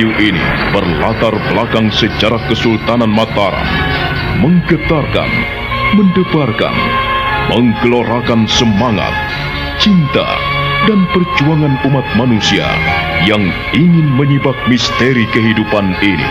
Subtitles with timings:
[0.00, 0.40] Radio ini
[0.72, 3.68] berlatar belakang sejarah Kesultanan Mataram.
[4.40, 5.28] Menggetarkan,
[5.92, 6.72] mendebarkan,
[7.52, 9.12] menggelorakan semangat,
[9.76, 10.24] cinta,
[10.88, 12.64] dan perjuangan umat manusia
[13.28, 16.28] yang ingin menyibak misteri kehidupan ini.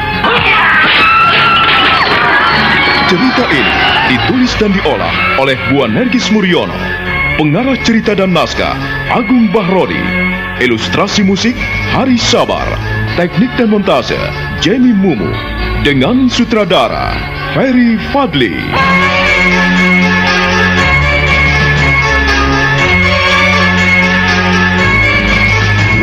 [3.05, 3.75] Cerita ini
[4.09, 6.73] ditulis dan diolah oleh Bu Nergis Muriono.
[7.37, 8.73] Pengarah cerita dan naskah
[9.13, 10.01] Agung Bahrodi.
[10.57, 11.53] Ilustrasi musik
[11.93, 12.98] Hari Sabar.
[13.17, 14.19] Teknik dan montase
[14.61, 15.31] Jamie Mumu.
[15.81, 17.15] Dengan sutradara
[17.55, 18.53] Ferry Fadli.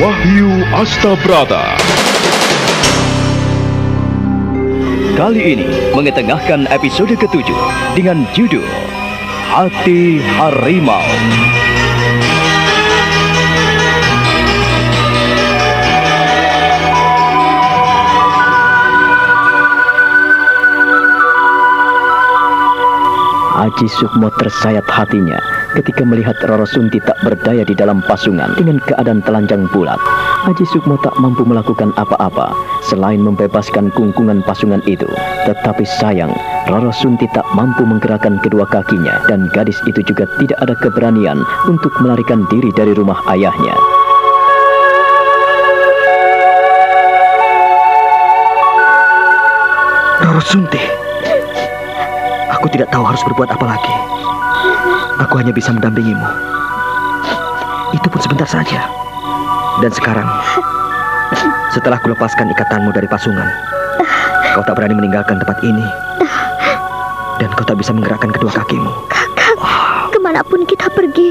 [0.01, 1.77] Wahyu Astabrata.
[5.15, 7.61] Kali ini mengetengahkan episode ketujuh
[7.95, 8.67] dengan judul
[9.53, 11.05] Hati Harimau.
[23.67, 25.43] Haji Sukmo tersayat hatinya
[25.75, 29.99] ketika melihat Roro Sunti tak berdaya di dalam pasungan dengan keadaan telanjang bulat.
[30.47, 32.55] Haji Sukmo tak mampu melakukan apa-apa
[32.87, 35.11] selain membebaskan kungkungan pasungan itu.
[35.51, 36.31] Tetapi sayang,
[36.71, 41.91] Roro Sunti tak mampu menggerakkan kedua kakinya dan gadis itu juga tidak ada keberanian untuk
[41.99, 43.75] melarikan diri dari rumah ayahnya.
[50.23, 51.06] Roro Sunti.
[52.67, 53.95] Aku tidak tahu harus berbuat apa lagi.
[55.23, 56.27] Aku hanya bisa mendampingimu.
[57.95, 58.91] Itu pun sebentar saja.
[59.79, 60.27] Dan sekarang,
[61.71, 63.47] setelah kulepaskan ikatanmu dari pasungan,
[64.51, 65.87] kau tak berani meninggalkan tempat ini.
[67.39, 68.91] Dan kau tak bisa menggerakkan kedua kakimu.
[69.15, 69.55] Kakak,
[70.11, 71.31] ke mana pun kita pergi,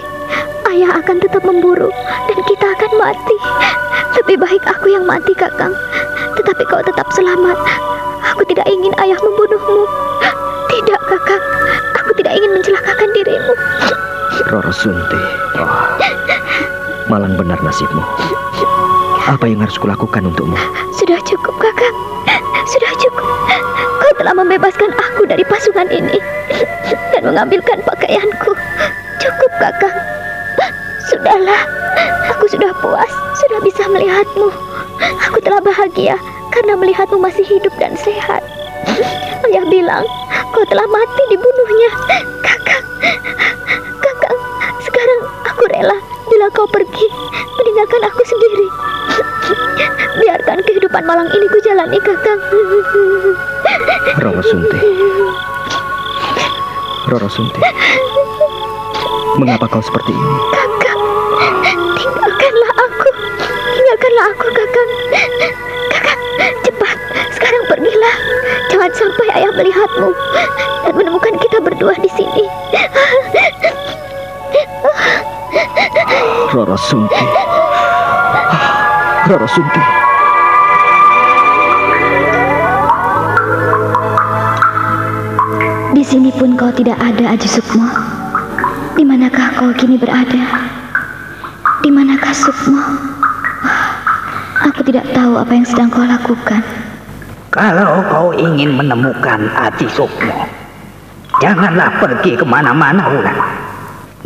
[0.71, 1.91] ayah akan tetap memburu
[2.31, 3.37] dan kita akan mati.
[4.23, 5.75] Lebih baik aku yang mati, Kakang.
[6.39, 7.59] Tetapi kau tetap selamat.
[8.23, 10.14] Aku tidak ingin ayah membunuhmu.
[10.75, 11.43] Tidak, Kakang.
[12.03, 13.53] Aku tidak ingin mencelakakan dirimu.
[14.51, 15.21] Roro Sunti.
[15.55, 15.71] Oh,
[17.07, 18.03] malang benar nasibmu.
[19.23, 20.59] Apa yang harus kulakukan untukmu?
[20.99, 21.95] Sudah cukup, Kakang.
[22.67, 23.23] Sudah cukup.
[24.03, 26.19] Kau telah membebaskan aku dari pasungan ini
[27.15, 28.51] dan mengambilkan pakaianku.
[29.23, 29.95] Cukup, Kakang.
[31.07, 31.63] Sudahlah.
[32.35, 34.51] Aku sudah puas, sudah bisa melihatmu.
[35.31, 36.19] Aku telah bahagia
[36.51, 38.43] karena melihatmu masih hidup dan sehat.
[39.47, 40.03] Ayah bilang
[40.55, 41.91] kau telah mati dibunuhnya.
[42.39, 42.85] Kakang,
[43.99, 44.39] kakang,
[44.87, 45.97] sekarang aku rela
[46.31, 47.07] bila kau pergi
[47.59, 48.67] meninggalkan aku sendiri.
[50.15, 52.39] Biarkan kehidupan malang ini ku jalani, kakang.
[54.23, 54.79] Roro Sunti.
[57.11, 57.59] Roro Sunti.
[59.35, 60.35] Mengapa kau seperti ini?
[60.55, 60.74] Kakang,
[69.85, 70.09] melihatmu
[70.85, 72.43] dan menemukan kita berdua di sini.
[76.53, 77.25] Roro Sunti.
[79.29, 79.81] Roro Sunti.
[85.95, 87.87] Di sini pun kau tidak ada, Aji Sukmo.
[88.95, 90.43] Di manakah kau kini berada?
[91.83, 92.81] Di manakah Sukmo?
[94.65, 96.84] Aku tidak tahu apa yang sedang kau lakukan.
[97.55, 100.43] Kalau kau ingin menemukan Aji Sukmo,
[101.39, 103.39] janganlah pergi ke mana-mana, Wulan.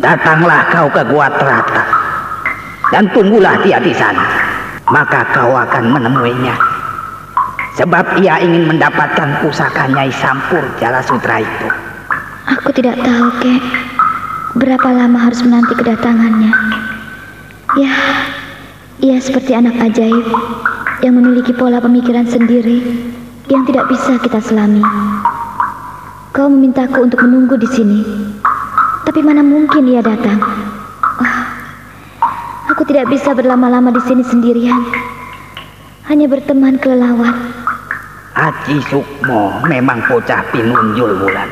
[0.02, 1.86] Datanglah kau ke Gua Terata
[2.90, 4.26] dan tunggulah dia di sana.
[4.90, 6.58] Maka kau akan menemuinya.
[7.78, 11.70] Sebab ia ingin mendapatkan pusaka Nyai Sampur Jala Sutra itu.
[12.50, 13.62] Aku tidak tahu, Kek.
[14.58, 16.50] Berapa lama harus menanti kedatangannya?
[17.78, 17.94] Ya,
[19.06, 20.26] ia seperti anak ajaib
[21.00, 22.84] yang memiliki pola pemikiran sendiri
[23.48, 24.84] yang tidak bisa kita selami.
[26.36, 28.00] Kau memintaku untuk menunggu di sini,
[29.08, 30.38] tapi mana mungkin ia datang?
[31.20, 31.50] Ah,
[32.70, 34.80] aku tidak bisa berlama-lama di sini sendirian.
[36.06, 37.34] Hanya berteman kelelawar.
[38.36, 41.50] Haji Sukmo memang bocah pinunjul Wulan.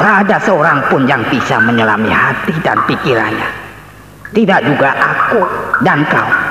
[0.00, 3.48] Tak ada seorang pun yang bisa menyelami hati dan pikirannya.
[4.32, 5.42] Tidak juga aku
[5.84, 6.41] dan kau.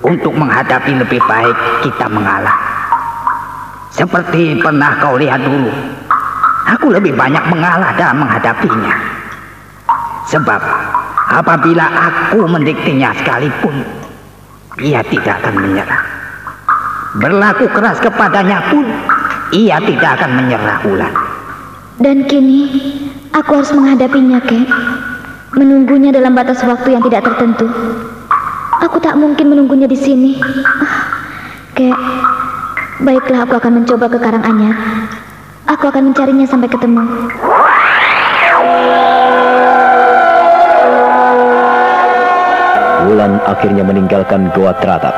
[0.00, 2.56] Untuk menghadapi lebih baik kita mengalah.
[3.92, 5.68] Seperti pernah kau lihat dulu.
[6.72, 8.94] Aku lebih banyak mengalah dalam menghadapinya.
[10.30, 10.62] Sebab
[11.36, 13.82] apabila aku mendiktinya sekalipun,
[14.80, 16.02] ia tidak akan menyerah.
[17.18, 18.86] Berlaku keras kepadanya pun,
[19.50, 21.14] ia tidak akan menyerah Wulan.
[21.98, 22.70] Dan kini,
[23.34, 24.64] aku harus menghadapinya, Kek.
[25.58, 27.66] Menunggunya dalam batas waktu yang tidak tertentu.
[28.80, 30.40] Aku tak mungkin menunggunya di sini.
[30.40, 31.04] Ah,
[31.76, 31.92] Kek,
[33.04, 34.76] baiklah aku akan mencoba ke Karanganyar.
[35.68, 37.04] Aku akan mencarinya sampai ketemu.
[43.04, 45.12] Wulan akhirnya meninggalkan Goa Teratak.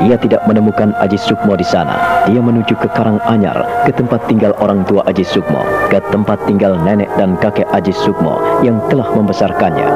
[0.00, 2.24] Ia tidak menemukan Aji Sukmo di sana.
[2.24, 5.60] Dia menuju ke Karanganyar, ke tempat tinggal orang tua Aji Sukmo,
[5.92, 9.88] ke tempat tinggal nenek dan kakek Aji Sukmo yang telah membesarkannya.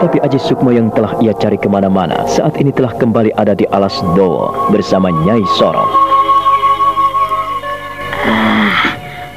[0.00, 3.68] Tetapi Aji Sukmo yang telah ia cari ke mana-mana saat ini telah kembali ada di
[3.68, 5.92] alas Dowo bersama Nyai Sorok.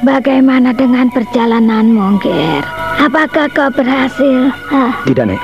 [0.07, 2.63] Bagaimana dengan perjalananmu, Ger?
[2.95, 4.55] Apakah kau berhasil?
[4.71, 5.03] Hah?
[5.03, 5.39] Tidak, Nek.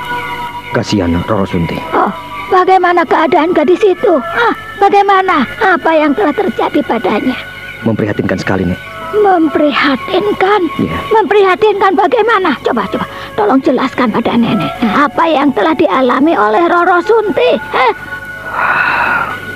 [0.72, 1.76] Kasihan Roro Sunti.
[1.92, 2.08] Oh,
[2.48, 4.16] bagaimana keadaan gadis itu?
[4.24, 4.56] Hah?
[4.80, 5.44] Bagaimana?
[5.60, 7.36] Apa yang telah terjadi padanya?
[7.84, 8.80] Memprihatinkan sekali, Nek.
[9.20, 10.60] Memprihatinkan?
[10.80, 10.96] Iya.
[11.12, 12.56] Memprihatinkan bagaimana?
[12.64, 13.04] Coba, coba.
[13.40, 14.68] Tolong jelaskan pada nenek.
[14.84, 17.56] Apa yang telah dialami oleh Roro Sunti?
[17.72, 17.92] Hah?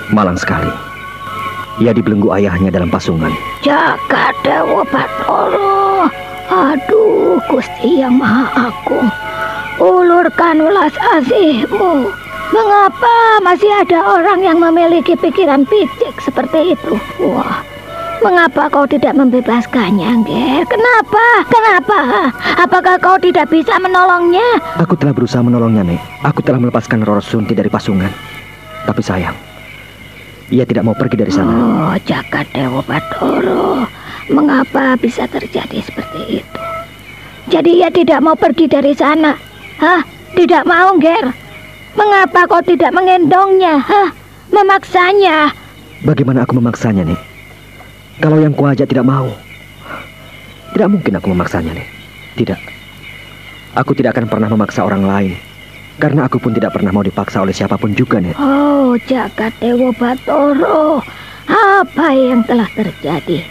[0.08, 0.72] Malang sekali.
[1.84, 3.28] Ia dibelenggu ayahnya dalam pasungan.
[3.60, 6.08] Jaga Dewa Batoro.
[6.48, 9.12] Aduh, Gusti yang Maha Agung.
[9.76, 12.08] Ulurkan ulas asihmu.
[12.56, 16.96] Mengapa masih ada orang yang memiliki pikiran picik seperti itu?
[17.20, 17.60] Wah,
[18.24, 20.64] mengapa kau tidak membebaskannya, Ger?
[20.64, 21.26] Kenapa?
[21.52, 21.98] Kenapa?
[22.56, 24.64] Apakah kau tidak bisa menolongnya?
[24.80, 26.00] Aku telah berusaha menolongnya, Nek.
[26.24, 28.08] Aku telah melepaskan Roro Sunti dari pasungan.
[28.88, 29.36] Tapi sayang,
[30.48, 31.52] ia tidak mau pergi dari sana.
[31.52, 33.84] Oh, jaga Dewa Batoro.
[34.32, 36.62] Mengapa bisa terjadi seperti itu?
[37.52, 39.36] Jadi ia tidak mau pergi dari sana.
[39.84, 40.00] Hah?
[40.32, 41.28] Tidak mau, Ger?
[41.92, 43.84] Mengapa kau tidak mengendongnya?
[43.84, 44.08] Hah?
[44.48, 45.52] Memaksanya?
[46.08, 47.33] Bagaimana aku memaksanya, Nek?
[48.22, 49.26] Kalau yang kuajak tidak mau.
[50.74, 51.88] Tidak mungkin aku memaksanya, Nek.
[52.34, 52.60] Tidak.
[53.74, 55.34] Aku tidak akan pernah memaksa orang lain.
[55.98, 58.34] Karena aku pun tidak pernah mau dipaksa oleh siapa pun juga, Nek.
[58.38, 61.02] Oh, jagat Dewa Batoro.
[61.46, 63.46] Apa yang telah terjadi?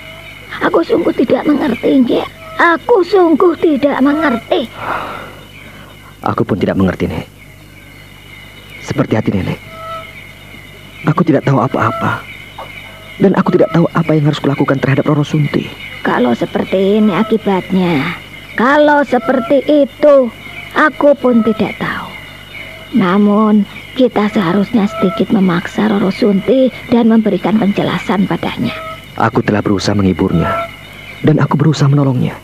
[0.64, 2.28] Aku sungguh tidak mengerti, Ger.
[2.60, 4.68] Aku sungguh tidak mengerti.
[6.24, 7.28] Aku pun tidak mengerti, Nek.
[8.84, 9.60] Seperti hati nenek.
[11.08, 12.33] Aku tidak tahu apa-apa.
[13.22, 15.70] Dan aku tidak tahu apa yang harus kulakukan terhadap Roro Sunti.
[16.02, 18.18] Kalau seperti ini akibatnya.
[18.54, 20.30] Kalau seperti itu,
[20.78, 22.10] aku pun tidak tahu.
[22.94, 23.66] Namun,
[23.98, 28.74] kita seharusnya sedikit memaksa Roro Sunti dan memberikan penjelasan padanya.
[29.18, 30.50] Aku telah berusaha menghiburnya.
[31.24, 32.38] Dan aku berusaha menolongnya.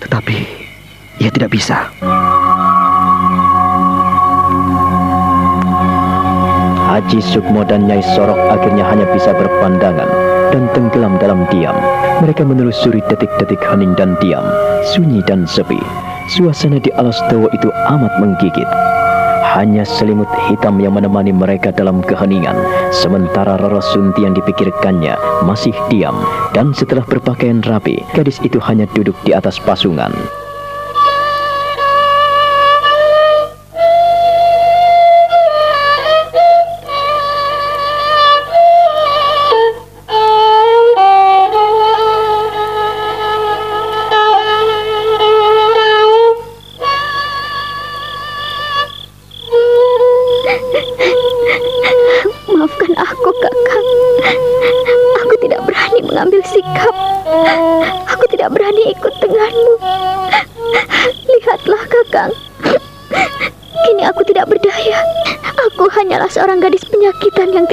[0.00, 0.38] Tetapi,
[1.20, 1.92] ia tidak bisa.
[6.92, 10.04] Haji Sukmo dan Nyai Sorok akhirnya hanya bisa berpandangan
[10.52, 11.72] dan tenggelam dalam diam.
[12.20, 14.44] Mereka menelusuri detik-detik hening dan diam,
[14.92, 15.80] sunyi dan sepi.
[16.36, 18.68] Suasana di alas Dowo itu amat menggigit.
[19.56, 22.60] Hanya selimut hitam yang menemani mereka dalam keheningan,
[22.92, 25.16] sementara Roro Sunti yang dipikirkannya
[25.48, 26.20] masih diam.
[26.52, 30.12] Dan setelah berpakaian rapi, gadis itu hanya duduk di atas pasungan.
[66.42, 67.70] Seorang gadis penyakitan yang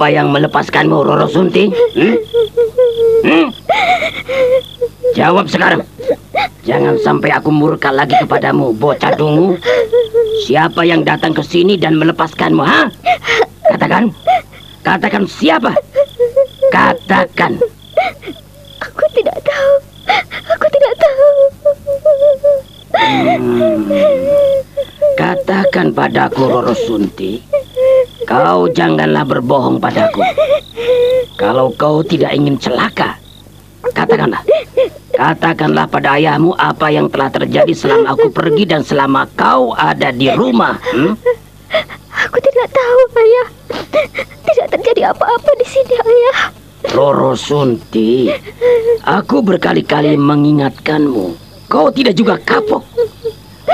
[0.00, 1.68] siapa yang melepaskanmu, Roro Sunti?
[1.68, 2.16] Hmm?
[3.20, 3.46] Hmm?
[5.12, 5.84] Jawab sekarang.
[6.64, 9.60] Jangan sampai aku murka lagi kepadamu, bocah dungu.
[10.48, 12.88] Siapa yang datang ke sini dan melepaskanmu, ha?
[13.68, 14.08] Katakan.
[14.80, 15.76] Katakan siapa?
[16.72, 17.60] Katakan.
[18.80, 19.72] Aku tidak tahu.
[20.48, 21.28] Aku tidak tahu.
[25.12, 27.44] Katakan padaku Roro Sunti,
[28.30, 30.22] kau janganlah berbohong padaku.
[31.34, 33.18] Kalau kau tidak ingin celaka,
[33.90, 34.46] katakanlah.
[35.10, 40.30] Katakanlah pada ayahmu apa yang telah terjadi selama aku pergi dan selama kau ada di
[40.30, 40.78] rumah.
[40.94, 41.18] Hmm?
[42.30, 43.48] Aku tidak tahu, ayah.
[44.46, 46.38] Tidak terjadi apa-apa di sini, ayah.
[46.96, 48.32] Roro Sunti,
[49.04, 51.36] aku berkali-kali mengingatkanmu.
[51.68, 52.82] Kau tidak juga kapok.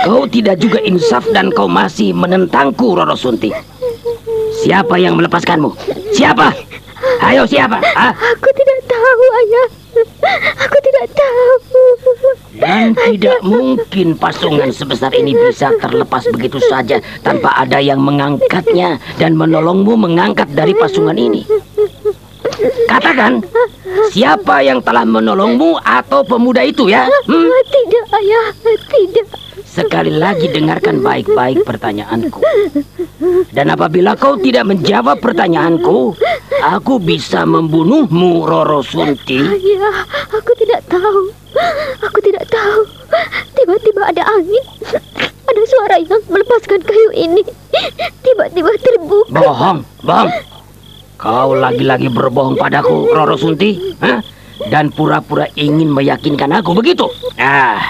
[0.02, 3.75] Kau tidak juga insaf dan kau masih menentangku, Roro Sunti.
[4.66, 5.70] Siapa yang melepaskanmu?
[6.11, 6.50] Siapa?
[7.23, 7.78] Ayo siapa?
[7.78, 8.11] Hah?
[8.11, 9.68] Aku tidak tahu, ayah.
[10.66, 11.46] Aku tidak tahu.
[12.58, 19.38] Dan tidak mungkin pasungan sebesar ini bisa terlepas begitu saja tanpa ada yang mengangkatnya dan
[19.38, 21.46] menolongmu mengangkat dari pasungan ini.
[22.90, 23.46] Katakan,
[24.11, 27.06] siapa yang telah menolongmu atau pemuda itu ya?
[27.30, 27.46] Hmm?
[27.70, 28.46] Tidak, ayah.
[28.66, 29.26] Tidak.
[29.76, 32.40] Sekali lagi dengarkan baik-baik pertanyaanku.
[33.52, 36.16] Dan apabila kau tidak menjawab pertanyaanku,
[36.64, 39.37] aku bisa membunuhmu, Roro Sunti.
[39.37, 40.00] Ayah,
[40.33, 41.28] aku tidak tahu.
[42.09, 42.80] Aku tidak tahu.
[43.52, 44.64] Tiba-tiba ada angin.
[45.45, 47.45] Ada suara yang melepaskan kayu ini.
[48.25, 49.28] Tiba-tiba terbuka.
[49.28, 50.33] Bohong, bohong.
[51.21, 53.76] Kau lagi-lagi berbohong padaku, Roro Sunti.
[54.00, 54.25] Hah?
[54.56, 57.04] Dan pura-pura ingin meyakinkan aku begitu.
[57.36, 57.86] Ah,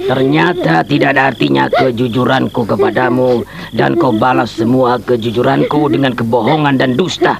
[0.00, 3.44] ternyata tidak ada artinya kejujuranku kepadamu
[3.76, 7.36] dan kau balas semua kejujuranku dengan kebohongan dan dusta.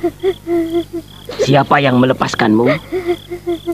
[1.48, 2.68] Siapa yang melepaskanmu?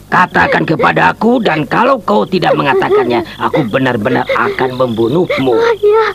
[0.07, 5.55] Katakan kepada aku dan kalau kau tidak mengatakannya, aku benar-benar akan membunuhmu.
[5.59, 6.11] Ayah,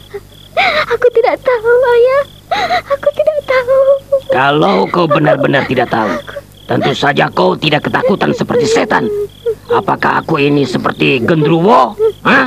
[0.88, 2.24] aku tidak tahu, ayah.
[2.96, 3.80] Aku tidak tahu.
[4.32, 6.16] Kalau kau benar-benar tidak tahu,
[6.70, 9.10] tentu saja kau tidak ketakutan seperti setan.
[9.74, 11.98] Apakah aku ini seperti gendruwo?
[12.22, 12.46] Hah?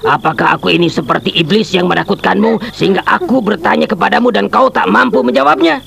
[0.00, 5.20] Apakah aku ini seperti iblis yang menakutkanmu sehingga aku bertanya kepadamu dan kau tak mampu
[5.20, 5.84] menjawabnya?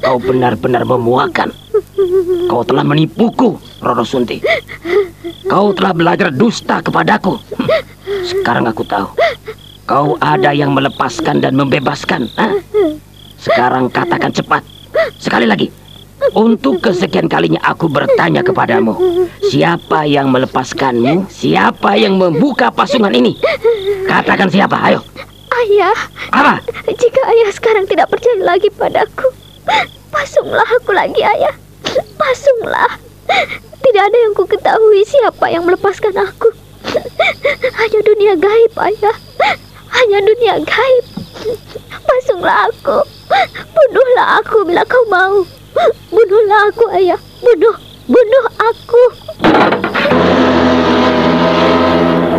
[0.00, 1.52] Kau benar-benar memuakan.
[2.48, 4.40] Kau telah menipuku, Roro Sunti.
[5.44, 7.36] Kau telah belajar dusta kepadaku.
[7.60, 7.68] Hm,
[8.24, 9.08] Sekarang aku tahu.
[9.84, 12.24] Kau ada yang melepaskan dan membebaskan.
[12.40, 12.56] Hah?
[13.36, 14.64] Sekarang katakan cepat.
[15.20, 15.83] Sekali lagi.
[16.32, 18.96] Untuk kesekian kalinya aku bertanya kepadamu.
[19.44, 21.28] Siapa yang melepaskanmu?
[21.28, 23.36] Siapa yang membuka pasungan ini?
[24.08, 25.04] Katakan siapa, ayo.
[25.54, 25.98] Ayah,
[26.34, 26.54] Apa?
[26.90, 29.30] jika ayah sekarang tidak percaya lagi padaku,
[30.10, 31.54] pasunglah aku lagi, ayah.
[32.18, 32.98] Pasunglah.
[33.84, 36.50] Tidak ada yang ku ketahui siapa yang melepaskan aku.
[37.78, 39.16] Hanya dunia gaib, ayah.
[39.94, 41.04] Hanya dunia gaib.
[42.02, 42.98] Pasunglah aku.
[43.70, 45.46] Bunuhlah aku bila kau mau.
[46.10, 47.20] Bunuhlah aku, ayah.
[47.42, 47.76] Bunuh.
[48.04, 49.02] Bunuh aku.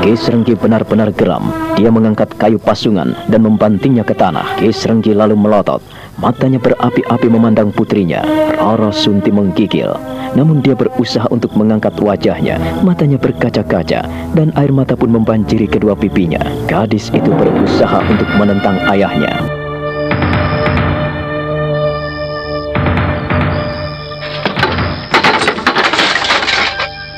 [0.05, 1.49] Kisrenggi benar-benar geram.
[1.73, 4.61] Dia mengangkat kayu pasungan dan membantingnya ke tanah.
[4.61, 5.81] Kisrenggi lalu melotot.
[6.21, 8.21] Matanya berapi-api memandang putrinya.
[8.61, 9.89] Roro Sunti menggigil.
[10.37, 12.61] Namun dia berusaha untuk mengangkat wajahnya.
[12.85, 14.05] Matanya berkaca-kaca
[14.37, 16.43] dan air mata pun membanjiri kedua pipinya.
[16.69, 19.54] Gadis itu berusaha untuk menentang ayahnya.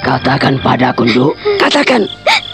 [0.08, 1.36] Katakan padaku, Nduk.
[1.60, 2.08] Katakan.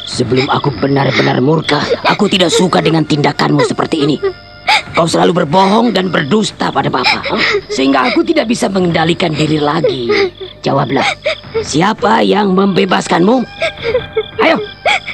[0.10, 4.17] Sebelum aku benar-benar murka, aku tidak suka dengan tindakanmu seperti ini.
[4.98, 7.22] Kau selalu berbohong dan berdusta pada Papa.
[7.69, 10.10] Sehingga aku tidak bisa mengendalikan diri lagi.
[10.65, 11.05] Jawablah,
[11.62, 13.41] siapa yang membebaskanmu?
[14.41, 14.57] Ayo,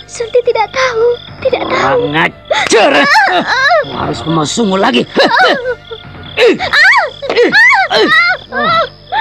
[0.10, 1.05] Sunti tidak tahu.
[1.46, 1.79] Tidak tahu.
[1.86, 2.91] orang ajar.
[3.86, 5.03] Kau harus memasungmu lagi.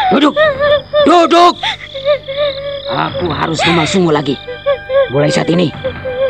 [0.08, 0.34] Duduk,
[1.04, 1.54] duduk.
[2.88, 4.35] Aku harus memasungmu lagi.
[5.12, 5.73] Mulai saat ini,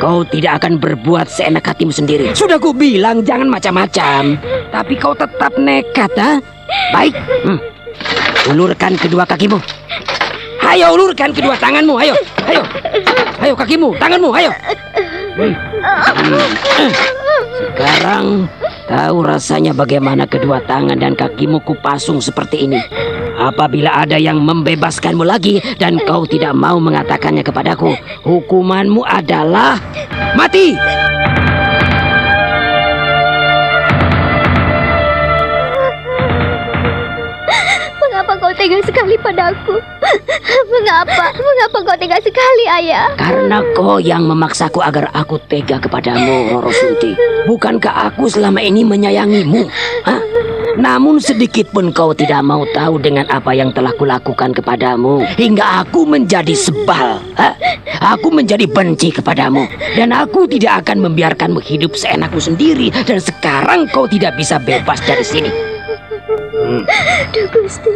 [0.02, 2.34] kau tidak akan berbuat seenak hatimu sendiri.
[2.34, 4.38] Sudah ku bilang jangan macam-macam.
[4.70, 6.38] Tapi kau tetap nekat, ha?
[6.94, 7.14] Baik.
[7.46, 7.58] Hmm.
[8.50, 9.58] Ulurkan kedua kakimu.
[10.68, 12.14] Ayo ulurkan kedua tanganmu, ayo.
[12.44, 12.62] Ayo.
[13.40, 14.50] Ayo kakimu, tanganmu, ayo.
[15.38, 15.54] Hmm.
[15.54, 16.90] Hmm.
[17.58, 18.26] Sekarang
[18.86, 22.78] tahu rasanya bagaimana kedua tangan dan kakimu kupasung seperti ini.
[23.38, 27.94] Apabila ada yang membebaskanmu lagi dan kau tidak mau mengatakannya kepadaku,
[28.26, 29.78] hukumanmu adalah
[30.34, 30.74] mati.
[38.68, 39.80] Tega sekali padaku?
[40.76, 41.32] Mengapa?
[41.32, 43.08] Mengapa kau tega sekali, ayah?
[43.16, 47.16] Karena kau yang memaksaku agar aku tega kepadamu, Roro Sunti.
[47.48, 49.64] Bukankah aku selama ini menyayangimu?
[50.04, 50.20] Hah?
[50.76, 56.04] Namun sedikit pun kau tidak mau tahu dengan apa yang telah kulakukan kepadamu hingga aku
[56.04, 57.24] menjadi sebal.
[57.40, 57.56] Ha?
[58.14, 59.64] Aku menjadi benci kepadamu
[59.96, 65.24] dan aku tidak akan membiarkanmu hidup seenakmu sendiri dan sekarang kau tidak bisa bebas dari
[65.24, 65.77] sini.
[66.68, 66.84] Hmm.
[67.32, 67.88] Gusti,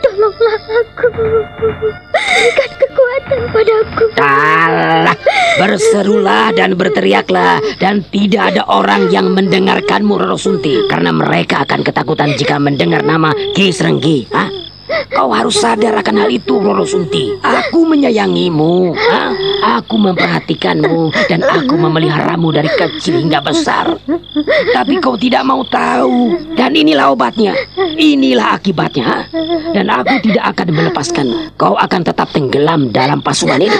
[0.00, 1.06] tolonglah aku.
[1.12, 4.04] Berikan kekuatan padaku.
[4.16, 5.12] Alah,
[5.60, 12.32] berserulah dan berteriaklah dan tidak ada orang yang mendengarkanmu Roro Sunti karena mereka akan ketakutan
[12.40, 14.24] jika mendengar nama Ki Serenggi.
[14.32, 14.67] Hah?
[15.12, 17.36] Kau harus sadar akan hal itu, Roro Sunti.
[17.44, 19.34] Aku menyayangimu, ha?
[19.80, 24.00] aku memperhatikanmu, dan aku memeliharamu dari kecil hingga besar.
[24.72, 27.52] Tapi kau tidak mau tahu, dan inilah obatnya,
[28.00, 29.04] inilah akibatnya.
[29.04, 29.18] Ha?
[29.76, 31.26] Dan aku tidak akan melepaskan.
[31.60, 33.78] Kau akan tetap tenggelam dalam pasukan ini.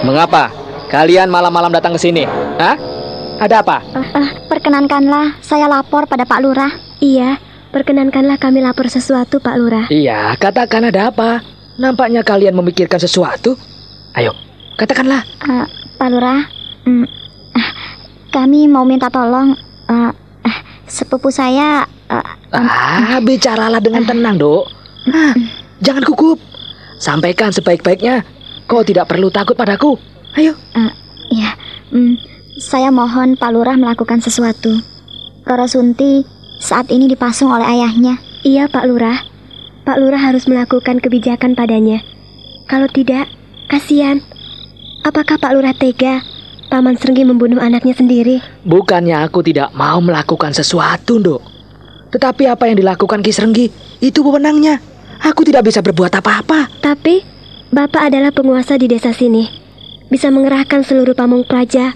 [0.00, 0.50] Mengapa
[0.90, 2.24] kalian malam-malam datang ke sini?
[2.58, 2.99] Hah?
[3.40, 3.80] Ada apa?
[3.96, 6.68] Uh, uh, perkenankanlah saya lapor pada Pak Lurah.
[7.00, 7.40] Iya,
[7.72, 9.86] perkenankanlah kami lapor sesuatu Pak Lurah.
[9.88, 11.40] Iya, katakan ada apa?
[11.80, 13.56] Nampaknya kalian memikirkan sesuatu.
[14.12, 14.36] Ayo,
[14.76, 15.24] katakanlah.
[15.40, 15.64] Uh,
[15.96, 16.44] Pak Lurah,
[16.84, 17.06] mm,
[17.56, 17.70] uh,
[18.28, 19.56] kami mau minta tolong.
[19.88, 20.12] Uh,
[20.44, 21.88] uh, sepupu saya.
[22.12, 22.20] Uh,
[22.52, 24.68] ah, bicaralah dengan tenang, dok.
[25.08, 25.32] Nah,
[25.80, 26.36] jangan gugup.
[27.00, 28.20] Sampaikan sebaik-baiknya.
[28.68, 29.96] Kau tidak perlu takut padaku.
[30.36, 30.52] Ayo.
[30.76, 30.92] Uh,
[31.32, 31.56] ya,
[31.88, 34.82] mm, saya mohon Pak Lurah melakukan sesuatu.
[35.46, 36.26] Roro Sunti
[36.58, 38.18] saat ini dipasung oleh ayahnya.
[38.42, 39.22] Iya, Pak Lurah.
[39.86, 42.02] Pak Lurah harus melakukan kebijakan padanya.
[42.66, 43.30] Kalau tidak,
[43.70, 44.18] kasihan.
[45.06, 46.20] Apakah Pak Lurah tega
[46.70, 48.38] Paman Serenggi membunuh anaknya sendiri?
[48.62, 51.42] Bukannya aku tidak mau melakukan sesuatu, Dok.
[52.14, 53.66] Tetapi apa yang dilakukan Ki Serenggi
[53.98, 54.78] itu wewenangnya.
[55.22, 56.70] Aku tidak bisa berbuat apa-apa.
[56.78, 57.22] Tapi
[57.70, 59.46] Bapak adalah penguasa di desa sini.
[60.10, 61.94] Bisa mengerahkan seluruh pamung praja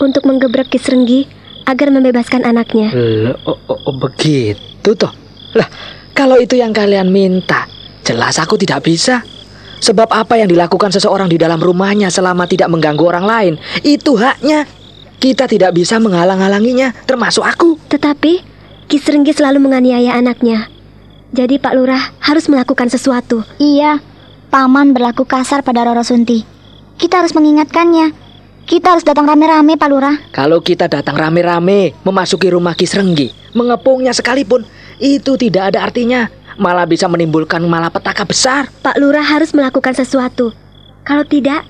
[0.00, 1.26] untuk menggebrak Kisrenggi
[1.64, 2.92] agar membebaskan anaknya.
[2.92, 5.12] Loh, oh, oh, oh, begitu toh.
[5.56, 5.68] Lah,
[6.12, 7.66] kalau itu yang kalian minta,
[8.04, 9.24] jelas aku tidak bisa.
[9.84, 14.64] Sebab apa yang dilakukan seseorang di dalam rumahnya selama tidak mengganggu orang lain, itu haknya.
[15.14, 17.80] Kita tidak bisa menghalang-halanginya, termasuk aku.
[17.88, 18.44] Tetapi,
[18.88, 20.68] Kisrenggi selalu menganiaya anaknya.
[21.32, 23.40] Jadi Pak Lurah harus melakukan sesuatu.
[23.56, 24.04] Iya,
[24.52, 26.44] Paman berlaku kasar pada Roro Sunti.
[26.94, 28.23] Kita harus mengingatkannya
[28.64, 30.16] kita harus datang rame-rame, Pak Lurah.
[30.32, 34.64] Kalau kita datang rame-rame, memasuki rumah Kisrenggi, mengepungnya sekalipun,
[34.96, 36.32] itu tidak ada artinya.
[36.56, 38.72] Malah bisa menimbulkan malapetaka besar.
[38.80, 40.54] Pak Lurah harus melakukan sesuatu.
[41.04, 41.66] Kalau tidak,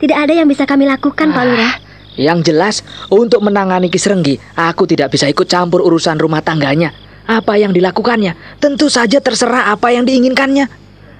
[0.00, 1.72] tidak ada yang bisa kami lakukan, ah, Pak Lurah.
[2.18, 2.76] Yang jelas,
[3.12, 6.94] untuk menangani Kisrenggi, aku tidak bisa ikut campur urusan rumah tangganya.
[7.28, 10.64] Apa yang dilakukannya, tentu saja terserah apa yang diinginkannya.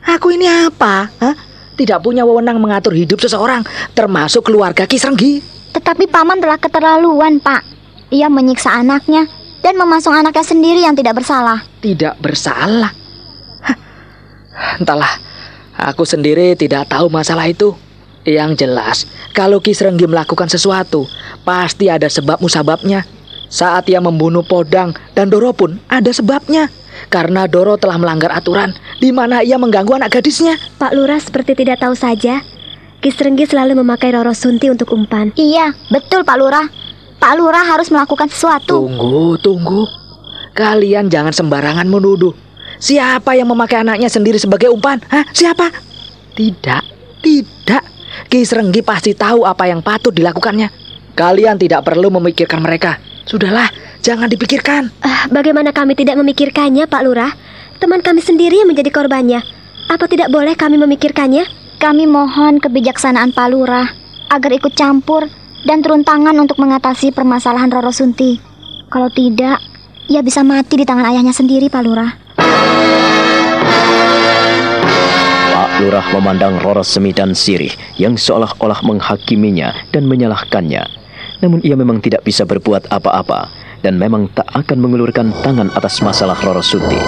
[0.08, 1.12] Aku ini apa?
[1.20, 1.47] Hah?
[1.78, 3.62] Tidak punya wewenang mengatur hidup seseorang,
[3.94, 5.38] termasuk keluarga Kisrenggi.
[5.70, 7.62] Tetapi paman telah keterlaluan, Pak.
[8.10, 9.30] Ia menyiksa anaknya
[9.62, 11.62] dan memasung anaknya sendiri yang tidak bersalah.
[11.78, 12.90] Tidak bersalah?
[13.62, 13.76] Hah.
[14.82, 15.14] Entahlah,
[15.78, 17.78] aku sendiri tidak tahu masalah itu.
[18.26, 18.96] Yang jelas,
[19.32, 21.06] kalau Kisrenggi melakukan sesuatu,
[21.46, 23.06] pasti ada sebab musababnya.
[23.48, 26.68] Saat ia membunuh Podang dan Doro pun ada sebabnya.
[27.08, 30.60] Karena Doro telah melanggar aturan di mana ia mengganggu anak gadisnya.
[30.76, 32.44] Pak Lurah seperti tidak tahu saja.
[32.98, 35.30] Kisrenggi selalu memakai Roro Sunti untuk umpan.
[35.38, 36.66] Iya, betul Pak Lurah.
[37.18, 38.84] Pak Lurah harus melakukan sesuatu.
[38.84, 39.86] Tunggu, tunggu.
[40.52, 42.34] Kalian jangan sembarangan menuduh.
[42.82, 44.98] Siapa yang memakai anaknya sendiri sebagai umpan?
[45.06, 45.22] Hah?
[45.30, 45.70] Siapa?
[46.34, 46.82] Tidak,
[47.22, 47.82] tidak.
[48.26, 50.87] Kisrenggi pasti tahu apa yang patut dilakukannya.
[51.18, 53.02] Kalian tidak perlu memikirkan mereka.
[53.26, 53.66] Sudahlah,
[54.06, 54.86] jangan dipikirkan.
[55.02, 57.34] Uh, bagaimana kami tidak memikirkannya, Pak Lurah?
[57.82, 59.42] Teman kami sendiri yang menjadi korbannya.
[59.90, 61.42] Apa tidak boleh kami memikirkannya?
[61.82, 63.90] Kami mohon kebijaksanaan Pak Lurah
[64.30, 65.26] agar ikut campur
[65.66, 68.38] dan turun tangan untuk mengatasi permasalahan Roro Sunti.
[68.86, 69.58] Kalau tidak,
[70.06, 72.10] ia bisa mati di tangan ayahnya sendiri, Pak Lurah.
[75.50, 80.97] Pak Lurah memandang Roro Semi dan Sirih yang seolah-olah menghakiminya dan menyalahkannya.
[81.38, 83.50] Namun ia memang tidak bisa berbuat apa-apa
[83.82, 86.98] dan memang tak akan mengulurkan tangan atas masalah Roro Sunti.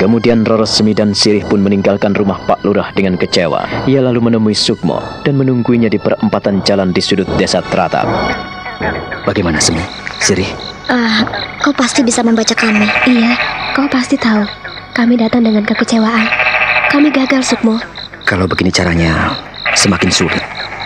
[0.00, 3.88] Kemudian Roro Semi dan Sirih pun meninggalkan rumah Pak Lurah dengan kecewa.
[3.88, 8.04] Ia lalu menemui Sukmo dan menungguinya di perempatan jalan di sudut desa Tratap.
[9.24, 9.84] Bagaimana Semi?
[10.20, 10.48] Sirih?
[10.88, 11.24] Uh,
[11.64, 12.84] kau pasti bisa membaca kami.
[13.08, 13.32] Iya,
[13.72, 14.44] kau pasti tahu.
[14.92, 16.28] Kami datang dengan kekecewaan.
[16.92, 17.80] Kami gagal, Sukmo.
[18.28, 19.32] Kalau begini caranya,
[19.76, 20.44] semakin sulit.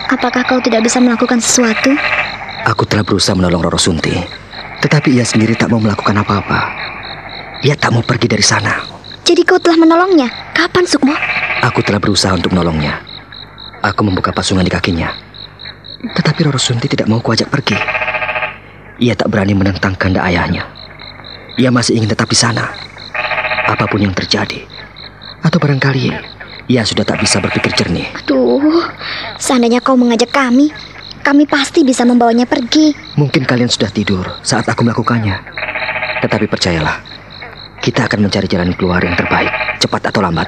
[0.09, 1.93] Apakah kau tidak bisa melakukan sesuatu?
[2.65, 4.17] Aku telah berusaha menolong Roro Sunti,
[4.81, 6.59] tetapi ia sendiri tak mau melakukan apa-apa.
[7.61, 8.81] Ia tak mau pergi dari sana.
[9.21, 10.25] Jadi kau telah menolongnya?
[10.57, 11.13] Kapan, Sukmo?
[11.61, 12.97] Aku telah berusaha untuk menolongnya.
[13.85, 15.13] Aku membuka pasungan di kakinya.
[16.17, 17.77] Tetapi Roro Sunti tidak mau kuajak pergi.
[19.05, 20.65] Ia tak berani menentang kehendak ayahnya.
[21.61, 22.65] Ia masih ingin tetap di sana.
[23.69, 24.65] Apa pun yang terjadi.
[25.45, 26.17] Atau barangkali
[26.69, 28.05] ia sudah tak bisa berpikir jernih.
[28.29, 28.85] Tuh,
[29.41, 30.69] seandainya kau mengajak kami,
[31.25, 32.93] kami pasti bisa membawanya pergi.
[33.17, 35.33] Mungkin kalian sudah tidur saat aku melakukannya.
[36.21, 37.01] Tetapi percayalah,
[37.81, 39.49] kita akan mencari jalan keluar yang terbaik,
[39.81, 40.45] cepat atau lambat.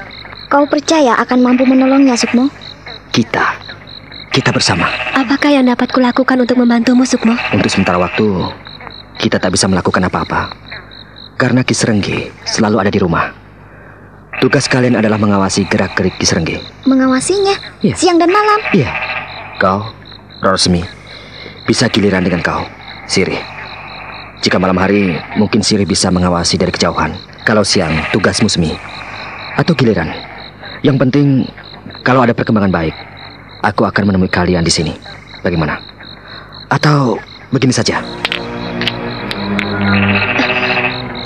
[0.53, 2.53] Kau percaya akan mampu menolongnya, Sukmo?
[3.09, 3.57] Kita,
[4.29, 4.85] kita bersama.
[5.17, 7.33] Apakah yang dapat kulakukan untuk membantumu, Sukmo?
[7.49, 8.29] Untuk sementara waktu,
[9.17, 10.53] kita tak bisa melakukan apa-apa.
[11.39, 13.40] Karena Kisrenggi selalu ada di rumah.
[14.41, 16.57] Tugas kalian adalah mengawasi gerak-gerik Kisrenggi.
[16.89, 17.53] Mengawasinya
[17.85, 17.93] Iya.
[17.93, 18.57] siang dan malam.
[18.73, 18.89] Iya,
[19.61, 19.85] kau,
[20.41, 20.81] Rosmi,
[21.69, 22.65] bisa giliran dengan kau,
[23.05, 23.37] Siri.
[24.41, 27.13] Jika malam hari, mungkin Siri bisa mengawasi dari kejauhan.
[27.45, 28.73] Kalau siang, tugas Musmi.
[29.61, 30.09] Atau giliran.
[30.81, 31.27] Yang penting,
[32.01, 32.97] kalau ada perkembangan baik,
[33.61, 34.97] aku akan menemui kalian di sini.
[35.45, 35.77] Bagaimana?
[36.73, 37.21] Atau
[37.53, 38.01] begini saja.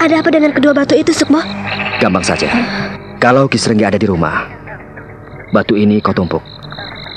[0.04, 1.40] Ada apa dengan kedua batu itu, Sukmo?
[2.04, 2.52] Gampang saja.
[3.26, 4.46] Kalau Kisrenggi ada di rumah,
[5.50, 6.46] batu ini kau tumpuk.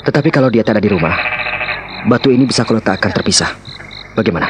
[0.09, 1.13] Tetapi kalau dia tak ada di rumah,
[2.09, 3.53] batu ini bisa kau letakkan terpisah.
[4.17, 4.49] Bagaimana?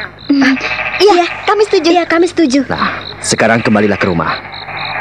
[0.96, 1.88] Iya, kami setuju.
[1.92, 2.64] Iya, kami setuju.
[2.64, 4.40] Nah, sekarang kembalilah ke rumah.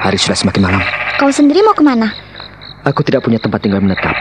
[0.03, 0.83] Hari sudah semakin malam.
[1.15, 2.11] Kau sendiri mau ke mana?
[2.83, 4.19] Aku tidak punya tempat tinggal menetap.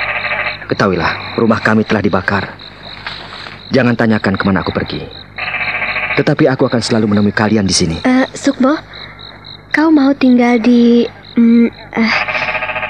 [0.71, 2.55] Ketahuilah, rumah kami telah dibakar.
[3.75, 5.03] Jangan tanyakan ke mana aku pergi.
[6.15, 8.07] Tetapi aku akan selalu menemui kalian di sini.
[8.07, 8.79] Eh, Sukmo,
[9.75, 11.03] kau mau tinggal di
[11.39, 12.15] mm, eh,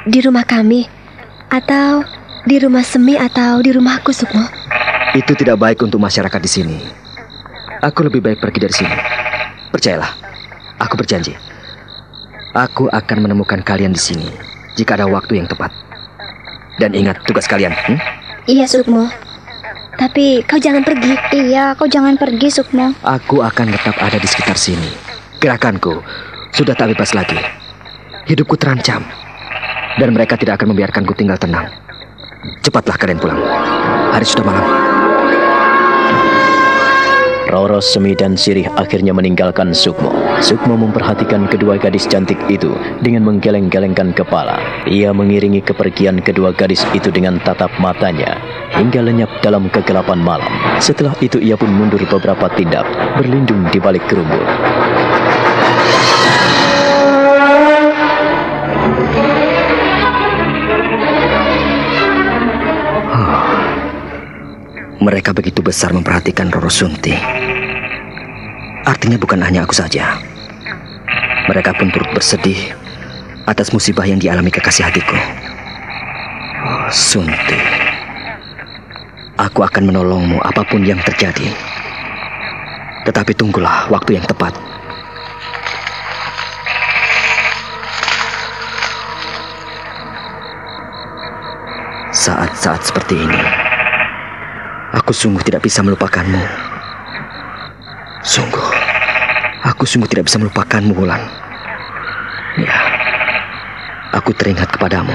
[0.09, 0.89] di rumah kami
[1.53, 2.01] atau
[2.49, 4.45] di rumah Semi atau di rumahku, Sukmo?
[5.13, 6.79] Itu tidak baik untuk masyarakat di sini.
[7.85, 8.97] Aku lebih baik pergi dari sini.
[9.69, 10.11] Percayalah,
[10.81, 11.37] aku berjanji.
[12.57, 14.29] Aku akan menemukan kalian di sini
[14.75, 15.71] jika ada waktu yang tepat.
[16.81, 17.75] Dan ingat tugas kalian.
[17.75, 17.99] hmm?
[18.49, 19.11] Iya, Sukmo.
[19.99, 21.19] Tapi kau jangan pergi.
[21.35, 22.95] Iya, kau jangan pergi, Sukmo.
[23.03, 24.89] Aku akan tetap ada di sekitar sini.
[25.43, 26.01] Gerakanku
[26.55, 27.39] sudah tak bebas lagi.
[28.29, 29.01] Hidupku terancam.
[29.97, 31.73] Dan mereka tidak akan membiarkanku tinggal tenang.
[32.61, 33.41] Cepatlah kalian pulang.
[34.13, 34.67] Hari sudah malam.
[37.49, 40.13] Roro, Semi, dan Sirih akhirnya meninggalkan Sukmo.
[40.45, 44.61] Sukmo memperhatikan kedua gadis cantik itu dengan menggeleng-gelengkan kepala.
[44.85, 48.37] Ia mengiringi kepergian kedua gadis itu dengan tatap matanya
[48.77, 50.53] hingga lenyap dalam kegelapan malam.
[50.77, 52.85] Setelah itu ia pun mundur beberapa tindak,
[53.17, 54.45] berlindung di balik kerumbul.
[64.99, 67.15] Mereka begitu besar memperhatikan Roro Sunti.
[68.83, 70.19] Artinya bukan hanya aku saja.
[71.47, 72.75] Mereka pun turut bersedih
[73.47, 75.15] atas musibah yang dialami kekasih hatiku.
[76.67, 77.63] Oh, Sunti.
[79.39, 81.47] Aku akan menolongmu apa pun yang terjadi.
[83.07, 84.51] Tetapi tunggulah waktu yang tepat.
[92.11, 93.68] Saat-saat seperti ini,
[94.89, 96.41] Aku sungguh tidak bisa melupakanmu.
[98.25, 98.69] Sungguh,
[99.61, 101.21] aku sungguh tidak bisa melupakanmu, Wulan.
[102.57, 102.79] Ya,
[104.17, 105.13] aku teringat kepadamu.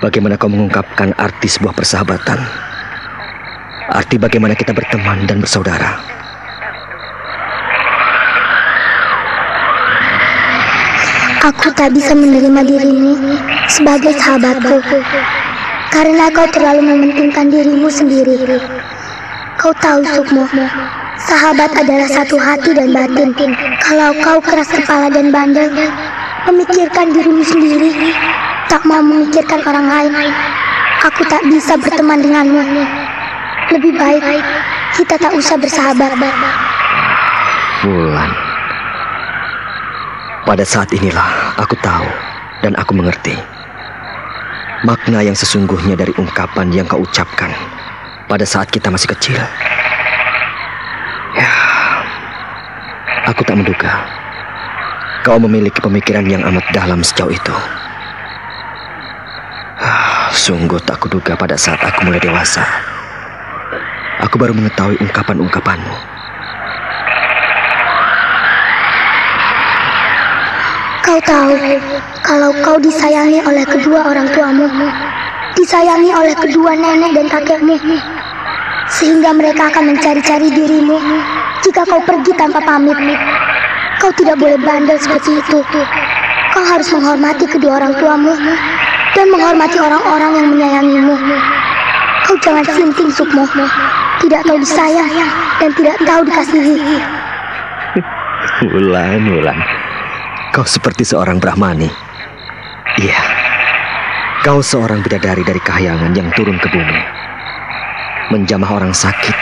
[0.00, 2.40] Bagaimana kau mengungkapkan arti sebuah persahabatan.
[3.92, 6.00] Arti bagaimana kita berteman dan bersaudara.
[11.40, 13.36] Aku tak bisa menerima dirimu
[13.68, 14.80] sebagai sahabatku
[15.90, 18.38] karena kau terlalu mementingkan dirimu sendiri.
[19.60, 20.48] Kau tahu Sukmo,
[21.20, 23.34] sahabat adalah satu hati dan batin.
[23.84, 25.68] Kalau kau keras kepala dan bandel,
[26.48, 28.16] memikirkan dirimu sendiri,
[28.72, 30.32] tak mau memikirkan orang lain,
[31.04, 32.62] aku tak bisa berteman denganmu.
[33.76, 34.24] Lebih baik
[34.96, 36.16] kita tak usah bersahabat.
[37.84, 38.32] Wulan.
[40.48, 42.08] Pada saat inilah aku tahu
[42.64, 43.59] dan aku mengerti
[44.86, 47.52] makna yang sesungguhnya dari ungkapan yang kau ucapkan
[48.26, 49.38] pada saat kita masih kecil.
[51.36, 51.52] Ya,
[53.28, 54.20] aku tak menduga
[55.20, 57.56] kau memiliki pemikiran yang amat dalam sejauh itu.
[59.80, 62.64] Ah, Sungguh tak kuduga pada saat aku mulai dewasa.
[64.24, 66.09] Aku baru mengetahui ungkapan-ungkapanmu.
[71.10, 71.58] Kau tahu,
[72.22, 74.70] kalau kau disayangi oleh kedua orang tuamu,
[75.58, 77.74] disayangi oleh kedua nenek dan kakekmu,
[78.86, 81.02] sehingga mereka akan mencari-cari dirimu
[81.66, 82.94] jika kau pergi tanpa pamit.
[83.98, 85.58] Kau tidak boleh bandel seperti itu.
[86.54, 88.30] Kau harus menghormati kedua orang tuamu
[89.18, 91.18] dan menghormati orang-orang yang menyayangimu.
[92.30, 93.50] Kau jangan sinting, Sukmo.
[94.22, 95.10] Tidak tahu disayang
[95.58, 97.02] dan tidak tahu dikasihi.
[98.70, 99.89] Wulan, Wulan.
[100.60, 101.88] Kau seperti seorang Brahmani.
[103.00, 103.20] Iya.
[104.44, 107.00] Kau seorang bidadari dari kahyangan yang turun ke bumi.
[108.28, 109.32] Menjamah orang sakit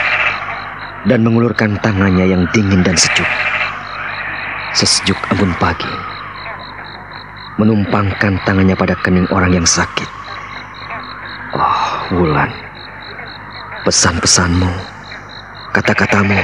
[1.11, 3.27] dan mengulurkan tangannya yang dingin dan sejuk.
[4.71, 5.91] Sesejuk embun pagi.
[7.59, 10.07] Menumpangkan tangannya pada kening orang yang sakit.
[11.51, 12.47] Oh, Wulan.
[13.83, 14.71] Pesan-pesanmu,
[15.75, 16.39] kata-katamu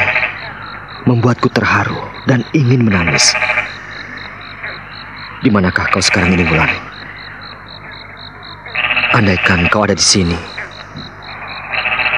[1.08, 3.32] membuatku terharu dan ingin menangis.
[5.44, 6.72] Di manakah kau sekarang ini, Wulan?
[9.16, 10.36] Andaikan kau ada di sini,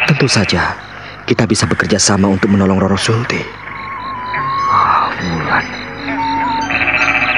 [0.09, 0.73] tentu saja
[1.29, 3.37] kita bisa bekerja sama untuk menolong Roro Sulti.
[4.73, 5.65] Ah, Wulan.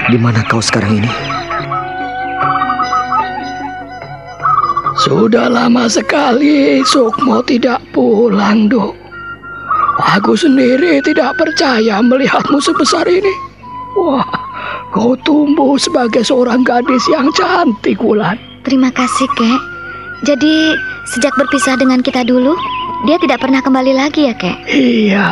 [0.10, 1.12] Di mana kau sekarang ini?
[5.00, 8.96] Sudah lama sekali Sukmo tidak pulang, Dok.
[10.16, 13.32] Aku sendiri tidak percaya melihatmu sebesar ini.
[14.00, 14.39] Wah,
[14.90, 18.38] kau tumbuh sebagai seorang gadis yang cantik, Wulan.
[18.66, 19.62] Terima kasih, Kek.
[20.28, 20.76] Jadi,
[21.16, 22.54] sejak berpisah dengan kita dulu,
[23.08, 24.58] dia tidak pernah kembali lagi ya, Kek?
[24.68, 25.30] Iya,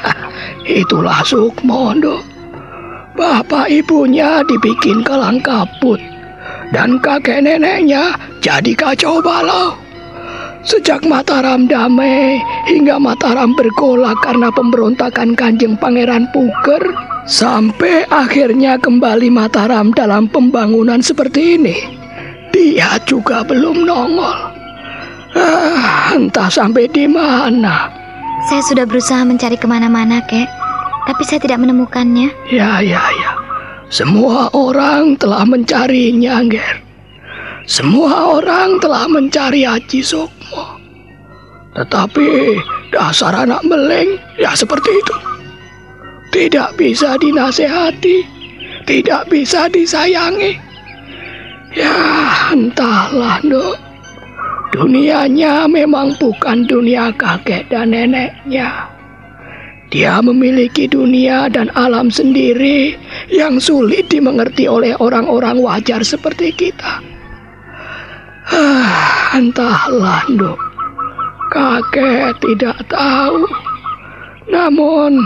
[0.80, 2.22] itulah Sukmo, Dok.
[3.16, 5.96] Bapak ibunya dibikin kalang kabut
[6.76, 8.12] dan kakek neneknya
[8.44, 9.72] jadi kacau balau.
[10.66, 16.82] Sejak Mataram damai hingga Mataram bergolak karena pemberontakan Kanjeng Pangeran Puker,
[17.26, 21.76] sampai akhirnya kembali Mataram dalam pembangunan seperti ini.
[22.54, 24.38] Dia juga belum nongol.
[25.36, 27.92] Ah, entah sampai di mana.
[28.48, 30.48] Saya sudah berusaha mencari ke mana-mana, Kek.
[31.04, 32.32] Tapi saya tidak menemukannya.
[32.48, 33.32] Ya, ya, ya.
[33.92, 36.80] Semua orang telah mencarinya, Ger.
[37.66, 40.78] Semua orang telah mencari Haji Sukmo.
[41.74, 42.56] Tetapi
[42.94, 45.25] dasar anak meleng ya seperti itu.
[46.36, 48.20] Tidak bisa dinasehati,
[48.84, 50.52] tidak bisa disayangi.
[51.72, 51.96] Ya,
[52.52, 53.80] entahlah, Dok.
[54.76, 58.84] Dunianya memang bukan dunia kakek dan neneknya.
[59.88, 63.00] Dia memiliki dunia dan alam sendiri
[63.32, 67.00] yang sulit dimengerti oleh orang-orang wajar seperti kita.
[68.52, 70.60] Ah, entahlah, Dok.
[71.48, 73.48] Kakek tidak tahu.
[74.52, 75.24] Namun,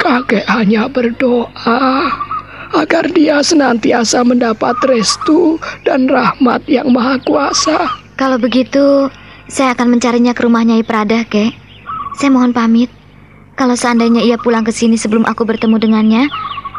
[0.00, 2.08] kakek hanya berdoa
[2.72, 8.00] agar dia senantiasa mendapat restu dan rahmat yang maha kuasa.
[8.16, 9.12] Kalau begitu,
[9.50, 11.52] saya akan mencarinya ke rumahnya Iprada, Kek.
[12.16, 12.88] Saya mohon pamit.
[13.58, 16.32] Kalau seandainya ia pulang ke sini sebelum aku bertemu dengannya,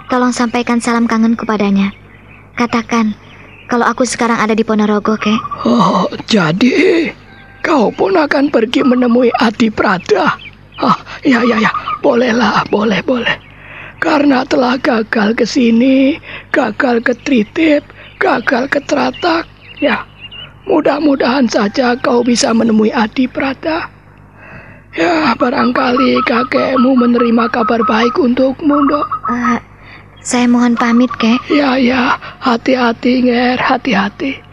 [0.10, 1.94] tolong sampaikan salam kangen kepadanya.
[2.58, 3.14] Katakan,
[3.70, 5.40] kalau aku sekarang ada di Ponorogo, kek.
[5.64, 7.08] Oh, jadi
[7.64, 10.36] kau pun akan pergi menemui Adi Prada?
[10.82, 13.38] Ah, ya, ya, ya, bolehlah, boleh, boleh.
[14.02, 16.18] Karena telah gagal ke sini,
[16.50, 17.86] gagal ke Tritip,
[18.18, 19.46] gagal ke Teratak,
[19.78, 20.02] ya,
[20.66, 23.86] mudah-mudahan saja kau bisa menemui Adi Prada.
[24.98, 29.08] Ya, barangkali kakekmu menerima kabar baik untukmu, dok.
[29.30, 29.62] Uh,
[30.20, 31.40] saya mohon pamit, kek.
[31.48, 34.51] Ya, ya, hati-hati, Nger, hati-hati.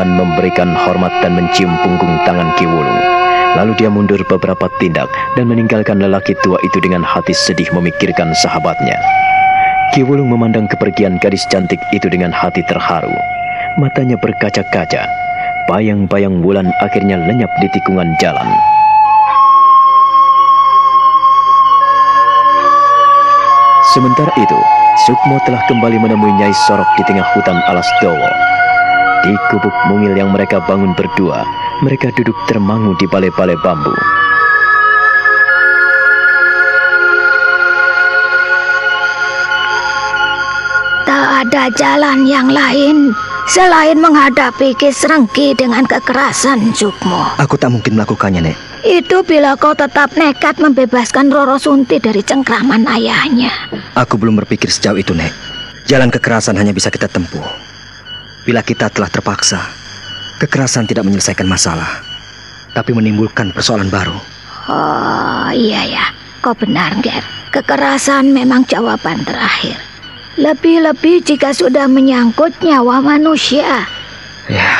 [0.00, 3.00] Wulan memberikan hormat dan mencium punggung tangan Ki Wulung.
[3.52, 8.96] Lalu dia mundur beberapa tindak dan meninggalkan lelaki tua itu dengan hati sedih memikirkan sahabatnya.
[9.92, 13.12] Ki Wulung memandang kepergian gadis cantik itu dengan hati terharu.
[13.76, 15.04] Matanya berkaca-kaca.
[15.68, 18.48] Bayang-bayang Wulan akhirnya lenyap di tikungan jalan.
[23.92, 24.60] Sementara itu,
[25.04, 28.59] Sukmo telah kembali menemui Nyai Sorok di tengah hutan alas Dowo.
[29.20, 31.44] Di gubuk mungil yang mereka bangun berdua,
[31.84, 33.92] mereka duduk termangu di balai-balai bambu.
[41.04, 43.12] Tak ada jalan yang lain
[43.44, 47.36] selain menghadapi Kisrengki dengan kekerasan, Sukmo.
[47.36, 48.56] Aku tak mungkin melakukannya, Nek.
[48.88, 53.52] Itu bila kau tetap nekat membebaskan Roro Sunti dari cengkraman ayahnya.
[54.00, 55.28] Aku belum berpikir sejauh itu, Nek.
[55.84, 57.69] Jalan kekerasan hanya bisa kita tempuh
[58.44, 59.60] Bila kita telah terpaksa,
[60.40, 62.00] kekerasan tidak menyelesaikan masalah,
[62.72, 64.16] tapi menimbulkan persoalan baru.
[64.70, 66.06] Oh iya ya,
[66.40, 67.20] kau benar, Ger.
[67.50, 69.74] Kekerasan memang jawaban terakhir.
[70.38, 73.84] Lebih-lebih jika sudah menyangkut nyawa manusia.
[74.46, 74.72] Ya,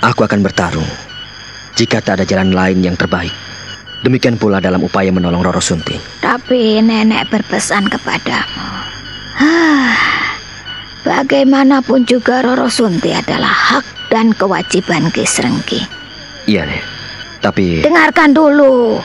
[0.00, 0.88] aku akan bertarung
[1.76, 3.32] jika tak ada jalan lain yang terbaik.
[4.02, 5.94] Demikian pula dalam upaya menolong Roro Sunti.
[6.18, 8.66] Tapi nenek berpesan kepadamu.
[9.38, 10.21] Ah,
[11.02, 15.82] bagaimanapun juga Roro Sunti adalah hak dan kewajiban Kisrenggi.
[16.46, 16.82] Iya, Nek.
[17.42, 18.98] Tapi Dengarkan dulu.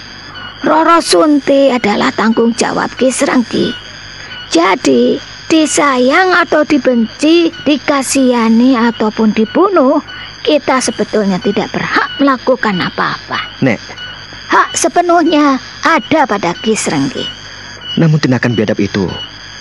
[0.62, 3.74] Roro Sunti adalah tanggung jawab Kisrenggi.
[4.48, 10.00] Jadi, disayang atau dibenci, dikasihani ataupun dibunuh,
[10.42, 13.38] kita sebetulnya tidak berhak melakukan apa-apa.
[13.62, 13.78] Nek,
[14.48, 17.28] Hak sepenuhnya ada pada Kisrenggi.
[17.98, 19.10] namun tindakan biadab itu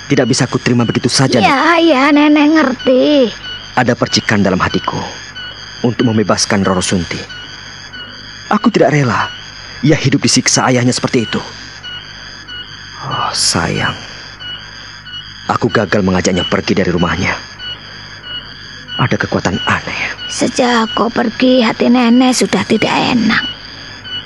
[0.07, 1.43] tidak bisa kuterima begitu saja.
[1.43, 3.31] Ya, ya, nenek ngerti.
[3.77, 4.99] Ada percikan dalam hatiku
[5.85, 7.21] untuk membebaskan Roro Sunti.
[8.47, 9.29] Aku tidak rela
[9.85, 11.41] ia hidup disiksa ayahnya seperti itu.
[13.07, 13.95] Oh, sayang.
[15.47, 17.37] Aku gagal mengajaknya pergi dari rumahnya.
[18.97, 20.03] Ada kekuatan aneh.
[20.33, 23.45] Sejak kau pergi, hati nenek sudah tidak enak.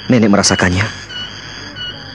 [0.07, 1.10] Nenek merasakannya.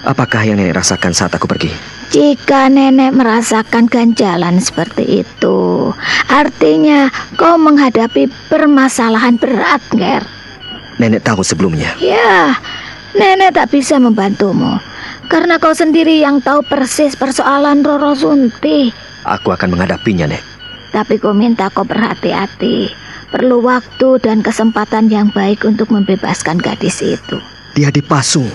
[0.05, 1.73] Apakah yang nenek rasakan saat aku pergi?
[2.13, 5.89] Jika nenek merasakan ganjalan seperti itu,
[6.29, 7.09] artinya
[7.41, 10.21] kau menghadapi permasalahan berat, Ger.
[11.01, 11.97] Nenek tahu sebelumnya.
[11.97, 12.53] Ya,
[13.17, 14.77] nenek tak bisa membantumu.
[15.25, 18.93] Karena kau sendiri yang tahu persis persoalan Roro Sunti.
[19.25, 20.45] Aku akan menghadapinya, Nek.
[20.93, 22.93] Tapi kau minta kau berhati-hati.
[23.33, 27.41] Perlu waktu dan kesempatan yang baik untuk membebaskan gadis itu.
[27.73, 28.47] Dia dipasung,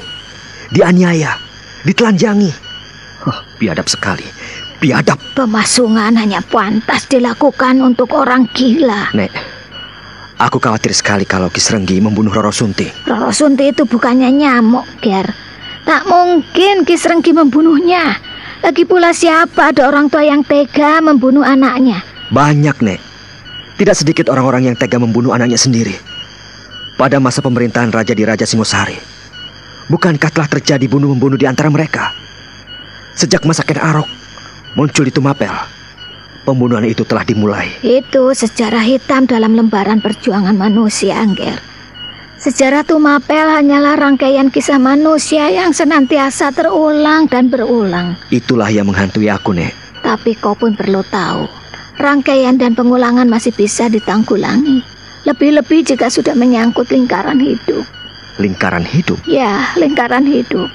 [0.71, 1.37] dianiaya,
[1.85, 2.51] ditelanjangi.
[3.27, 4.25] Oh, biadab sekali.
[4.81, 5.21] Biadab.
[5.37, 9.13] Pemasungan hanya pantas dilakukan untuk orang gila.
[9.13, 9.29] Nek,
[10.41, 12.89] aku khawatir sekali kalau Kisrenggi membunuh Roro Sunti.
[13.05, 15.29] Roro Sunti itu bukannya nyamuk, Ger.
[15.85, 18.17] Tak mungkin Kisrenggi membunuhnya.
[18.65, 22.01] Lagi pula siapa ada orang tua yang tega membunuh anaknya?
[22.33, 23.01] Banyak, Nek.
[23.81, 25.97] Tidak sedikit orang-orang yang tega membunuh anaknya sendiri.
[27.01, 28.97] Pada masa pemerintahan Raja di Raja Singosari,
[29.91, 32.15] bukankah telah terjadi bunuh-membunuh di antara mereka?
[33.19, 34.21] Sejak masa Ken Arok
[34.79, 35.51] muncul di Tumapel,
[36.47, 37.67] pembunuhan itu telah dimulai.
[37.83, 41.59] Itu sejarah hitam dalam lembaran perjuangan manusia, Angger.
[42.41, 48.17] Sejarah Tumapel hanyalah rangkaian kisah manusia yang senantiasa terulang dan berulang.
[48.33, 49.77] Itulah yang menghantui aku, Nek.
[50.01, 51.45] Tapi kau pun perlu tahu,
[52.01, 54.81] rangkaian dan pengulangan masih bisa ditanggulangi.
[55.29, 57.85] Lebih-lebih jika sudah menyangkut lingkaran hidup.
[58.39, 59.19] Lingkaran hidup.
[59.27, 60.71] Ya, lingkaran hidup.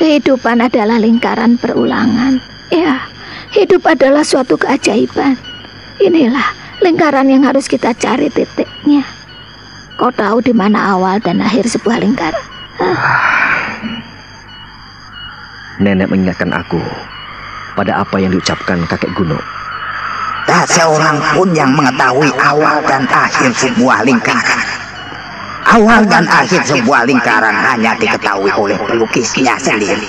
[0.00, 2.40] Kehidupan adalah lingkaran perulangan.
[2.72, 3.04] Ya,
[3.52, 5.36] hidup adalah suatu keajaiban.
[6.00, 6.52] Inilah
[6.84, 9.04] lingkaran yang harus kita cari titiknya.
[9.96, 12.44] Kau tahu di mana awal dan akhir sebuah lingkaran?
[15.80, 16.80] Nenek mengingatkan aku
[17.72, 19.40] pada apa yang diucapkan kakek Guno.
[20.44, 24.75] Tak seorang pun yang mengetahui awal dan akhir sebuah lingkaran.
[25.66, 30.06] Awal dan akhir sebuah lingkaran hanya diketahui oleh pelukisnya sendiri.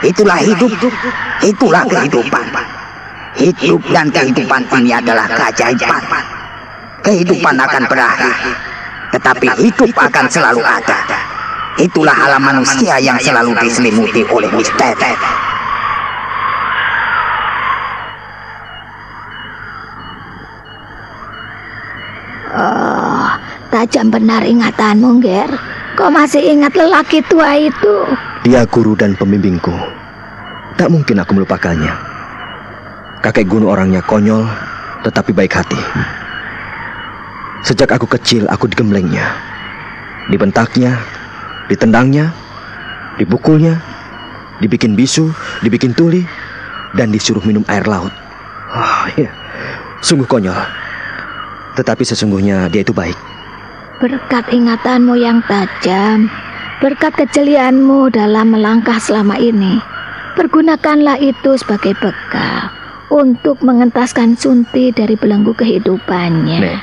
[0.00, 0.72] Itulah hidup,
[1.44, 2.46] itulah kehidupan.
[3.34, 6.00] Hidup dan kehidupan ini adalah keajaiban.
[7.04, 8.32] Kehidupan akan berakhir,
[9.12, 10.96] tetapi hidup akan selalu ada.
[11.76, 15.12] Itulah alam manusia yang selalu diselimuti oleh misteri.
[23.84, 25.52] Tajam benar ingatanmu, Ger.
[25.92, 28.08] Kau masih ingat lelaki tua itu?
[28.48, 29.76] Dia guru dan pembimbingku.
[30.80, 31.92] Tak mungkin aku melupakannya.
[33.20, 34.48] Kakek Guno orangnya konyol,
[35.04, 35.76] tetapi baik hati.
[37.60, 39.36] Sejak aku kecil, aku digemblengnya.
[40.32, 40.96] Dibentaknya,
[41.68, 42.32] ditendangnya,
[43.20, 43.84] dibukulnya,
[44.64, 45.28] dibikin bisu,
[45.60, 46.24] dibikin tuli,
[46.96, 48.12] dan disuruh minum air laut.
[48.72, 49.28] Oh, ya.
[50.00, 50.56] Sungguh konyol.
[51.76, 53.33] Tetapi sesungguhnya dia itu baik.
[54.02, 56.26] Berkat ingatanmu yang tajam,
[56.82, 59.78] berkat kejelianmu dalam melangkah selama ini,
[60.34, 62.74] pergunakanlah itu sebagai bekal
[63.14, 66.58] untuk mengentaskan Sunti dari belenggu kehidupannya.
[66.58, 66.80] Nek,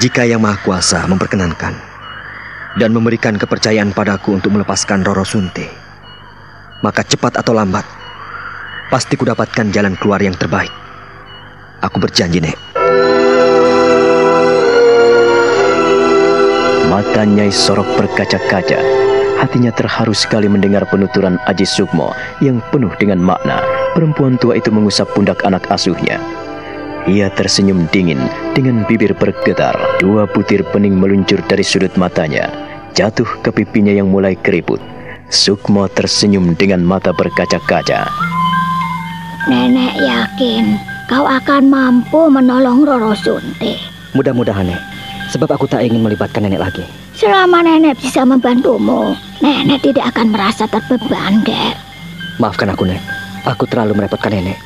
[0.00, 1.76] jika Yang Maha Kuasa memperkenankan
[2.80, 5.68] dan memberikan kepercayaan padaku untuk melepaskan Roro Sunti,
[6.80, 7.84] maka cepat atau lambat,
[8.88, 10.72] pasti kudapatkan jalan keluar yang terbaik.
[11.84, 12.69] Aku berjanji, Nek.
[16.90, 18.82] Mata Nyai Sorok berkaca-kaca.
[19.38, 22.10] Hatinya terharu sekali mendengar penuturan Aji Sukmo
[22.42, 23.62] yang penuh dengan makna.
[23.94, 26.18] Perempuan tua itu mengusap pundak anak asuhnya.
[27.06, 28.18] Ia tersenyum dingin
[28.58, 29.78] dengan bibir bergetar.
[30.02, 32.50] Dua butir pening meluncur dari sudut matanya,
[32.98, 34.82] jatuh ke pipinya yang mulai keriput.
[35.30, 38.10] Sukmo tersenyum dengan mata berkaca-kaca.
[39.46, 40.74] Nenek yakin
[41.06, 43.78] kau akan mampu menolong Roro Sunti.
[44.10, 44.99] Mudah-mudahan, Nek.
[45.30, 46.82] Sebab aku tak ingin melibatkan nenek lagi.
[47.14, 51.78] Selama nenek bisa membantumu, nenek tidak akan merasa terbeban, Ger.
[52.42, 52.98] Maafkan aku, Nek.
[53.46, 54.58] Aku terlalu merepotkan nenek.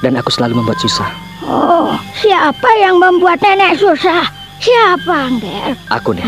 [0.00, 1.12] Dan aku selalu membuat susah.
[1.44, 4.24] Oh, siapa yang membuat nenek susah?
[4.64, 5.76] Siapa, Ger?
[5.92, 6.24] Aku, Nek.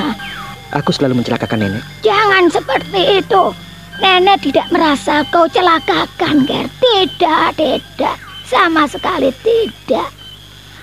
[0.76, 1.80] Aku selalu mencelakakan nenek.
[2.05, 3.57] Jangan seperti itu.
[4.05, 6.68] Nenek tidak merasa kau celakakan, Ger.
[6.84, 8.16] Tidak, tidak.
[8.44, 10.18] Sama sekali tidak.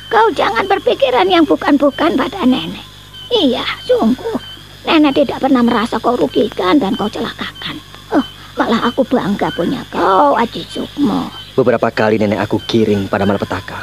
[0.05, 2.85] Kau jangan berpikiran yang bukan-bukan pada nenek.
[3.33, 4.37] Iya, sungguh.
[4.85, 7.81] Nenek tidak pernah merasa kau rugikan dan kau celakakan.
[8.13, 11.33] Oh, malah aku bangga punya kau, Aji Sukmo.
[11.57, 13.81] Beberapa kali nenek aku kiring pada malapetaka.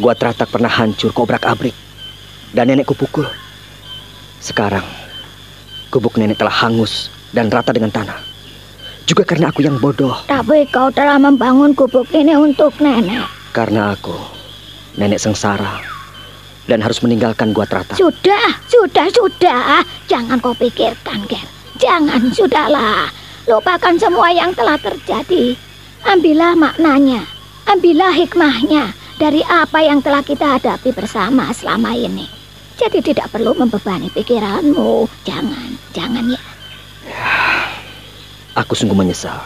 [0.00, 1.76] Gua teratak pernah hancur kobrak-abrik.
[2.54, 3.26] Dan nenekku pukul.
[4.38, 4.86] Sekarang,
[5.90, 8.22] gubuk nenek telah hangus dan rata dengan tanah.
[9.04, 10.16] Juga karena aku yang bodoh.
[10.24, 13.26] Tapi kau telah membangun gubuk ini untuk nenek.
[13.52, 14.14] Karena aku,
[14.94, 15.82] nenek sengsara
[16.64, 17.96] dan harus meninggalkan gua teratak.
[18.00, 19.84] Sudah, sudah, sudah.
[20.08, 21.44] Jangan kau pikirkan, Ger.
[21.76, 23.10] Jangan, sudahlah.
[23.44, 25.58] Lupakan semua yang telah terjadi.
[26.04, 27.24] Ambillah maknanya,
[27.68, 32.28] ambillah hikmahnya dari apa yang telah kita hadapi bersama selama ini.
[32.76, 35.08] Jadi tidak perlu membebani pikiranmu.
[35.24, 36.42] Jangan, jangan ya.
[38.54, 39.38] Aku sungguh menyesal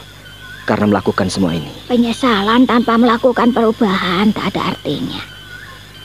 [0.69, 1.71] karena melakukan semua ini.
[1.89, 5.38] Penyesalan tanpa melakukan perubahan tak ada artinya.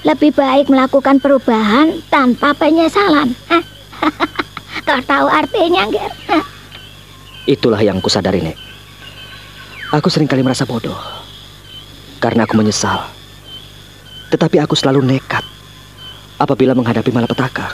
[0.03, 3.31] Lebih baik melakukan perubahan tanpa penyesalan.
[4.87, 6.11] Kau tahu artinya, Ger?
[7.47, 8.59] Itulah yang kusadari, Nek.
[9.95, 10.99] Aku sering kali merasa bodoh.
[12.19, 13.07] Karena aku menyesal.
[14.27, 15.47] Tetapi aku selalu nekat
[16.35, 17.71] apabila menghadapi malapetaka.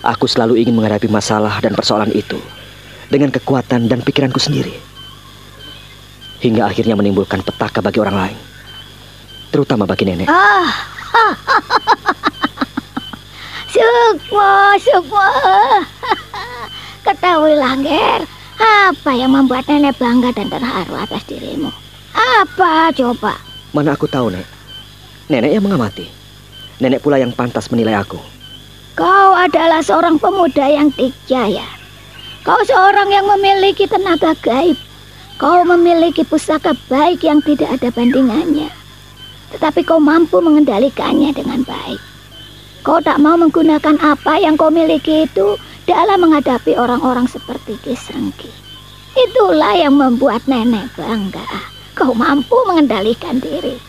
[0.00, 2.40] Aku selalu ingin menghadapi masalah dan persoalan itu
[3.12, 4.72] dengan kekuatan dan pikiranku sendiri.
[6.40, 8.45] Hingga akhirnya menimbulkan petaka bagi orang lain
[9.56, 10.28] terutama bagi nenek.
[10.28, 10.68] Ah.
[13.72, 14.52] Sukmo,
[14.84, 15.28] Sukmo.
[17.08, 18.20] Ketahuilah, Ger,
[18.60, 21.72] apa yang membuat nenek bangga dan terharu atas dirimu?
[22.12, 23.40] Apa coba?
[23.72, 24.44] Mana aku tahu, Nek.
[25.32, 26.04] Nenek yang mengamati.
[26.76, 28.20] Nenek pula yang pantas menilai aku.
[28.92, 31.64] Kau adalah seorang pemuda yang dijaya.
[32.44, 34.76] Kau seorang yang memiliki tenaga gaib.
[35.40, 38.85] Kau memiliki pusaka baik yang tidak ada bandingannya
[39.54, 42.00] tetapi kau mampu mengendalikannya dengan baik.
[42.86, 48.50] Kau tak mau menggunakan apa yang kau miliki itu dalam menghadapi orang-orang seperti Kisrenggi.
[49.16, 51.46] Itulah yang membuat nenek bangga.
[51.96, 53.80] Kau mampu mengendalikan diri.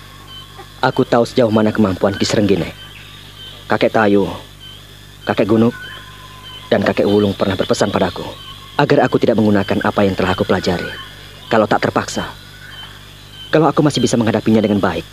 [0.81, 2.73] Aku tahu sejauh mana kemampuan Kisrenggi, Nek.
[3.67, 4.29] Kakek Tayu,
[5.27, 5.75] kakek Gunuk,
[6.71, 8.23] dan kakek Wulung pernah berpesan padaku
[8.77, 10.87] agar aku tidak menggunakan apa yang telah aku pelajari.
[11.51, 12.31] Kalau tak terpaksa,
[13.51, 15.03] kalau aku masih bisa menghadapinya dengan baik,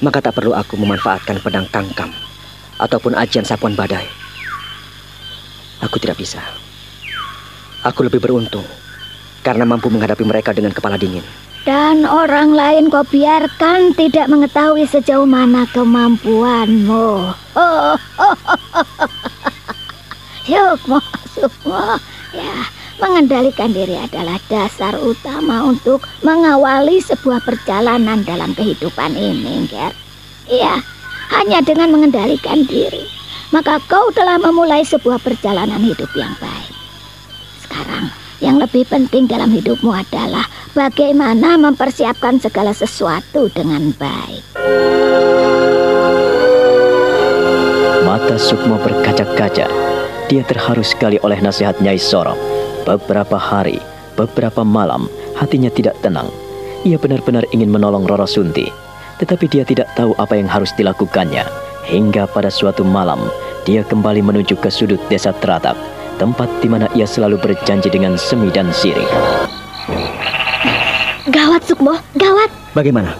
[0.00, 2.12] maka tak perlu aku memanfaatkan pedang tangkam
[2.80, 4.08] ataupun ajian sapuan badai.
[5.80, 6.40] Aku tidak bisa.
[7.84, 8.64] Aku lebih beruntung
[9.40, 11.24] karena mampu menghadapi mereka dengan kepala dingin.
[11.64, 17.36] Dan orang lain kau biarkan tidak mengetahui sejauh mana kemampuanmu.
[17.52, 18.40] Oh, oh,
[20.50, 20.98] Sukmo,
[21.36, 22.00] sukmo.
[22.32, 22.64] Ya,
[23.00, 29.96] mengendalikan diri adalah dasar utama untuk mengawali sebuah perjalanan dalam kehidupan ini, Ger.
[30.46, 30.84] Iya,
[31.32, 33.08] hanya dengan mengendalikan diri,
[33.50, 36.74] maka kau telah memulai sebuah perjalanan hidup yang baik.
[37.64, 40.44] Sekarang, yang lebih penting dalam hidupmu adalah
[40.76, 44.44] bagaimana mempersiapkan segala sesuatu dengan baik.
[48.04, 49.70] Mata Sukmo berkaca-kaca.
[50.26, 52.38] Dia terharu sekali oleh nasihat Nyai Sorong.
[52.88, 53.78] Beberapa hari,
[54.16, 56.28] beberapa malam, hatinya tidak tenang.
[56.84, 61.44] Ia benar-benar ingin menolong Roro Sunti tetapi dia tidak tahu apa yang harus dilakukannya.
[61.84, 63.20] Hingga pada suatu malam,
[63.68, 65.76] dia kembali menuju ke sudut desa Teratak,
[66.16, 69.04] tempat di mana ia selalu berjanji dengan Semi dan Siri.
[71.28, 72.48] Gawat, Sukmo, gawat.
[72.72, 73.12] Bagaimana?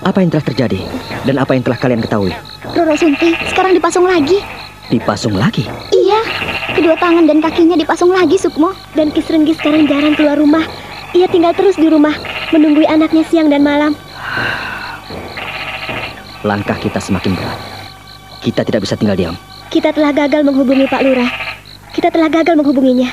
[0.00, 0.80] Apa yang telah terjadi
[1.28, 2.32] dan apa yang telah kalian ketahui?
[2.72, 4.40] Roro Sunti sekarang dipasung lagi.
[4.90, 5.70] Dipasung lagi?
[5.94, 6.20] Iya,
[6.74, 8.74] kedua tangan dan kakinya dipasung lagi, Sukmo.
[8.98, 10.66] Dan Kisrenggi sekarang jarang keluar rumah.
[11.14, 12.14] Ia tinggal terus di rumah,
[12.50, 13.94] menunggui anaknya siang dan malam
[16.44, 17.60] langkah kita semakin berat.
[18.40, 19.36] Kita tidak bisa tinggal diam.
[19.68, 21.28] Kita telah gagal menghubungi Pak Lurah.
[21.92, 23.12] Kita telah gagal menghubunginya.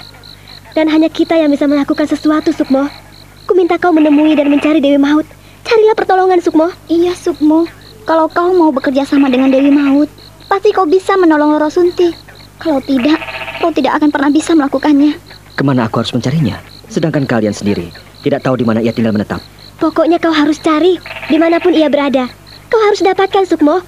[0.72, 2.88] Dan hanya kita yang bisa melakukan sesuatu, Sukmo.
[3.44, 5.28] Ku minta kau menemui dan mencari Dewi Maut.
[5.68, 6.72] Carilah pertolongan, Sukmo.
[6.88, 7.68] Iya, Sukmo.
[8.08, 10.08] Kalau kau mau bekerja sama dengan Dewi Maut,
[10.48, 12.12] pasti kau bisa menolong Roro Sunti.
[12.58, 13.22] Kalau tidak,
[13.62, 15.14] kau tidak akan pernah bisa melakukannya.
[15.54, 16.58] Ke mana aku harus mencarinya?
[16.90, 17.94] Sedangkan kalian sendiri
[18.26, 19.40] tidak tahu di mana ia tinggal menetap.
[19.78, 20.98] Pokoknya kau harus cari
[21.30, 22.26] di mana pun ia berada.
[22.68, 23.80] Kau harus dapatkan Sukmo.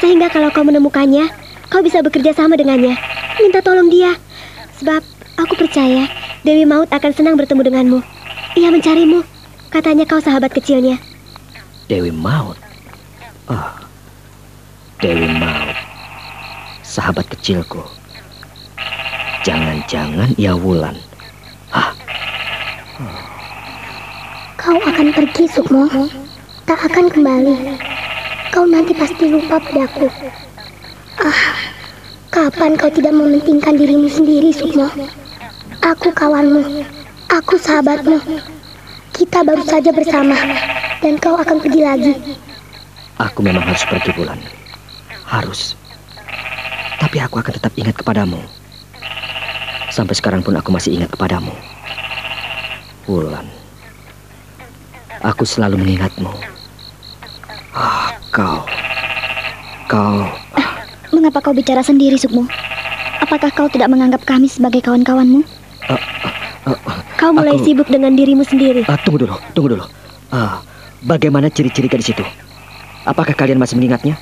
[0.00, 1.28] Sehingga kalau kau menemukannya,
[1.68, 2.96] kau bisa bekerja sama dengannya.
[3.40, 4.16] Minta tolong dia.
[4.80, 5.00] Sebab
[5.40, 6.08] aku percaya
[6.42, 7.98] Dewi Maut akan senang bertemu denganmu.
[8.56, 9.22] Ia mencarimu.
[9.68, 10.96] Katanya kau sahabat kecilnya.
[11.86, 12.58] Dewi Maut?
[13.46, 13.70] Oh,
[14.98, 15.85] Dewi Maut.
[16.96, 17.84] Sahabat kecilku.
[19.44, 20.96] Jangan-jangan ia Wulan.
[21.68, 21.92] Ah.
[24.56, 25.84] Kau akan pergi, Sukmo.
[26.64, 27.76] Tak akan kembali.
[28.48, 30.08] Kau nanti pasti lupa padaku.
[31.20, 31.68] Ah,
[32.32, 34.88] kapan kau tidak mementingkan dirimu sendiri, Sukmo?
[35.84, 36.80] Aku kawanmu.
[37.28, 38.24] Aku sahabatmu.
[39.12, 40.32] Kita baru saja bersama.
[41.04, 42.12] Dan kau akan pergi lagi.
[43.20, 44.40] Aku memang harus pergi bulan.
[45.28, 45.76] Harus.
[46.96, 48.40] Tapi aku akan tetap ingat kepadamu.
[49.92, 51.52] Sampai sekarang pun aku masih ingat kepadamu.
[53.06, 53.46] Wulan.
[55.24, 56.28] Aku selalu mengingatmu.
[57.72, 58.64] Ah, kau.
[59.88, 60.26] Kau.
[61.14, 62.44] Mengapa kau bicara sendiri, Sukmo?
[63.22, 65.40] Apakah kau tidak menganggap kami sebagai kawan-kawanmu?
[65.88, 65.98] Uh,
[66.68, 66.78] uh,
[67.16, 67.64] kau mulai aku...
[67.64, 68.84] sibuk dengan dirimu sendiri.
[68.84, 69.84] Uh, tunggu dulu, tunggu dulu.
[70.34, 70.60] Uh,
[71.06, 72.24] bagaimana ciri-ciri gadis itu?
[73.06, 74.18] Apakah kalian masih mengingatnya?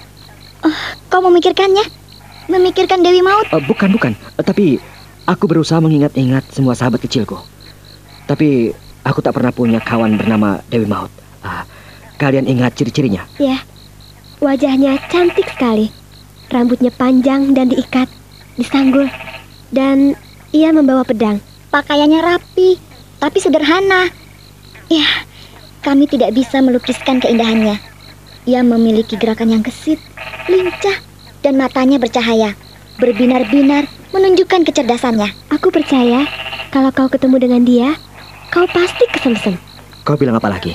[0.62, 2.03] Uh, kau memikirkannya?
[2.45, 3.49] Memikirkan Dewi Maut?
[3.49, 4.12] Uh, bukan, bukan.
[4.36, 4.76] Uh, tapi
[5.24, 7.40] aku berusaha mengingat-ingat semua sahabat kecilku.
[8.28, 8.72] Tapi
[9.05, 11.09] aku tak pernah punya kawan bernama Dewi Maut.
[11.40, 11.64] Uh,
[12.20, 13.24] kalian ingat ciri-cirinya?
[13.40, 13.64] Ya,
[14.45, 15.88] wajahnya cantik sekali.
[16.53, 18.07] Rambutnya panjang dan diikat,
[18.61, 19.09] disanggul.
[19.72, 20.12] Dan
[20.53, 21.40] ia membawa pedang.
[21.72, 22.78] Pakaiannya rapi,
[23.18, 24.12] tapi sederhana.
[24.92, 25.09] Ya,
[25.80, 27.80] kami tidak bisa melukiskan keindahannya.
[28.45, 29.99] Ia memiliki gerakan yang gesit,
[30.47, 31.01] lincah,
[31.45, 32.57] dan matanya bercahaya.
[32.97, 33.84] Berbinar-binar
[34.16, 35.28] menunjukkan kecerdasannya.
[35.53, 36.24] Aku percaya
[36.72, 37.88] kalau kau ketemu dengan dia,
[38.49, 39.61] kau pasti kesemsem.
[40.09, 40.72] Kau bilang apa lagi?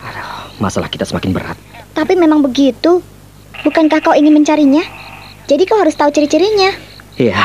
[0.00, 1.60] Aduh, masalah kita semakin berat.
[1.92, 3.04] Tapi memang begitu.
[3.60, 4.80] Bukankah kau ingin mencarinya?
[5.44, 6.72] Jadi kau harus tahu ciri-cirinya.
[7.20, 7.36] Iya.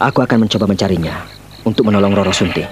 [0.00, 1.28] Aku akan mencoba mencarinya
[1.68, 2.64] untuk menolong Roro Sunti.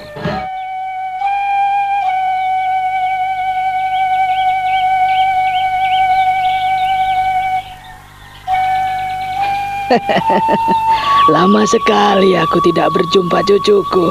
[11.34, 14.06] Lama sekali aku tidak berjumpa cucuku.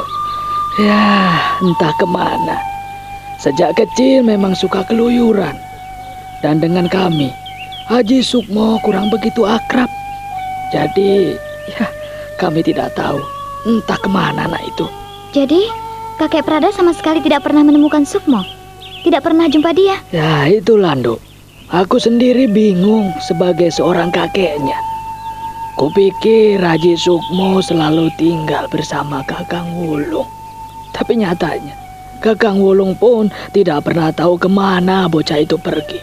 [0.79, 2.59] Ya, entah ke mana.
[3.39, 5.55] Sejak kecil memang suka keluyuran.
[6.43, 7.31] Dan dengan kami,
[7.87, 9.87] Haji Sukmo kurang begitu akrab.
[10.75, 11.35] Jadi,
[11.71, 11.87] ya,
[12.41, 13.19] kami tidak tahu
[13.63, 14.85] entah ke mana anak itu.
[15.31, 15.67] Jadi,
[16.19, 18.43] kakek Prada sama sekali tidak pernah menemukan Sukmo?
[19.05, 20.01] Tidak pernah jumpa dia?
[20.11, 21.21] Ya, itu Lando.
[21.71, 24.94] Aku sendiri bingung sebagai seorang kakeknya.
[25.75, 30.23] Kupikir Raji Sukmo selalu tinggal bersama Kakang Wulung.
[30.95, 31.75] Tapi nyatanya,
[32.23, 35.99] Kakang Wulung pun tidak pernah tahu ke mana bocah itu pergi.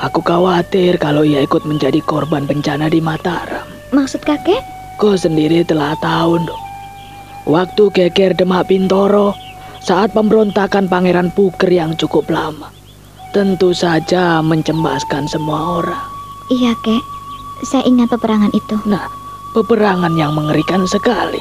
[0.00, 3.68] Aku khawatir kalau ia ikut menjadi korban bencana di Mataram.
[3.92, 4.64] Maksud kakek?
[4.96, 6.64] Kau sendiri telah tahu, dong.
[7.44, 9.36] Waktu keker Demak Bintoro,
[9.84, 12.72] saat pemberontakan Pangeran Puker yang cukup lama,
[13.36, 16.04] tentu saja mencemaskan semua orang.
[16.48, 17.19] Iya, kek.
[17.60, 18.76] Saya ingat peperangan itu.
[18.88, 19.08] Nah,
[19.52, 21.40] peperangan yang mengerikan sekali.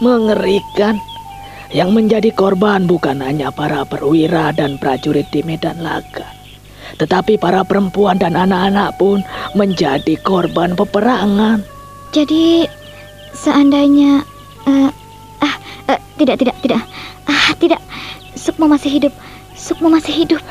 [0.00, 0.96] Mengerikan.
[1.70, 6.26] Yang menjadi korban bukan hanya para perwira dan prajurit di medan laga.
[6.98, 9.22] Tetapi para perempuan dan anak-anak pun
[9.54, 11.62] menjadi korban peperangan.
[12.10, 12.66] Jadi,
[13.30, 14.26] seandainya...
[14.66, 14.90] Uh,
[15.38, 15.54] ah,
[15.94, 16.82] uh, tidak, tidak, tidak.
[17.30, 17.80] Ah, tidak.
[18.34, 19.14] Sukmo masih hidup.
[19.54, 20.42] Sukmo masih hidup.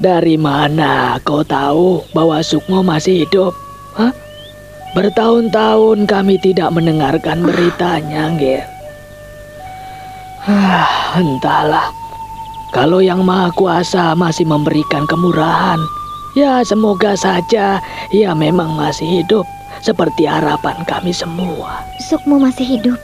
[0.00, 3.52] Dari mana kau tahu bahwa Sukmo masih hidup?
[3.92, 4.14] Hah?
[4.92, 8.68] Bertahun-tahun kami tidak mendengarkan beritanya, Ger.
[10.44, 11.88] Ah, entahlah.
[12.76, 15.80] Kalau yang Maha Kuasa masih memberikan kemurahan,
[16.36, 17.80] ya semoga saja
[18.12, 19.44] ia memang masih hidup
[19.80, 21.84] seperti harapan kami semua.
[22.00, 22.98] Sukmo masih hidup.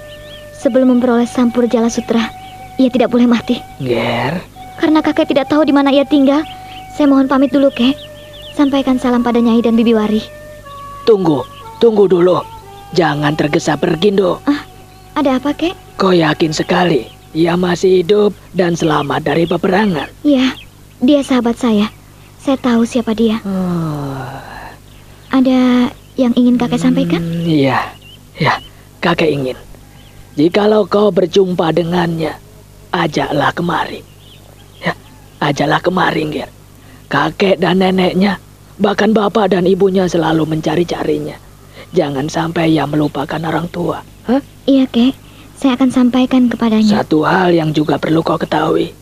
[0.59, 2.29] Sebelum memperoleh Sampur Jala Sutra,
[2.77, 3.63] ia tidak boleh mati.
[3.81, 4.41] Ger.
[4.77, 6.43] Karena kakek tidak tahu di mana ia tinggal,
[6.97, 7.95] saya mohon pamit dulu, kek.
[8.59, 10.23] Sampaikan salam pada Nyai dan Bibi Wari.
[11.07, 11.47] Tunggu,
[11.79, 12.43] Tunggu dulu.
[12.93, 14.43] Jangan tergesa pergi, Dok.
[14.47, 14.67] Ah,
[15.15, 15.75] ada apa, Kek?
[15.99, 20.09] Kau yakin sekali ia masih hidup dan selamat dari peperangan?
[20.25, 20.57] Iya,
[21.05, 21.93] dia sahabat saya.
[22.41, 23.43] Saya tahu siapa dia.
[23.45, 24.41] Oh.
[25.29, 27.21] Ada yang ingin kakek sampaikan?
[27.45, 27.93] Iya,
[28.41, 28.57] ya,
[29.05, 29.59] kakek ingin.
[30.39, 32.33] Jikalau kau berjumpa dengannya,
[32.95, 34.01] ajaklah kemari.
[34.81, 34.97] Ya,
[35.43, 36.51] ajaklah kemari, Ger.
[37.13, 38.41] Kakek dan neneknya,
[38.81, 41.37] bahkan bapak dan ibunya selalu mencari-carinya.
[41.97, 44.05] Jangan sampai ia melupakan orang tua.
[44.29, 44.41] Hah?
[44.69, 45.17] Iya, Kek.
[45.59, 47.03] Saya akan sampaikan kepadanya.
[47.03, 48.95] Satu hal yang juga perlu kau ketahui.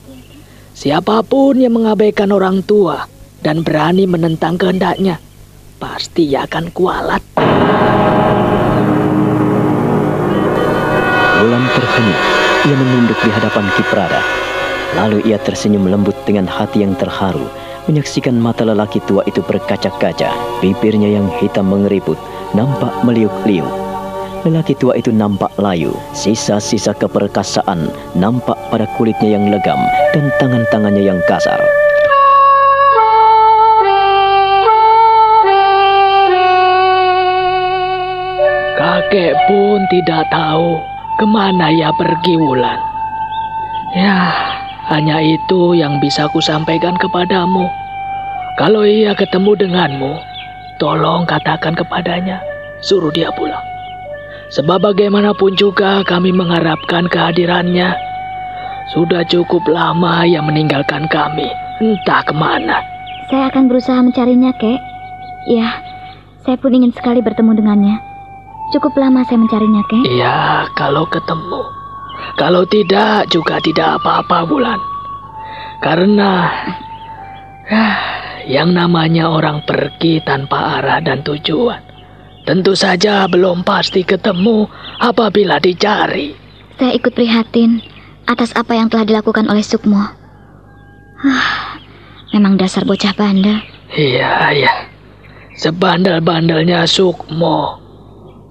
[0.73, 3.05] Siapa pun yang mengabaikan orang tua
[3.45, 5.21] dan berani menentang kehendaknya,
[5.77, 7.25] pasti ia akan kualat.
[11.77, 12.21] Terhening,
[12.65, 14.25] ia menunduk di hadapan Kiprada.
[14.97, 17.45] Lalu ia tersenyum lembut dengan hati yang terharu,
[17.85, 20.33] menyaksikan mata lelaki tua itu berkaca-kaca,
[20.65, 22.17] bibirnya yang hitam mengeriput,
[22.55, 23.87] nampak meliuk-liuk.
[24.47, 29.81] Lelaki tua itu nampak layu, sisa-sisa keperkasaan nampak pada kulitnya yang legam
[30.15, 31.59] dan tangan-tangannya yang kasar.
[38.79, 40.79] Kakek pun tidak tahu
[41.19, 42.79] ke mana ia pergi Wulan.
[43.99, 44.31] Ya,
[44.93, 47.67] hanya itu yang bisa kusampaikan kepadamu.
[48.61, 50.13] Kalau ia ketemu denganmu,
[50.77, 52.41] tolong katakan kepadanya,
[52.85, 53.63] suruh dia pulang.
[54.55, 57.91] Sebab bagaimanapun juga kami mengharapkan kehadirannya.
[58.95, 61.51] Sudah cukup lama ia meninggalkan kami,
[61.83, 62.79] entah ke mana.
[63.27, 64.79] Saya akan berusaha mencarinya, kek.
[65.51, 65.83] Ya,
[66.47, 67.99] saya pun ingin sekali bertemu dengannya.
[68.71, 70.07] Cukup lama saya mencarinya, kek.
[70.07, 71.63] Iya, kalau ketemu.
[72.39, 74.79] Kalau tidak, juga tidak apa-apa, Bulan.
[75.83, 76.47] Karena
[77.75, 77.87] ya,
[78.47, 81.83] yang namanya orang pergi tanpa arah dan tujuan.
[82.47, 84.71] Tentu saja belum pasti ketemu
[85.03, 86.31] apabila dicari.
[86.79, 87.83] Saya ikut prihatin
[88.31, 89.99] atas apa yang telah dilakukan oleh Sukmo.
[91.27, 91.83] Ah,
[92.31, 93.59] memang dasar bocah bandel.
[93.91, 94.73] Iya, iya.
[95.59, 97.83] Sebandel-bandelnya Sukmo.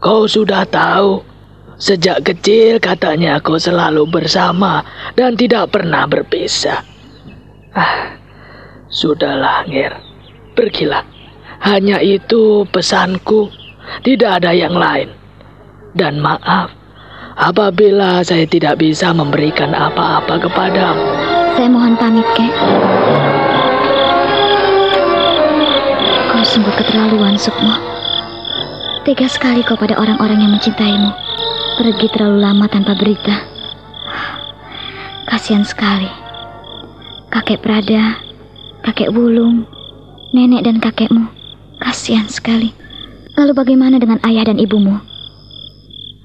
[0.04, 1.24] Kau sudah tahu,
[1.80, 4.84] sejak kecil katanya kau selalu bersama
[5.16, 6.84] dan tidak pernah berpisah.
[7.72, 8.20] Ah,
[8.96, 10.00] sudahlah, Nger.
[10.56, 11.04] Pergilah.
[11.60, 13.52] Hanya itu pesanku.
[14.02, 15.12] Tidak ada yang lain.
[15.92, 16.72] Dan maaf,
[17.36, 21.04] apabila saya tidak bisa memberikan apa-apa kepadamu.
[21.56, 22.52] Saya mohon pamit, kek.
[26.32, 27.76] Kau sungguh keterlaluan, Sukmo.
[29.06, 31.14] Tega sekali kau pada orang-orang yang mencintaimu.
[31.80, 33.36] Pergi terlalu lama tanpa berita.
[35.30, 36.10] Kasihan sekali.
[37.30, 38.20] Kakek Prada,
[38.86, 39.66] kakek Wulung,
[40.30, 41.26] nenek dan kakekmu.
[41.82, 42.70] Kasihan sekali.
[43.34, 45.02] Lalu bagaimana dengan ayah dan ibumu?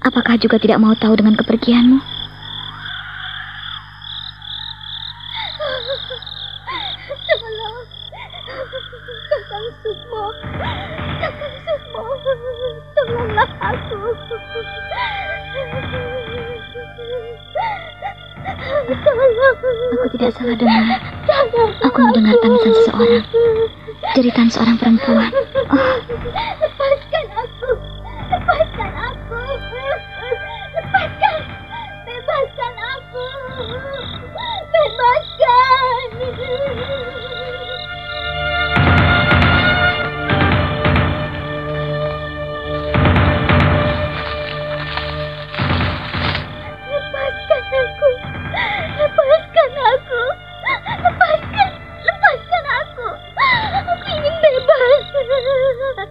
[0.05, 2.20] Apakah juga tidak mau tahu dengan kepergianmu?
[19.31, 20.99] Aku tidak salah dengar.
[21.87, 23.23] Aku mendengar tangisan seseorang.
[24.11, 25.31] Jeritan seorang perempuan.
[25.71, 25.95] Oh,
[26.59, 27.69] Lepaskan aku.
[28.27, 29.39] Lepaskan aku.
[30.75, 31.39] Lepaskan.
[32.03, 33.25] Bebaskan aku.
[34.71, 36.07] Bebaskan.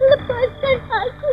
[0.01, 1.31] Lepaskan aku.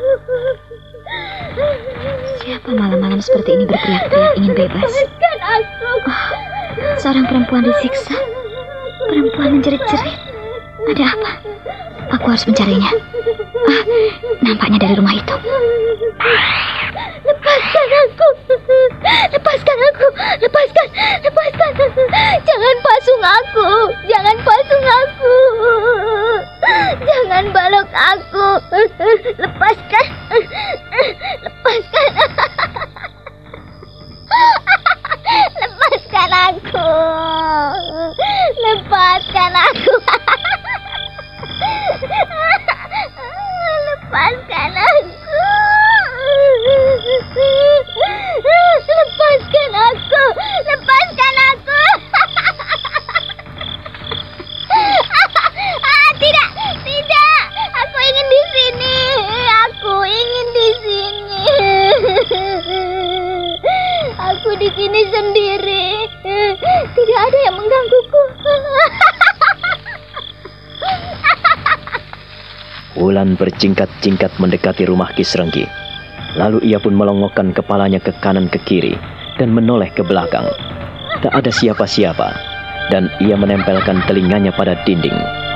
[2.39, 4.87] siapa malam-malam seperti ini berteriak-teriak ingin bebas?
[4.87, 6.13] Lepaskan aku.
[7.03, 8.15] Seorang perempuan disiksa.
[9.09, 10.17] Perempuan menjerit-jerit.
[10.89, 11.31] Ada apa?
[12.17, 12.93] Aku harus mencarinya.
[13.69, 13.83] Ah,
[14.41, 15.35] nampaknya dari rumah itu.
[17.29, 18.29] Lepaskan aku.
[19.35, 20.07] Lepaskan aku.
[20.41, 20.87] Lepaskan.
[21.27, 21.71] Lepaskan.
[22.47, 23.69] Jangan pasung aku.
[24.09, 25.37] Jangan pasung aku.
[26.99, 28.47] Jangan balok aku.
[29.39, 30.07] Lepaskan.
[31.45, 32.11] Lepaskan.
[35.59, 36.91] Lepaskan aku.
[38.59, 39.95] Lepaskan aku.
[65.19, 65.87] Sendiri.
[66.95, 68.23] Tidak ada yang menggangguku.
[72.99, 75.67] Wulan berjingkat-jingkat mendekati rumah Kisrenggi.
[76.35, 78.95] Lalu ia pun melongokkan kepalanya ke kanan ke kiri
[79.39, 80.47] dan menoleh ke belakang.
[81.23, 82.29] Tak ada siapa-siapa
[82.91, 85.48] dan ia menempelkan telinganya pada dinding.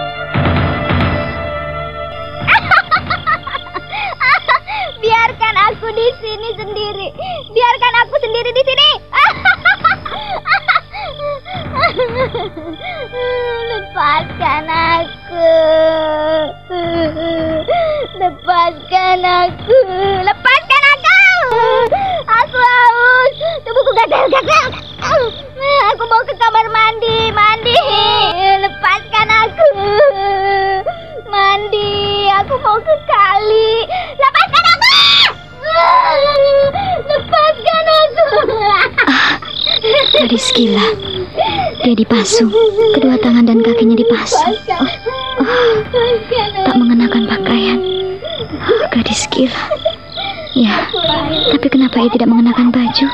[52.13, 53.07] Tidak mengenakan baju?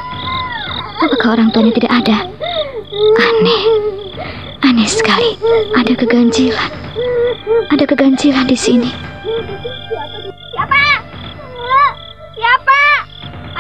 [0.99, 2.19] Apakah orang tuanya tidak ada?
[3.19, 3.63] Aneh.
[4.67, 5.39] Aneh sekali.
[5.79, 6.71] Ada keganjilan.
[7.71, 8.91] Ada keganjilan di sini.
[10.51, 10.83] Siapa?
[12.35, 12.81] Siapa?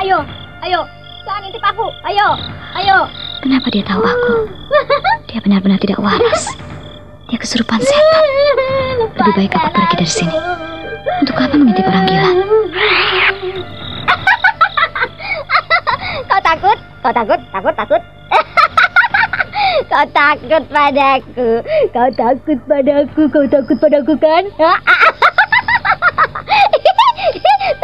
[0.02, 0.18] Ayo,
[0.66, 0.80] ayo.
[1.22, 1.86] Jangan intip aku.
[2.02, 2.28] Ayo,
[2.82, 2.98] ayo.
[3.38, 4.34] Kenapa dia tahu aku?
[5.30, 6.50] Dia benar-benar tidak waras.
[7.30, 8.24] Dia kesurupan setan.
[9.14, 10.47] Lebih baik aku pergi dari sini.
[20.28, 21.64] Takut padaku.
[21.96, 23.22] Kau takut padaku.
[23.32, 24.44] Kau takut padaku kan?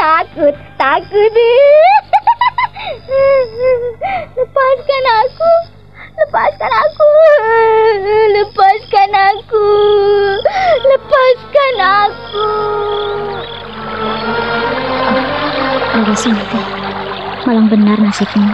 [0.00, 1.32] takut, takut.
[4.36, 5.52] Lepaskan aku.
[6.20, 7.08] Lepaskan aku.
[8.36, 9.68] Lepaskan aku.
[10.84, 12.48] Lepaskan aku.
[15.94, 16.60] Rara Sunti,
[17.48, 18.52] malang benar nasibmu.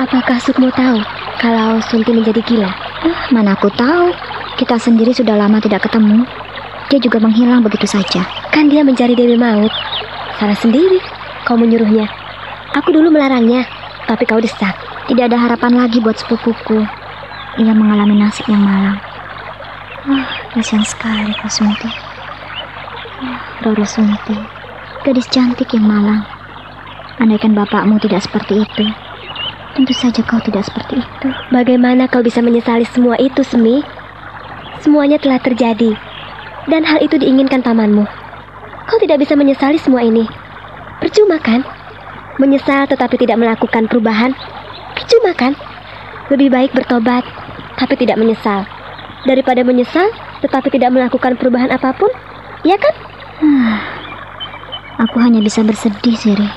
[0.00, 0.98] Apakah Sukmo tahu
[1.38, 2.87] kalau Sunti menjadi gila?
[3.30, 4.10] Mana aku tahu.
[4.58, 6.26] Kita sendiri sudah lama tidak ketemu.
[6.88, 8.24] Dia juga menghilang begitu saja.
[8.50, 9.70] Kan dia mencari Dewi Maut.
[10.40, 10.98] Salah sendiri.
[11.46, 12.08] Kau menyuruhnya.
[12.76, 13.64] Aku dulu melarangnya,
[14.04, 14.76] tapi kau desak.
[15.08, 16.84] Tidak ada harapan lagi buat sepupuku.
[17.58, 19.00] Ia mengalami nasib yang malang.
[20.04, 21.88] Ah, kasihan sekali Kak Sunti.
[23.24, 24.36] Ah, Roro Sunti,
[25.02, 26.22] gadis cantik yang malang.
[27.18, 28.84] Andaikan bapakmu tidak seperti itu,
[29.78, 31.28] tentu saja kau tidak seperti itu.
[31.54, 33.78] Bagaimana kau bisa menyesali semua itu, Semi?
[34.82, 35.94] Semuanya telah terjadi,
[36.66, 38.02] dan hal itu diinginkan pamanmu.
[38.90, 40.26] Kau tidak bisa menyesali semua ini.
[40.98, 41.62] Percuma kan?
[42.42, 44.34] Menyesal tetapi tidak melakukan perubahan.
[44.98, 45.54] Percuma kan?
[46.26, 47.22] Lebih baik bertobat,
[47.78, 48.66] tapi tidak menyesal.
[49.30, 50.10] Daripada menyesal,
[50.42, 52.10] tetapi tidak melakukan perubahan apa pun.
[52.66, 52.94] Ya kan?
[53.38, 53.78] Hmm,
[55.06, 56.50] aku hanya bisa bersedih, Siri.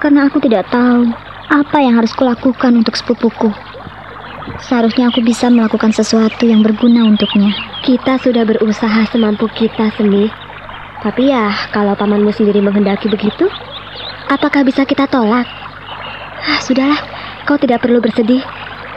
[0.00, 1.12] Karena aku tidak tahu
[1.50, 3.50] apa yang harus kulakukan untuk sepupuku.
[4.62, 7.50] Seharusnya aku bisa melakukan sesuatu yang berguna untuknya.
[7.82, 10.30] Kita sudah berusaha semampu kita, Semi.
[11.02, 13.50] Tapi ya, kalau pamanmu sendiri menghendaki begitu,
[14.30, 15.48] apakah bisa kita tolak?
[16.40, 17.00] Ah, sudahlah,
[17.44, 18.46] kau tidak perlu bersedih.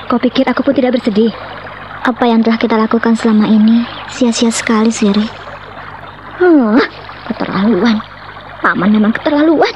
[0.05, 1.33] Kau pikir aku pun tidak bersedih?
[2.03, 5.25] Apa yang telah kita lakukan selama ini sia-sia sekali, Siri.
[6.37, 6.75] Hmm,
[7.31, 7.97] keterlaluan.
[8.59, 9.71] Paman memang keterlaluan.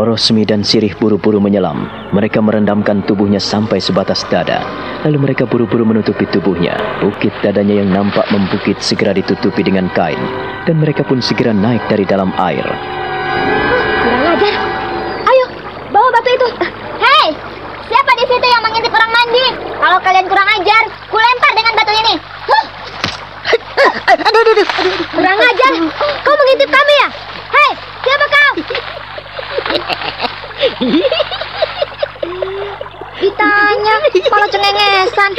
[0.00, 1.84] Roro Semi dan Sirih buru-buru menyelam.
[2.16, 4.64] Mereka merendamkan tubuhnya sampai sebatas dada.
[5.04, 6.72] Lalu mereka buru-buru menutupi tubuhnya.
[7.04, 10.16] Bukit dadanya yang nampak membukit segera ditutupi dengan kain.
[10.64, 12.64] Dan mereka pun segera naik dari dalam air.
[12.64, 14.54] Kurang ajar.
[15.28, 15.46] Ayo,
[15.92, 16.48] bawa batu itu.
[16.96, 17.36] Hei,
[17.92, 19.44] siapa di situ yang mengintip orang mandi?
[19.84, 20.82] Kalau kalian kurang ajar,
[21.12, 22.14] ku lempar dengan batu ini.
[22.48, 22.64] Huh.
[23.52, 24.96] Aduh, aduh, aduh, aduh.
[25.12, 25.72] Kurang ajar.
[26.24, 27.08] Kau mengintip kami ya?
[27.52, 27.70] Hei,
[28.00, 28.52] siapa kau?
[33.20, 33.94] Ditanya,
[34.32, 35.30] malah cengengesan.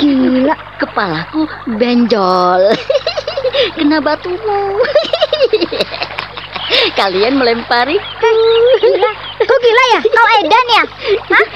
[0.00, 1.44] Gila, kepalaku
[1.76, 2.72] benjol.
[3.76, 4.80] Kena batumu.
[6.96, 8.00] Kalian melempari.
[8.80, 9.10] Gila,
[9.44, 10.00] kau gila ya?
[10.08, 10.84] Kau edan ya?
[11.28, 11.46] Hah?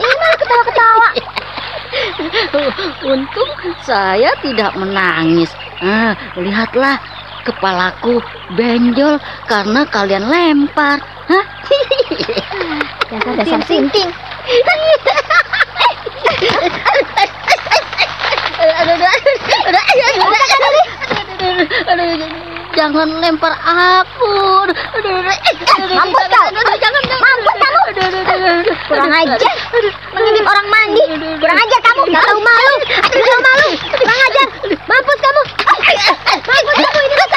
[0.00, 1.08] Ini malah ketawa-ketawa.
[3.04, 3.52] Untung
[3.84, 5.52] saya tidak menangis.
[5.82, 6.96] Ah, lihatlah,
[7.42, 8.22] kepalaku
[8.54, 9.18] benjol
[9.50, 10.98] karena kalian lempar.
[11.28, 11.44] Hah?
[13.12, 14.08] Dasar dasar sinting.
[22.72, 24.32] Jangan lempar aku.
[25.92, 26.46] Mampus kau.
[26.56, 27.80] Jangan, Mampus kamu.
[28.88, 29.38] Kurang ajar.
[30.16, 31.04] Mengintip orang mandi.
[31.36, 32.02] Kurang ajar kamu.
[32.10, 32.74] Gak tahu malu.
[33.12, 33.68] Tahu malu.
[33.92, 34.46] Kurang ajar.
[34.88, 35.42] Mampus kamu.
[36.48, 37.31] Mampus kamu ini.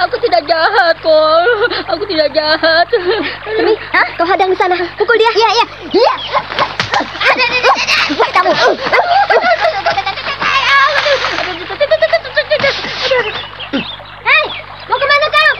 [0.00, 1.42] Aku tidak jahat kok.
[1.90, 2.86] Aku tidak jahat.
[3.42, 4.06] Semi, Hah?
[4.14, 4.78] kau hadang sana.
[4.94, 5.30] Pukul dia.
[5.34, 5.66] Iya, iya.
[5.90, 6.14] Iya.
[8.06, 8.52] Cepat kamu.
[14.20, 14.46] Hei,
[14.86, 15.52] mau ke mana kau?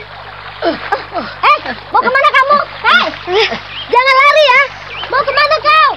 [1.43, 1.59] Eh,
[1.91, 2.57] mau ke mana kamu?
[2.87, 3.49] Hei, Eh,
[3.85, 4.61] jangan lari ya.
[5.13, 5.89] Mau ke mana kau?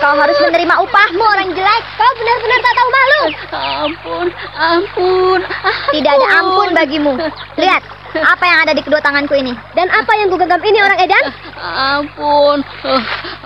[0.00, 1.82] Kau harus menerima upahmu orang jelek.
[2.00, 3.22] Kau benar-benar tak tahu malu.
[3.52, 5.92] Ampun, ampun, ampun.
[5.92, 7.12] Tidak ada ampun bagimu.
[7.60, 7.82] Lihat,
[8.16, 9.52] apa yang ada di kedua tanganku ini?
[9.76, 11.24] Dan apa yang kugenggam ini orang Edan?
[11.60, 12.64] Ampun,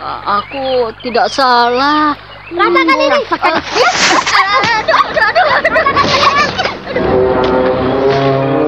[0.07, 2.14] aku tidak salah.
[2.55, 3.18] Rasakan ini.
[3.18, 3.53] Rasakan.
[4.79, 5.49] Aduh, aduh, aduh.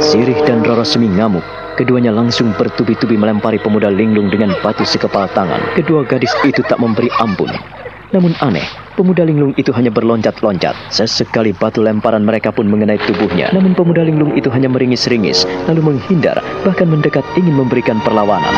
[0.03, 1.47] Sirih dan Roro Semi ngamuk
[1.77, 5.61] Keduanya langsung bertubi-tubi melempari pemuda linglung dengan batu sekepal tangan.
[5.77, 7.53] Kedua gadis itu tak memberi ampun.
[8.17, 8.65] Namun aneh,
[8.97, 10.73] pemuda linglung itu hanya berloncat-loncat.
[10.89, 13.53] Sesekali batu lemparan mereka pun mengenai tubuhnya.
[13.53, 18.57] Namun pemuda linglung itu hanya meringis-ringis, lalu menghindar, bahkan mendekat ingin memberikan perlawanan.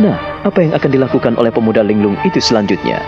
[0.00, 0.16] Nah,
[0.48, 3.04] apa yang akan dilakukan oleh pemuda linglung itu selanjutnya?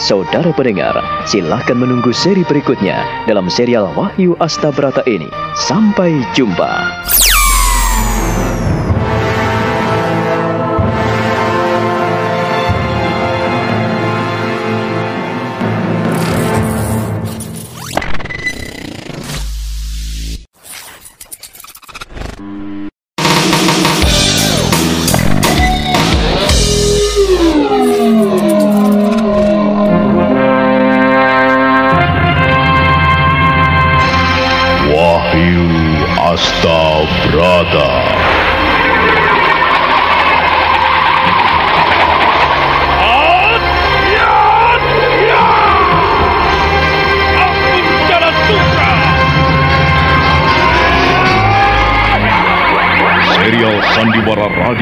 [0.00, 0.96] Saudara pendengar,
[1.28, 5.28] silahkan menunggu seri berikutnya dalam serial Wahyu Astabrata ini.
[5.52, 6.72] Sampai jumpa.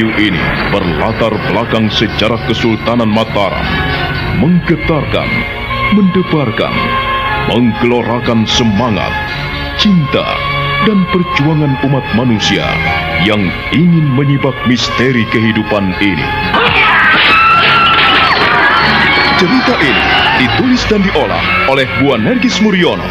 [0.00, 3.60] Radio ini berlatar belakang sejarah Kesultanan Mataram,
[4.40, 5.28] menggetarkan,
[5.92, 6.72] mendebarkan,
[7.52, 9.12] menggelorakan semangat,
[9.76, 10.24] cinta,
[10.88, 12.64] dan perjuangan umat manusia
[13.28, 13.44] yang
[13.76, 16.28] ingin menyibak misteri kehidupan ini.
[19.36, 20.04] Cerita ini
[20.40, 23.04] ditulis dan diolah oleh Buan Nergis Muriono,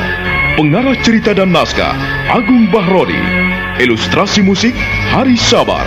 [0.57, 1.93] pengarah cerita dan naskah
[2.33, 3.21] Agung Bahrodi,
[3.77, 4.73] ilustrasi musik
[5.13, 5.85] Hari Sabar,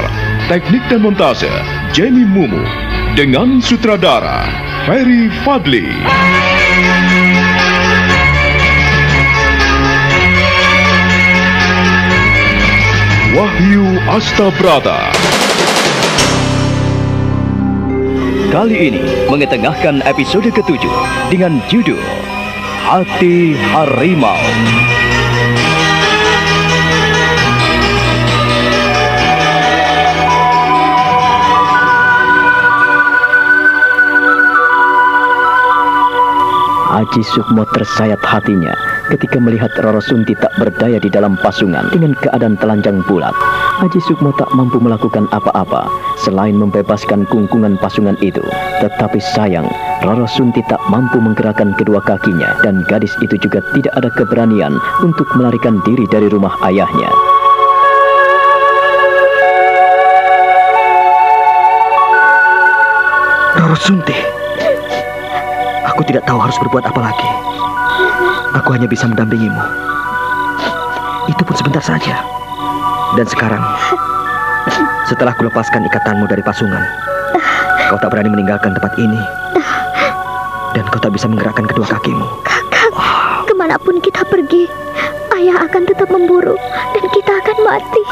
[0.52, 1.48] teknik dan montase
[1.96, 2.60] Jamie Mumu,
[3.16, 4.44] dengan sutradara
[4.84, 5.88] Ferry Fadli.
[13.32, 15.08] Wahyu Astabrata.
[18.52, 19.00] Kali ini
[19.32, 20.96] mengetengahkan episode ketujuh
[21.32, 22.04] dengan judul
[22.84, 24.36] Hati Harimau.
[36.92, 38.76] Haji Sukmo tersayat hatinya
[39.08, 43.32] ketika melihat Roro Sunti tak berdaya di dalam pasungan dengan keadaan telanjang bulat.
[43.80, 45.88] Haji Sukmo tak mampu melakukan apa-apa
[46.20, 48.44] selain membebaskan kungkungan pasungan itu.
[48.84, 49.64] Tetapi sayang,
[50.04, 55.24] Roro Sunti tak mampu menggerakkan kedua kakinya dan gadis itu juga tidak ada keberanian untuk
[55.32, 57.08] melarikan diri dari rumah ayahnya.
[63.56, 64.41] Roro Sunti.
[66.02, 67.30] Aku tidak tahu harus berbuat apa lagi.
[68.58, 69.62] Aku hanya bisa mendampingimu.
[71.30, 72.26] Itu pun sebentar saja.
[73.14, 73.62] Dan sekarang,
[75.06, 76.82] setelah kulepaskan ikatanmu dari pasungan,
[77.86, 79.22] kau tak berani meninggalkan tempat ini.
[80.74, 82.26] Dan kau tak bisa menggerakkan kedua kakimu.
[83.46, 84.66] Ke mana pun kita pergi,
[85.38, 86.58] ayah akan tetap memburu
[86.98, 88.02] dan kita akan mati.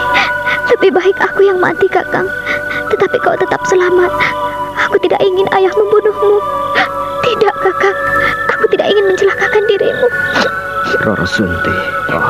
[0.79, 2.31] Lebih baik aku yang mati, Kakang.
[2.87, 4.15] Tetapi kau tetap selamat.
[4.87, 6.39] Aku tidak ingin ayah membunuhmu.
[8.61, 10.07] Aku tidak ingin mencelakakan dirimu.
[11.01, 11.73] Roro Sunti.
[12.13, 12.25] Oh,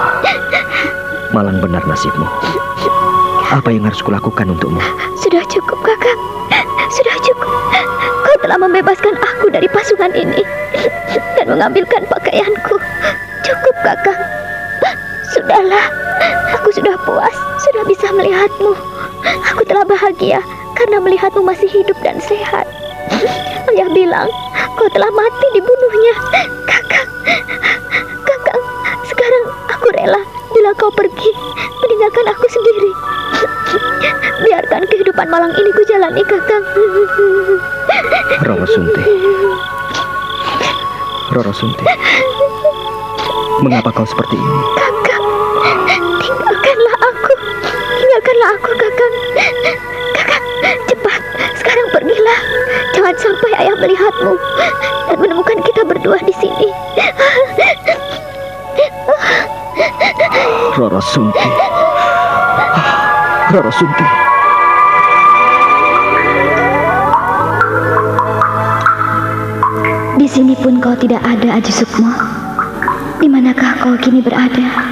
[1.35, 2.23] malang benar nasibmu.
[3.51, 4.79] Apa yang harus kulakukan untukmu?
[5.19, 6.21] Sudah cukup, Kakang.
[6.95, 7.51] Sudah cukup.
[8.23, 10.47] Kau telah membebaskan aku dari pasungan ini
[11.35, 12.79] dan mengambilkan pakaianku.
[13.43, 14.21] Cukup, Kakang.
[15.35, 15.91] Sudahlah.
[16.63, 17.35] Aku sudah puas,
[17.67, 18.71] sudah bisa melihatmu.
[19.51, 20.39] Aku telah bahagia
[20.79, 22.71] karena melihatmu masih hidup dan sehat.
[23.67, 24.31] Ayah bilang
[24.81, 26.15] kau telah mati dibunuhnya.
[26.65, 27.09] Kakang,
[28.25, 28.63] kakang,
[29.13, 30.25] sekarang aku rela
[30.57, 31.31] bila kau pergi
[31.85, 32.91] meninggalkan aku sendiri.
[34.41, 36.65] Biarkan kehidupan malang ini ku jalani, kakang.
[38.41, 39.05] Roro Sunti.
[41.37, 41.85] Roro Sunti.
[43.61, 44.61] Mengapa kau seperti ini?
[44.81, 45.25] Kakang,
[46.25, 47.33] tinggalkanlah aku.
[48.01, 49.15] Tinggalkanlah aku, kakang.
[50.17, 50.45] Kakang,
[50.89, 51.21] cepat.
[51.61, 52.41] Sekarang pergilah.
[52.91, 54.35] Jangan sampai ayah melihatmu
[60.81, 61.45] Roro Sunti.
[63.53, 64.07] Roro Sunti.
[70.25, 72.09] sini pun kau tidak ada, Aji Sukmo.
[73.21, 74.89] Di manakah kau kini berada?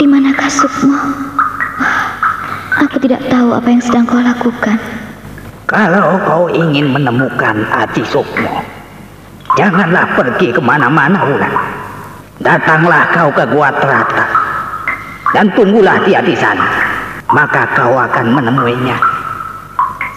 [0.00, 0.96] Di manakah Sukmo?
[2.80, 4.80] Aku tidak tahu apa yang sedang kau lakukan.
[5.68, 8.64] Kalau kau ingin menemukan Aji Sukmo,
[9.60, 11.52] janganlah pergi ke mana-mana, Wulan.
[12.40, 14.41] Datanglah kau ke Gua Terata
[15.32, 16.68] dan tunggulah dia di sana.
[17.32, 18.96] Maka kau akan menemuinya.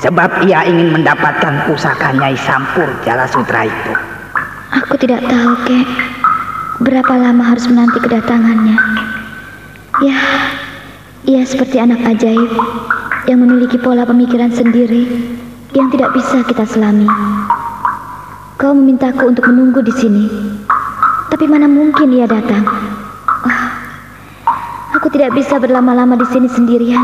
[0.04, 3.94] Sebab ia ingin mendapatkan pusaka Nyai Sampur Jala Sutra itu.
[4.84, 5.88] Aku tidak tahu, Kek.
[6.84, 8.76] Berapa lama harus menanti kedatangannya?
[10.04, 10.20] Ya,
[11.24, 12.52] ia seperti anak ajaib
[13.32, 15.08] yang memiliki pola pemikiran sendiri
[15.72, 17.08] yang tidak bisa kita selami.
[18.60, 20.26] Kau memintaku untuk menunggu di sini,
[21.32, 22.85] tapi mana mungkin ia datang?
[25.26, 27.02] Tidak bisa berlama-lama di sini sendirian.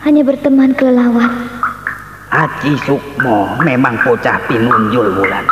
[0.00, 1.28] Hanya berteman kelelawar.
[2.32, 5.44] Haji Sukmo memang bocah pinunjul bulan.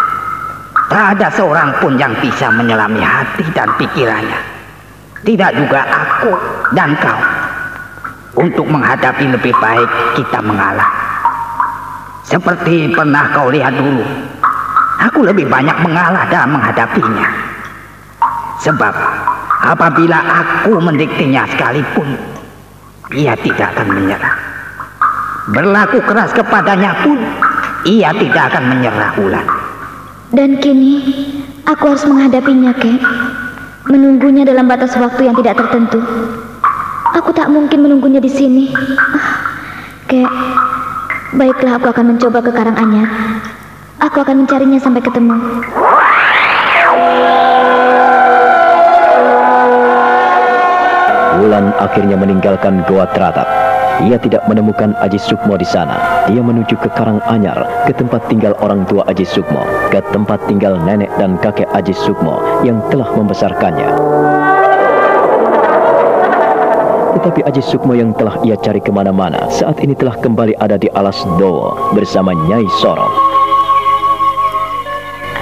[0.89, 4.41] Tak ada seorang pun yang bisa menyelami hati dan pikirannya.
[5.21, 6.33] Tidak juga aku
[6.73, 7.21] dan kau.
[8.41, 10.89] Untuk menghadapi lebih baik kita mengalah.
[12.25, 14.01] Seperti pernah kau lihat dulu.
[15.13, 17.29] Aku lebih banyak mengalah dalam menghadapinya.
[18.65, 18.97] Sebab
[19.65, 22.21] apabila aku mendiktinya sekalipun,
[23.17, 24.37] ia tidak akan menyerah.
[25.49, 27.17] Berlaku keras kepadanya pun,
[27.89, 29.49] ia tidak akan menyerah ulang.
[30.33, 31.01] Dan kini
[31.65, 33.01] aku harus menghadapinya, Kek.
[33.85, 36.01] Menunggunya dalam batas waktu yang tidak tertentu.
[37.15, 38.73] Aku tak mungkin menunggunya di sini.
[38.73, 39.37] Ah,
[40.09, 40.29] Kek,
[41.37, 43.09] baiklah aku akan mencoba ke Karanganyar.
[44.01, 45.37] Aku akan mencarinya sampai ketemu.
[51.41, 53.47] Wulan akhirnya meninggalkan Goa Teratak.
[54.07, 56.27] Ia tidak menemukan Aji Sukmo di sana.
[56.27, 61.11] Dia menuju ke Karanganyar, ke tempat tinggal orang tua Aji Sukmo, ke tempat tinggal nenek
[61.19, 63.91] dan kakek Aji Sukmo yang telah membesarkannya.
[67.19, 70.91] Tetapi Aji Sukmo yang telah ia cari ke mana-mana saat ini telah kembali ada di
[70.91, 73.11] Alas Dowo bersama Nyai Soro.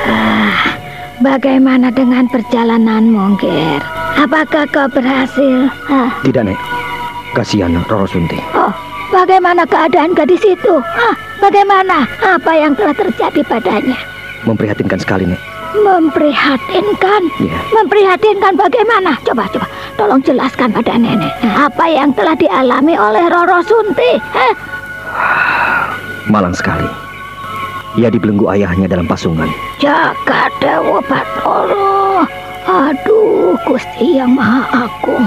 [0.08, 0.76] Ah,
[1.24, 4.01] bagaimana dengan perjalananmu, Ger?
[4.18, 5.68] Apakah kau berhasil?
[5.88, 6.10] Ah.
[6.24, 6.58] Tidak, Nek.
[7.32, 8.36] Kasihan Roro Sunti.
[8.52, 8.68] Oh,
[9.08, 10.74] bagaimana keadaan gadis itu?
[10.84, 12.04] Hah, bagaimana?
[12.20, 13.96] Apa yang telah terjadi padanya?
[14.44, 15.40] Memprihatinkan sekali, Nek.
[15.72, 17.22] Memprihatinkan?
[17.40, 17.56] Ya.
[17.72, 19.16] Memprihatinkan bagaimana?
[19.24, 19.64] Coba, coba,
[19.96, 21.32] tolong jelaskan pada nenek.
[21.40, 24.20] Apa yang telah dialami oleh Roro Sunti?
[24.20, 24.54] Hah?
[26.28, 26.84] Malang sekali.
[27.96, 29.48] Ia dibelenggu ayahnya dalam pasungan.
[29.80, 32.24] Jaga Dewa Batoro.
[32.66, 35.26] Aduh, Gusti yang Maha Agung.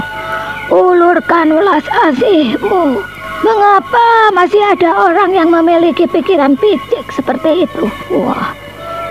[0.72, 3.00] Ulurkan ulas asihmu.
[3.44, 7.84] Mengapa masih ada orang yang memiliki pikiran picik seperti itu?
[8.10, 8.50] Wah,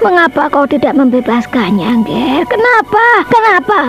[0.01, 2.43] mengapa kau tidak membebaskannya, Ger?
[2.49, 3.05] Kenapa?
[3.29, 3.79] Kenapa?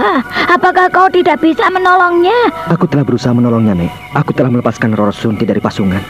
[0.53, 2.53] Apakah kau tidak bisa menolongnya?
[2.69, 3.93] Aku telah berusaha menolongnya, Nek.
[4.13, 6.05] Aku telah melepaskan Roro Sunti dari pasungan.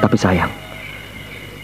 [0.00, 0.48] Tapi sayang,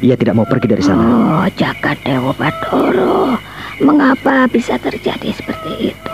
[0.04, 1.00] ia tidak mau pergi dari sana.
[1.00, 3.55] Oh, jaga Dewa Batoro.
[3.76, 6.12] Mengapa bisa terjadi seperti itu?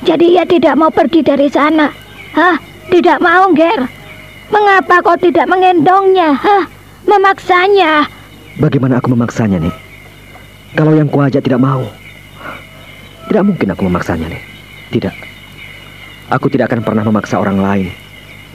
[0.00, 1.92] Jadi ia tidak mau pergi dari sana.
[2.32, 2.56] Hah?
[2.88, 3.84] Tidak mau, Ger?
[4.48, 6.32] Mengapa kau tidak mengendongnya?
[6.34, 6.64] Hah?
[7.04, 8.08] Memaksanya?
[8.56, 9.74] Bagaimana aku memaksanya, nih?
[10.72, 11.84] Kalau yang kuajak tidak mau.
[13.28, 14.42] Tidak mungkin aku memaksanya, nih.
[14.90, 15.14] Tidak.
[16.32, 17.88] Aku tidak akan pernah memaksa orang lain.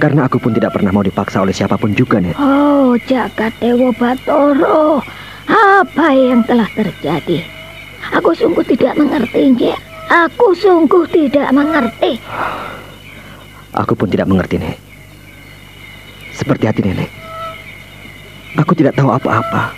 [0.02, 2.34] Karena aku pun tidak pernah mau dipaksa oleh siapa pun juga, nih.
[2.42, 5.00] Oh, jagat Dewa Batoro.
[5.46, 7.55] Apa yang telah terjadi?
[8.14, 9.80] Aku sungguh tidak mengerti, Ger.
[10.06, 12.22] Aku sungguh tidak mengerti.
[13.74, 14.78] Aku pun tidak mengerti, Nek.
[16.36, 17.08] Seperti hati nenek.
[18.60, 19.72] Aku tidak tahu apa-apa.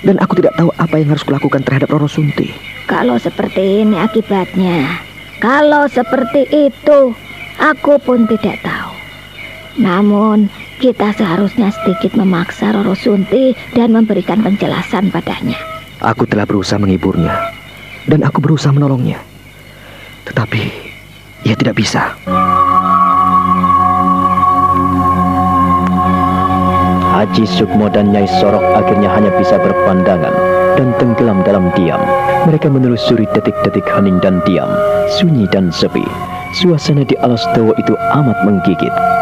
[0.00, 2.56] Dan aku tidak tahu apa yang harus kulakukan terhadap Roro Sunti.
[2.88, 5.04] Kalau seperti ini akibatnya.
[5.38, 7.12] Kalau seperti itu,
[7.60, 8.92] aku pun tidak tahu.
[9.78, 10.50] Namun,
[10.82, 15.77] kita seharusnya sedikit memaksa Roro Sunti dan memberikan penjelasan padanya.
[15.98, 17.34] Aku telah berusaha menghiburnya.
[18.06, 19.18] Dan aku berusaha menolongnya.
[20.30, 20.62] Tetapi,
[21.42, 22.14] ia tidak bisa.
[27.18, 30.30] Haji Sukmo dan Nyai Sorok akhirnya hanya bisa berpandangan
[30.78, 31.98] dan tenggelam dalam diam.
[32.46, 34.70] Mereka menelusuri detik-detik hening dan diam,
[35.18, 36.06] sunyi dan sepi.
[36.54, 39.17] Suasana di alas Dawa itu amat menggigit.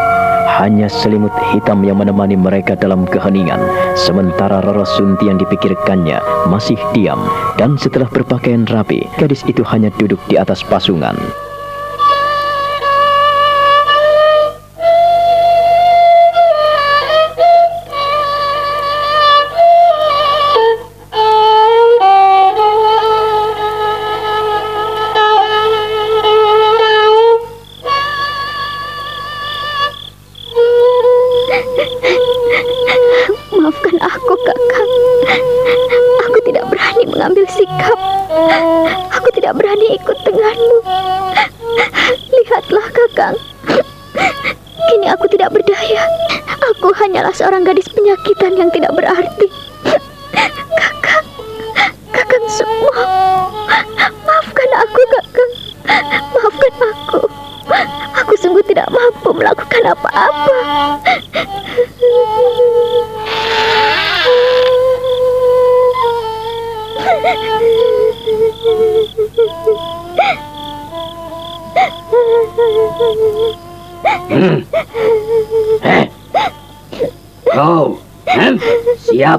[0.47, 3.59] Hanya selimut hitam yang menemani mereka dalam keheningan,
[3.99, 7.19] sementara Roro Sunti yang dipikirkannya masih diam,
[7.59, 11.19] dan setelah berpakaian rapi, gadis itu hanya duduk di atas pasungan.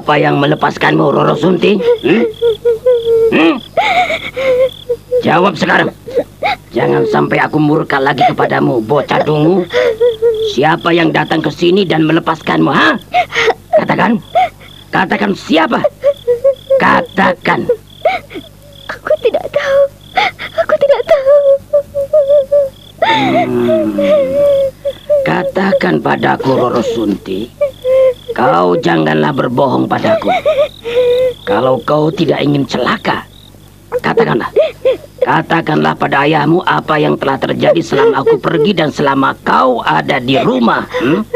[0.09, 1.77] Siapa yang melepaskanmu, Roro Sunti?
[1.77, 2.25] Hmm?
[3.29, 3.55] Hmm?
[5.21, 5.93] Jawab sekarang.
[6.73, 9.69] Jangan sampai aku murka lagi kepadamu, bocah dungu.
[10.49, 12.97] Siapa yang datang ke sini dan melepaskanmu, ha?
[13.77, 14.17] Katakan.
[14.89, 15.77] Katakan siapa?
[16.81, 17.69] Katakan.
[18.89, 19.81] Aku tidak tahu.
[20.57, 21.37] Aku tidak tahu.
[22.97, 23.93] Hmm.
[25.21, 27.68] Katakan padaku, Roro Sunti.
[28.39, 30.31] Kau janganlah berbohong padaku.
[31.43, 33.27] Kalau kau tidak ingin celaka,
[33.99, 34.47] katakanlah.
[35.19, 40.39] Katakanlah pada ayahmu apa yang telah terjadi selama aku pergi dan selama kau ada di
[40.39, 40.87] rumah.
[40.87, 41.27] Hmm?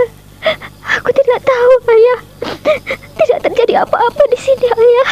[1.04, 2.20] Aku tidak tahu, Ayah.
[3.20, 5.12] Tidak terjadi apa-apa di sini, Ayah.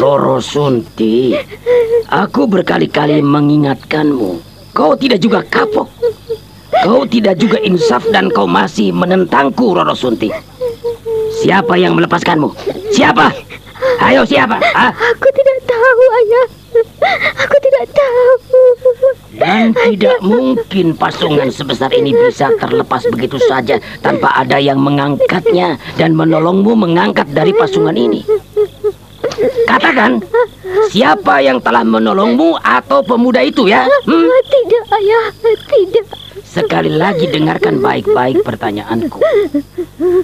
[0.00, 1.36] Roro Sunti,
[2.08, 4.40] aku berkali-kali mengingatkanmu.
[4.72, 5.92] Kau tidak juga kapok.
[6.80, 10.55] Kau tidak juga insaf dan kau masih menentangku, Roro Sunti.
[11.36, 12.48] Siapa yang melepaskanmu?
[12.96, 13.28] Siapa?
[14.00, 14.56] Ayo siapa?
[14.56, 14.88] Hah?
[14.88, 16.46] Aku tidak tahu, Ayah.
[17.44, 18.24] Aku tidak tahu.
[19.36, 26.16] Dan tidak mungkin pasungan sebesar ini bisa terlepas begitu saja tanpa ada yang mengangkatnya dan
[26.16, 28.24] menolongmu mengangkat dari pasungan ini.
[29.68, 30.24] Katakan,
[30.88, 33.84] siapa yang telah menolongmu atau pemuda itu ya?
[34.08, 34.24] Hmm?
[34.48, 35.26] Tidak, Ayah.
[35.68, 36.25] Tidak.
[36.56, 39.20] Sekali lagi dengarkan baik-baik pertanyaanku.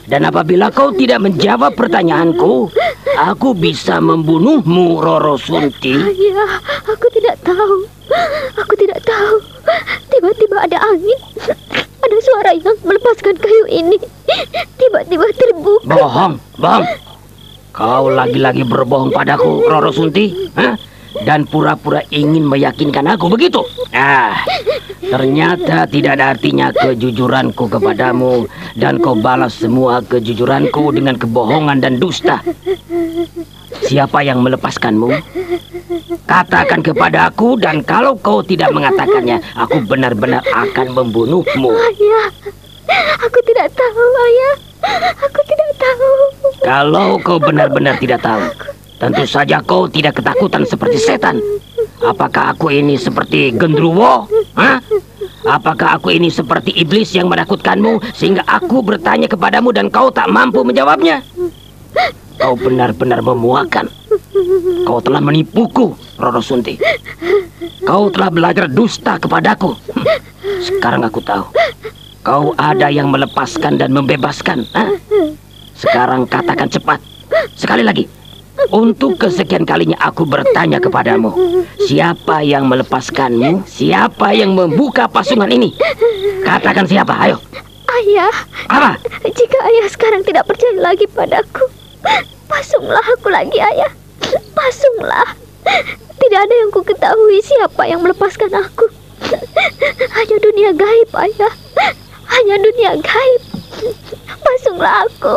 [0.09, 2.73] Dan apabila kau tidak menjawab pertanyaanku,
[3.21, 5.93] aku bisa membunuhmu, Roro Sunti.
[5.93, 6.57] Ayah,
[6.89, 7.85] aku tidak tahu.
[8.65, 9.37] Aku tidak tahu.
[10.09, 11.21] Tiba-tiba ada angin.
[12.01, 14.01] Ada suara yang melepaskan kayu ini.
[14.81, 15.85] Tiba-tiba terbuka.
[15.85, 16.85] Bohong, bohong.
[17.77, 20.49] Kau lagi-lagi berbohong padaku, Roro Sunti.
[20.57, 20.81] Hah?
[21.23, 23.63] Dan pura-pura ingin meyakinkan aku begitu.
[23.95, 24.43] Ah,
[25.01, 32.43] ternyata tidak ada artinya kejujuranku kepadamu dan kau balas semua kejujuranku dengan kebohongan dan dusta.
[33.87, 35.11] Siapa yang melepaskanmu?
[36.25, 41.71] Katakan kepada aku dan kalau kau tidak mengatakannya, aku benar-benar akan membunuhmu.
[41.77, 42.29] Ayah,
[43.21, 44.55] aku tidak tahu, Ayah.
[45.29, 46.11] Aku tidak tahu.
[46.63, 48.43] Kalau kau benar-benar tidak tahu,
[49.03, 51.43] tentu saja kau tidak ketakutan seperti setan.
[51.99, 54.31] Apakah aku ini seperti gendruwo?
[54.55, 54.79] Hah?
[55.43, 60.63] Apakah aku ini seperti iblis yang menakutkanmu sehingga aku bertanya kepadamu dan kau tak mampu
[60.63, 61.19] menjawabnya?
[62.39, 63.91] Kau benar-benar memuakan.
[64.87, 66.79] Kau telah menipuku, Roro Sunti.
[67.83, 69.75] Kau telah belajar dusta kepadaku.
[69.99, 70.07] Hm,
[70.63, 71.51] Sekarang aku tahu.
[72.23, 74.63] Kau ada yang melepaskan dan membebaskan.
[74.79, 74.91] hah?
[75.75, 77.03] Sekarang katakan cepat.
[77.59, 78.22] Sekali lagi.
[78.71, 81.35] Untuk kesekian kalinya aku bertanya kepadamu.
[81.83, 83.67] Siapa yang melepaskanmu?
[83.67, 85.75] Siapa yang membuka pasungan ini?
[86.47, 87.41] Katakan siapa, ayo.
[87.93, 88.35] Ayah,
[88.73, 88.97] Apa?
[89.29, 91.69] jika Ayah sekarang tidak percaya lagi padaku,
[92.49, 93.91] pasunglah aku lagi, Ayah.
[94.57, 95.37] Pasunglah.
[96.19, 98.87] Tidak ada yang ku ketahui siapa yang melepaskan aku.
[100.17, 101.53] Hanya dunia gaib, Ayah.
[102.33, 103.43] Hanya dunia gaib.
[104.41, 105.37] Pasunglah aku.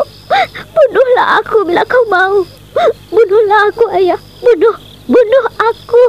[0.72, 2.46] Bunuhlah aku bila kau mau.
[3.10, 4.20] Bunuhlah aku, Ayah.
[4.44, 4.76] Bunuh.
[5.06, 6.04] Bunuh aku.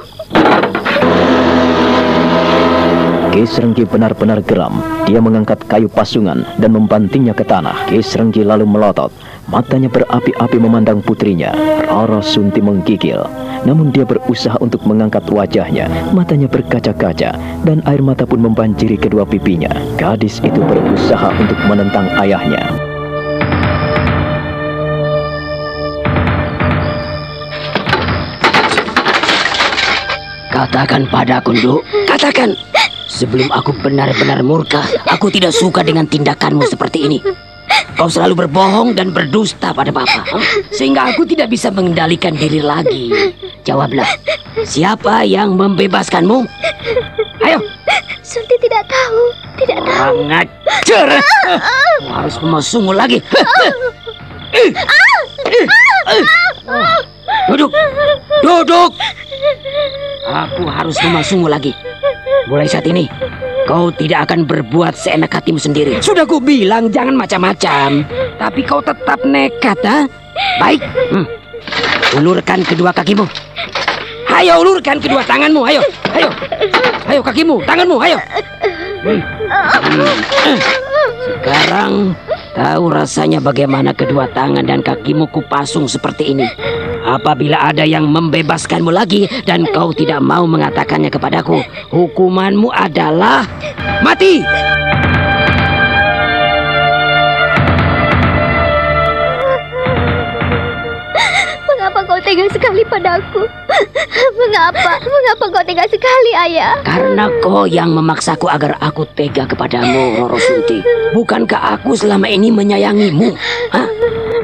[3.36, 4.80] Kisrenggi benar-benar geram.
[5.04, 7.84] Dia mengangkat kayu pasungan dan membantingnya ke tanah.
[7.84, 9.12] Kisrenggi lalu melotot.
[9.52, 11.52] Matanya berapi-api memandang putrinya.
[11.84, 13.20] Roro Sunti menggigil.
[13.68, 15.92] Namun dia berusaha untuk mengangkat wajahnya.
[16.16, 17.36] Matanya berkaca-kaca
[17.68, 19.70] dan air mata pun membanjiri kedua pipinya.
[20.00, 22.95] Gadis itu berusaha untuk menentang ayahnya.
[30.56, 31.84] Katakan padaku, Nduk.
[32.08, 32.56] Katakan.
[33.12, 37.20] Sebelum aku benar-benar murka, aku tidak suka dengan tindakanmu seperti ini.
[37.92, 40.24] Kau selalu berbohong dan berdusta pada Papa.
[40.32, 40.44] huh?
[40.72, 43.12] Sehingga aku tidak bisa mengendalikan diri lagi.
[43.68, 44.08] Jawablah,
[44.64, 46.48] siapa yang membebaskanmu?
[47.44, 47.60] Ayo,
[48.24, 49.20] Sunti tidak tahu.
[49.60, 50.24] Tidak tahu.
[50.24, 51.08] orang ajar.
[52.00, 53.20] Kau harus memasungmu lagi.
[57.46, 57.70] Duduk,
[58.42, 58.90] duduk.
[60.36, 61.72] Aku harus memasungmu lagi.
[62.46, 63.08] Mulai saat ini,
[63.66, 65.98] Kau tidak akan berbuat seenak hatimu sendiri.
[65.98, 68.06] Sudah ku bilang jangan macam-macam.
[68.38, 70.06] Tapi kau tetap nekat, ha?
[70.62, 70.86] Baik.
[71.10, 71.26] Hmm.
[72.14, 73.26] Ulurkan kedua kakimu.
[74.30, 75.82] Ayo ulurkan kedua tanganmu, ayo.
[76.14, 76.30] Ayo.
[77.10, 78.18] Ayo kakimu, tanganmu, ayo.
[79.02, 79.18] Hmm.
[79.82, 80.58] Hmm.
[81.26, 82.14] Sekarang
[82.56, 86.48] tahu rasanya bagaimana kedua tangan dan kakimu kupasung seperti ini.
[87.06, 91.62] Apabila ada yang membebaskanmu lagi dan kau tidak mau mengatakannya kepadaku,
[91.92, 93.46] hukumanmu adalah
[94.02, 94.42] mati.
[102.26, 103.46] Tega sekali padaku?
[104.42, 104.98] Mengapa?
[104.98, 106.74] Mengapa kau tega sekali, Ayah?
[106.82, 110.82] Karena kau yang memaksaku agar aku tega kepadamu, Roro Sunti.
[111.14, 113.30] Bukankah aku selama ini menyayangimu?
[113.70, 113.86] Hah?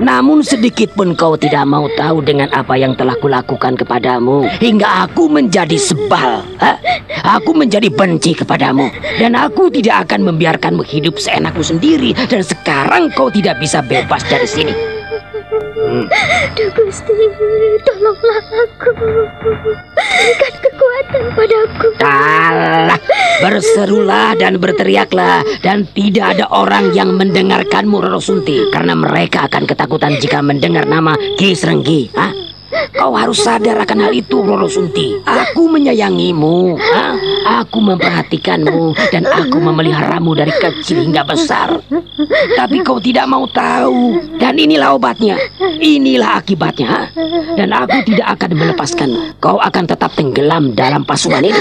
[0.03, 5.31] Namun sedikit pun kau tidak mau tahu dengan apa yang telah kulakukan kepadamu Hingga aku
[5.31, 6.75] menjadi sebal ha?
[7.39, 8.91] Aku menjadi benci kepadamu
[9.23, 14.49] Dan aku tidak akan membiarkanmu hidup seenakmu sendiri Dan sekarang kau tidak bisa bebas dari
[14.49, 14.92] sini
[16.53, 17.15] Duh Gusti,
[17.83, 22.99] tolonglah aku Berikan kekuatan padaku Alah,
[23.43, 30.23] berserulah dan berteriaklah Dan tidak ada orang yang mendengarkanmu Roro Sunti Karena mereka akan ketakutan
[30.23, 32.52] jika mendengar nama Ki Serenggi ha?
[32.73, 35.21] Kau harus sadar akan hal itu, Roro Sunti.
[35.29, 37.13] Aku menyayangimu, ha?
[37.61, 41.77] aku memperhatikanmu, dan aku memeliharamu dari kecil hingga besar.
[42.57, 45.37] Tapi kau tidak mau tahu, dan inilah obatnya,
[45.85, 46.89] inilah akibatnya.
[46.89, 47.03] Ha?
[47.61, 49.11] Dan aku tidak akan melepaskan.
[49.37, 51.61] Kau akan tetap tenggelam dalam pasukan ini.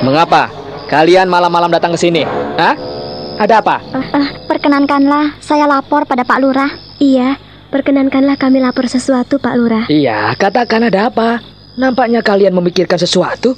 [0.00, 0.48] Mengapa
[0.86, 2.22] kalian malam-malam datang ke sini?
[2.54, 2.99] Hah?
[3.40, 3.80] Ada apa?
[3.96, 6.68] Uh, uh, perkenankanlah saya lapor pada Pak Lurah.
[7.00, 7.40] Iya,
[7.72, 9.84] perkenankanlah kami lapor sesuatu Pak Lurah.
[9.88, 11.40] Iya, katakan ada apa?
[11.80, 13.56] Nampaknya kalian memikirkan sesuatu.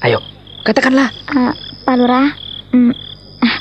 [0.00, 0.24] Ayo,
[0.64, 1.12] katakanlah.
[1.28, 1.52] Uh,
[1.84, 2.32] Pak Lurah,
[2.72, 3.56] uh,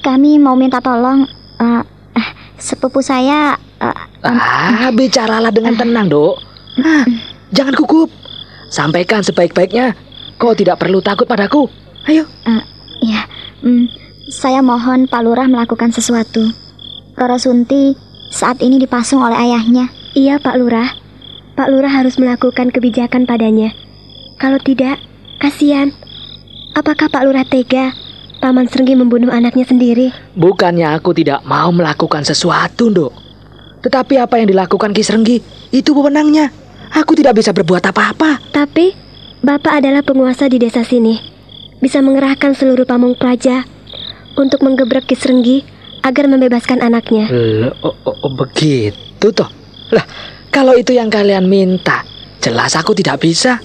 [0.00, 1.28] kami mau minta tolong.
[1.60, 1.84] Uh,
[2.16, 3.60] uh, sepupu saya.
[3.84, 3.92] Uh,
[4.24, 6.40] um, ah, bicaralah dengan tenang, dok.
[6.80, 7.04] Nah,
[7.52, 8.08] jangan gugup.
[8.72, 9.92] Sampaikan sebaik-baiknya.
[10.40, 11.68] Kau tidak perlu takut padaku.
[12.08, 12.24] Ayo.
[12.48, 12.64] Uh,
[13.04, 13.28] ya,
[13.60, 13.84] um,
[14.32, 16.40] saya mohon Pak Lurah melakukan sesuatu.
[17.12, 17.92] Roro Sunti
[18.32, 19.92] saat ini dipasung oleh ayahnya.
[20.16, 20.88] Iya, Pak Lurah.
[21.52, 23.76] Pak Lurah harus melakukan kebijakan padanya.
[24.40, 24.96] Kalau tidak,
[25.36, 25.92] kasihan.
[26.72, 27.92] Apakah Pak Lurah tega
[28.40, 30.08] Paman Serenggi membunuh anaknya sendiri?
[30.32, 33.12] Bukannya aku tidak mau melakukan sesuatu, Dok.
[33.84, 36.48] Tetapi apa yang dilakukan Ki Serenggi itu wewenangnya.
[36.96, 38.40] Aku tidak bisa berbuat apa-apa.
[38.48, 38.96] Tapi
[39.44, 41.20] Bapak adalah penguasa di desa sini.
[41.84, 43.68] Bisa mengerahkan seluruh pamung praja
[44.36, 45.64] untuk menggebrak Ki Serenggi
[46.02, 47.30] agar membebaskan anaknya.
[47.30, 49.48] Loh, oh, oh, oh, begitu toh.
[49.94, 50.04] Lah,
[50.50, 52.02] kalau itu yang kalian minta,
[52.42, 53.62] jelas aku tidak bisa.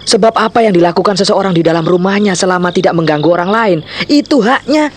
[0.00, 3.78] Sebab apa yang dilakukan seseorang di dalam rumahnya selama tidak mengganggu orang lain,
[4.08, 4.90] itu haknya.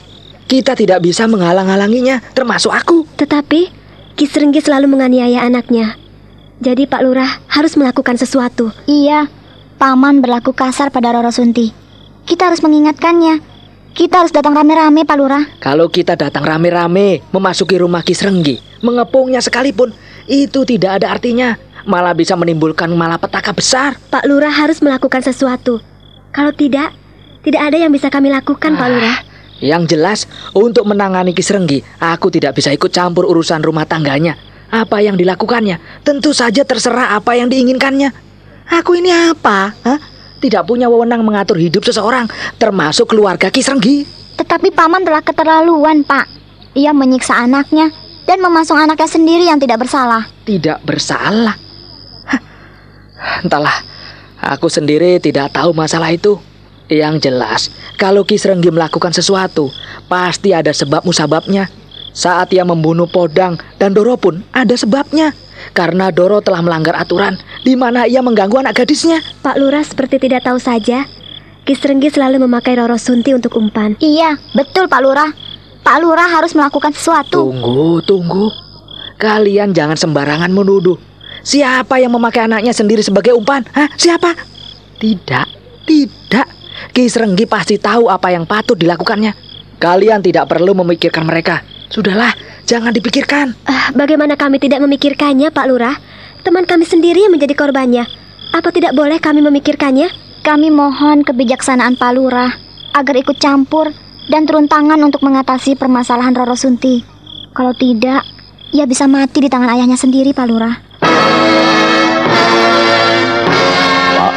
[0.44, 3.08] Kita tidak bisa menghalang-halanginya, termasuk aku.
[3.16, 3.72] Tetapi,
[4.14, 5.96] Ki Serenggi selalu menganiaya anaknya.
[6.60, 8.70] Jadi Pak Lurah harus melakukan sesuatu.
[8.84, 9.32] Iya,
[9.80, 11.74] Paman berlaku kasar pada Roro Sunti.
[12.24, 13.44] Kita harus mengingatkannya
[13.94, 15.44] kita harus datang rame-rame, Pak Lurah.
[15.62, 19.94] Kalau kita datang rame-rame, memasuki rumah Ki Serenggi, mengepungnya sekalipun,
[20.26, 21.56] itu tidak ada artinya.
[21.86, 23.96] Malah bisa menimbulkan malapetaka besar.
[24.10, 25.78] Pak Lurah harus melakukan sesuatu.
[26.34, 26.90] Kalau tidak,
[27.46, 29.18] tidak ada yang bisa kami lakukan, ah, Pak Lurah.
[29.62, 30.20] Yang jelas,
[30.58, 34.36] untuk menangani Ki Serenggi, aku tidak bisa ikut campur urusan rumah tangganya.
[34.74, 38.10] Apa yang dilakukannya, tentu saja terserah apa yang diinginkannya.
[38.74, 39.76] Aku ini apa?
[39.86, 40.13] Hah?
[40.44, 42.28] Tidak punya wewenang mengatur hidup seseorang,
[42.60, 44.04] termasuk keluarga Kisrenggi.
[44.36, 46.28] Tetapi paman telah keterlaluan, Pak.
[46.76, 47.94] Ia menyiksa anaknya
[48.28, 50.28] dan memasung anaknya sendiri yang tidak bersalah.
[50.44, 51.56] Tidak bersalah?
[52.28, 52.42] Hah.
[53.46, 53.78] Entahlah,
[54.44, 56.36] aku sendiri tidak tahu masalah itu.
[56.92, 57.62] Yang jelas,
[57.96, 59.72] kalau Kisrenggi melakukan sesuatu,
[60.12, 61.72] pasti ada sebab musababnya.
[62.14, 65.34] Saat ia membunuh Podang dan Doro pun ada sebabnya
[65.74, 69.18] karena Doro telah melanggar aturan di mana ia mengganggu anak gadisnya.
[69.42, 71.10] Pak Lurah seperti tidak tahu saja.
[71.64, 73.98] Kisrenggi selalu memakai Roro Sunti untuk umpan.
[73.98, 75.32] Iya, betul Pak Lurah.
[75.82, 77.50] Pak Lurah harus melakukan sesuatu.
[77.50, 78.52] Tunggu, tunggu.
[79.18, 81.00] Kalian jangan sembarangan menuduh.
[81.44, 83.64] Siapa yang memakai anaknya sendiri sebagai umpan?
[83.72, 83.88] Hah?
[83.96, 84.36] Siapa?
[85.00, 85.48] Tidak,
[85.88, 86.48] tidak.
[86.92, 89.32] Kisrenggi pasti tahu apa yang patut dilakukannya.
[89.80, 91.64] Kalian tidak perlu memikirkan mereka.
[91.94, 92.34] Sudahlah,
[92.64, 93.54] Jangan dipikirkan.
[93.68, 95.94] Uh, bagaimana kami tidak memikirkannya, Pak Lurah?
[96.48, 98.08] Teman kami sendiri yang menjadi korbannya.
[98.56, 100.08] Apa tidak boleh kami memikirkannya?
[100.44, 102.52] Kami mohon kebijaksanaan Pak Lurah
[102.96, 103.92] agar ikut campur
[104.32, 107.04] dan turun tangan untuk mengatasi permasalahan Roro Sunti.
[107.52, 108.24] Kalau tidak,
[108.72, 110.76] ia bisa mati di tangan ayahnya sendiri, Pak Lurah.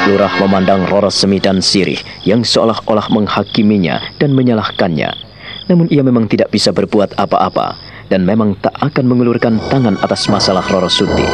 [0.07, 5.26] Lurah memandang Roro Semi dan Sirih yang seolah-olah menghakiminya dan menyalahkannya.
[5.67, 7.75] Namun ia memang tidak bisa berbuat apa-apa
[8.07, 11.27] dan memang tak akan mengulurkan tangan atas masalah Roro Sunti.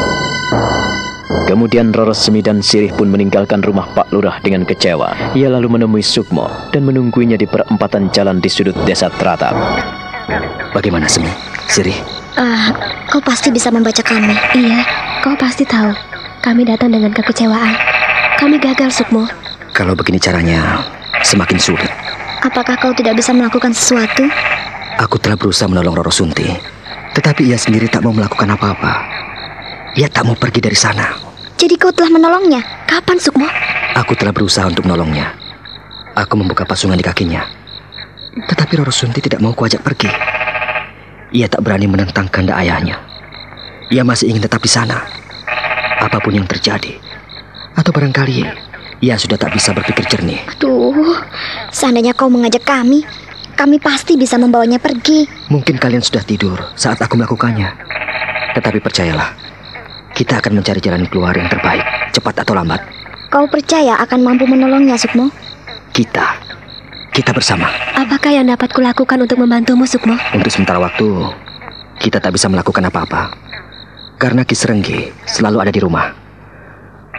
[1.49, 5.37] Kemudian Roro Semi dan Sirih pun meninggalkan rumah Pak Lurah dengan kecewa.
[5.37, 9.53] Ia lalu menemui Sukmo dan menungguinya di perempatan jalan di sudut desa Tratap.
[10.73, 11.29] Bagaimana Semi?
[11.69, 11.97] Sirih?
[12.33, 12.73] Ah,
[13.09, 14.33] kau pasti bisa membaca kami.
[14.57, 14.81] Iya,
[15.21, 15.93] kau pasti tahu.
[16.41, 17.77] Kami datang dengan kekecewaan.
[18.41, 19.29] Kami gagal, Sukmo.
[19.71, 20.81] Kalau begini caranya,
[21.21, 21.91] semakin sulit.
[22.43, 24.27] Apakah kau tidak bisa melakukan sesuatu?
[24.99, 26.43] Aku telah berusaha menolong Roro Sunti,
[27.15, 28.99] tetapi ia sendiri tak mau melakukan apa-apa.
[29.95, 31.15] Ia tak mau pergi dari sana.
[31.55, 32.59] Jadi kau telah menolongnya?
[32.83, 33.47] Kapan, Sukmo?
[33.95, 35.31] Aku telah berusaha untuk menolongnya.
[36.19, 37.47] Aku membuka pasungan di kakinya.
[38.35, 40.11] Tetapi Roro Sunti tidak mau kuajak pergi.
[41.31, 42.99] Ia tak berani menentang kanda ayahnya.
[43.87, 44.99] Ia masih ingin tetap di sana.
[45.95, 46.99] Apa pun yang terjadi.
[47.79, 48.72] Atau barangkali
[49.03, 50.39] ia sudah tak bisa berpikir jernih.
[50.55, 51.19] Tuh,
[51.75, 53.03] seandainya kau mengajak kami,
[53.59, 55.27] kami pasti bisa membawanya pergi.
[55.51, 57.67] Mungkin kalian sudah tidur saat aku melakukannya.
[58.55, 59.35] Tetapi percayalah,
[60.15, 61.83] kita akan mencari jalan keluar yang terbaik,
[62.15, 62.79] cepat atau lambat.
[63.27, 65.27] Kau percaya akan mampu menolongnya, Sukmo?
[65.91, 66.39] Kita,
[67.11, 67.67] kita bersama.
[67.99, 70.15] Apakah yang dapat kulakukan untuk membantumu, Sukmo?
[70.31, 71.27] Untuk sementara waktu,
[71.99, 73.35] kita tak bisa melakukan apa-apa.
[74.15, 76.22] Karena Kisrenggi selalu ada di rumah.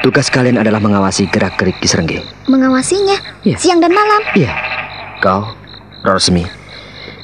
[0.03, 2.19] Tugas kalian adalah mengawasi gerak-gerik Kisrenggi.
[2.51, 3.15] Mengawasinya?
[3.47, 3.55] Iya.
[3.55, 4.23] Siang dan malam?
[4.35, 4.51] Iya.
[5.23, 5.55] Kau,
[6.03, 6.43] Rosmi,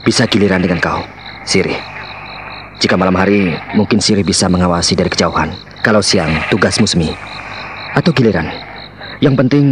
[0.07, 1.03] bisa giliran dengan kau,
[1.43, 1.75] Siri.
[2.79, 5.51] Jika malam hari, mungkin Siri bisa mengawasi dari kejauhan.
[5.83, 7.11] Kalau siang, tugasmu Semi.
[7.99, 8.47] Atau giliran.
[9.19, 9.65] Yang penting,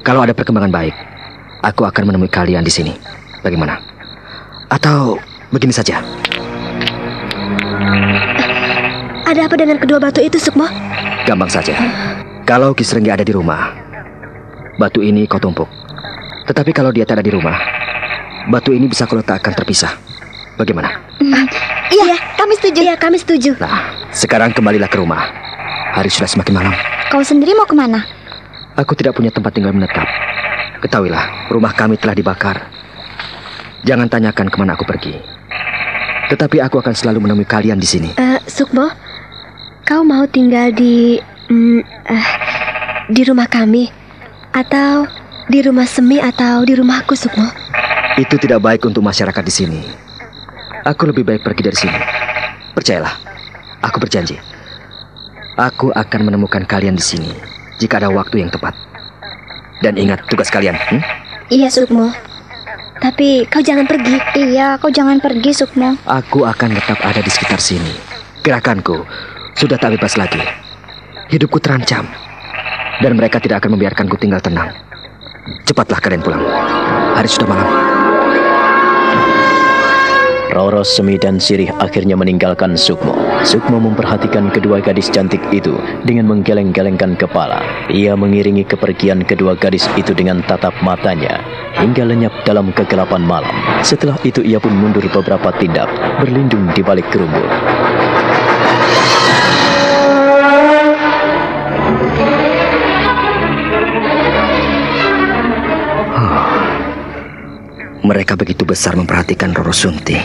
[0.00, 0.94] kalau ada perkembangan baik,
[1.60, 2.96] aku akan menemui kalian di sini.
[3.44, 3.76] Bagaimana?
[4.72, 5.20] Atau
[5.52, 6.00] begini saja.
[9.28, 10.66] Ada apa dengan kedua batu itu, Sukmo?
[11.28, 11.76] Gampang saja.
[12.42, 13.70] Kalau Kisrenggi ada di rumah,
[14.74, 15.70] batu ini kau tumpuk.
[16.50, 17.54] Tetapi kalau dia tak ada di rumah,
[18.50, 19.94] batu ini bisa kau letakkan terpisah.
[20.58, 20.90] Bagaimana?
[21.22, 21.46] Hmm.
[21.88, 22.80] Iya, kami setuju.
[22.82, 23.50] Iya, kami setuju.
[23.62, 25.22] Nah, sekarang kembalilah ke rumah.
[25.94, 26.74] Hari sudah semakin malam.
[27.14, 28.02] Kau sendiri mau ke mana?
[28.74, 30.08] Aku tidak punya tempat tinggal menetap.
[30.82, 32.58] Ketahuilah, rumah kami telah dibakar.
[33.86, 35.14] Jangan tanyakan ke mana aku pergi.
[36.26, 38.10] Tetapi aku akan selalu menemui kalian di sini.
[38.18, 38.90] Uh, Sukmo,
[39.86, 42.28] kau mau tinggal di mm, uh,
[43.12, 43.92] di rumah kami
[44.56, 45.04] atau
[45.52, 47.44] di rumah Semi atau di rumahku, Sukmo?
[48.16, 49.80] Itu tidak baik untuk masyarakat di sini.
[50.88, 52.00] Aku lebih baik pergi dari sini.
[52.72, 53.14] Percayalah,
[53.84, 54.36] aku berjanji.
[55.60, 57.32] Aku akan menemukan kalian di sini
[57.76, 58.72] jika ada waktu yang tepat.
[59.84, 60.78] Dan ingat tugas kalian.
[60.88, 61.02] Hmm?
[61.52, 62.08] Iya, Sukmo.
[63.02, 64.16] Tapi kau jangan pergi.
[64.38, 65.98] Iya, kau jangan pergi, Sukmo.
[66.06, 67.92] Aku akan tetap ada di sekitar sini.
[68.46, 69.02] Gerakanku
[69.58, 70.40] sudah tak bebas lagi.
[71.32, 72.04] Hidupku terancam.
[73.00, 74.68] Dan mereka tidak akan membiarkanku tinggal tenang.
[75.64, 76.44] Cepatlah kalian pulang.
[77.16, 77.68] Hari sudah malam.
[80.52, 83.16] Roro, Semi, dan Sirih akhirnya meninggalkan Sukmo.
[83.48, 85.72] Sukmo memperhatikan kedua gadis cantik itu
[86.04, 87.64] dengan menggeleng-gelengkan kepala.
[87.88, 91.40] Ia mengiringi kepergian kedua gadis itu dengan tatap matanya
[91.80, 93.56] hingga lenyap dalam kegelapan malam.
[93.80, 95.88] Setelah itu ia pun mundur beberapa tindak,
[96.20, 97.48] berlindung di balik kerumbut.
[108.02, 110.18] Mereka begitu besar memperhatikan Roro Sunti.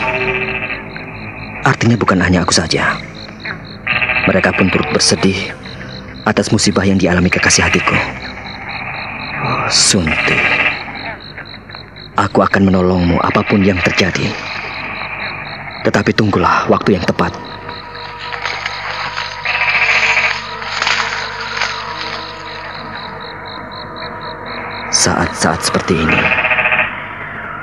[1.62, 2.98] Artinya bukan hanya aku saja.
[4.26, 5.54] Mereka pun turut bersedih
[6.26, 7.94] atas musibah yang dialami kekasih hatiku.
[9.46, 10.34] Oh, Sunti.
[12.18, 14.26] Aku akan menolongmu apa pun yang terjadi.
[15.86, 17.30] Tetapi tunggulah waktu yang tepat.
[24.90, 26.47] Saat-saat seperti ini,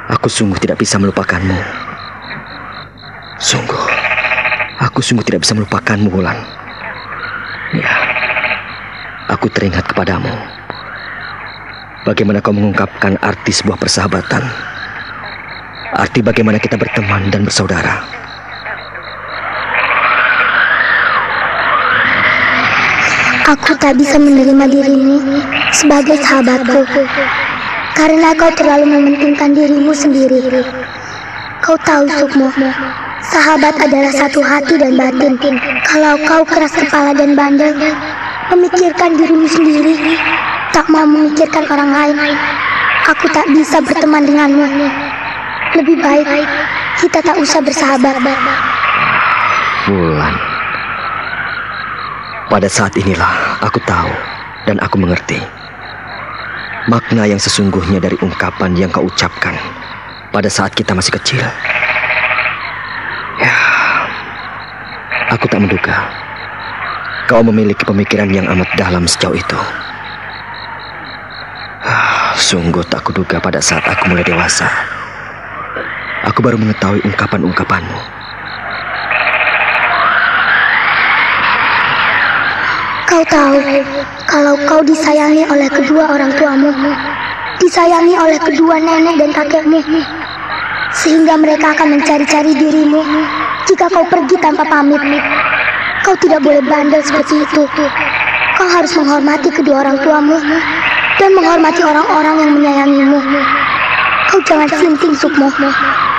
[0.10, 1.58] aku sungguh tidak bisa melupakanmu.
[3.42, 3.84] Sungguh,
[4.80, 6.38] aku sungguh tidak bisa melupakanmu, Wulan.
[7.76, 7.94] Ya,
[9.28, 10.32] aku teringat kepadamu.
[12.06, 14.46] Bagaimana kau mengungkapkan arti sebuah persahabatan?
[15.98, 18.06] Arti bagaimana kita berteman dan bersaudara.
[23.46, 25.18] Aku tak bisa menerima dirimu
[25.74, 26.82] sebagai sahabatku
[27.96, 30.44] karena kau terlalu mementingkan dirimu sendiri.
[31.64, 32.52] Kau tahu, Sukmo,
[33.24, 35.40] sahabat adalah satu hati dan batin.
[35.88, 37.74] Kalau kau keras kepala dan bandel,
[38.54, 40.20] memikirkan dirimu sendiri,
[40.76, 42.38] tak mau memikirkan orang lain,
[43.08, 44.68] aku tak bisa berteman denganmu.
[45.80, 46.28] Lebih baik
[47.02, 48.20] kita tak usah bersahabat.
[49.90, 50.36] Wulan.
[52.46, 54.14] Pada saat inilah aku tahu
[54.70, 55.42] dan aku mengerti
[56.86, 59.58] makna yang sesungguhnya dari ungkapan yang kau ucapkan
[60.30, 61.42] pada saat kita masih kecil.
[63.42, 63.58] Ya,
[65.34, 66.26] aku tak menduga
[67.26, 69.60] kau memiliki pemikiran yang amat dalam sejauh itu.
[71.86, 74.70] Ah, sungguh tak kuduga pada saat aku mulai dewasa.
[76.30, 78.15] Aku baru mengetahui ungkapan-ungkapanmu.
[83.16, 83.64] Kau tahu,
[84.28, 86.68] kalau kau disayangi oleh kedua orang tuamu,
[87.64, 89.80] disayangi oleh kedua nenek dan kakekmu,
[90.92, 93.00] sehingga mereka akan mencari-cari dirimu
[93.72, 95.00] jika kau pergi tanpa pamit.
[96.04, 97.64] Kau tidak boleh bandel seperti itu.
[98.60, 100.36] Kau harus menghormati kedua orang tuamu
[101.16, 103.20] dan menghormati orang-orang yang menyayangimu.
[104.28, 105.48] Kau jangan sinting, Sukmo.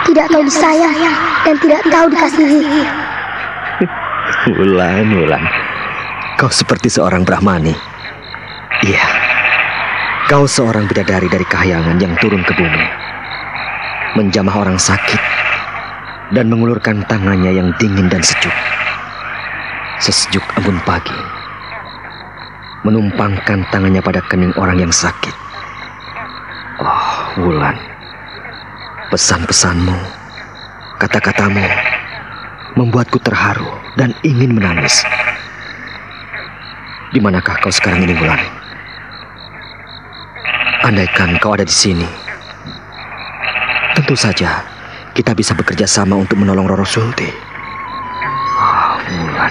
[0.09, 0.97] Tidak tahu disayang
[1.45, 2.89] dan tidak tahu dikasihi.
[4.57, 5.45] Wulan, Wulan.
[6.37, 7.73] Kau seperti seorang Brahmani.
[8.85, 9.07] Iya.
[10.29, 12.85] Kau seorang bidadari dari kahyangan yang turun ke bumi.
[14.21, 15.17] Menjamah orang sakit
[16.37, 18.53] dan mengulurkan tangannya yang dingin dan sejuk.
[19.97, 21.17] Sesejuk embun pagi.
[22.85, 25.33] Menumpangkan tangannya pada kening orang yang sakit.
[26.85, 27.09] Oh,
[27.41, 27.81] Wulan.
[29.09, 29.97] Pesan-pesanmu,
[31.01, 31.65] kata-katamu
[32.77, 35.01] membuatku terharu dan ingin menangis.
[37.17, 38.37] Di manakah kau sekarang ini, Bulan?
[40.85, 42.05] Andaikan kau ada di sini,
[43.97, 44.61] tentu saja
[45.17, 47.25] kita bisa bekerja sama untuk menolong Roro Sulti.
[48.61, 49.49] Oh, Bulan.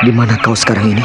[0.00, 1.04] Di mana kau sekarang ini?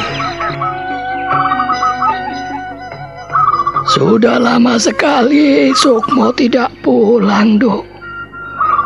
[3.84, 7.84] Sudah lama sekali Sukmo tidak pulang, Dok.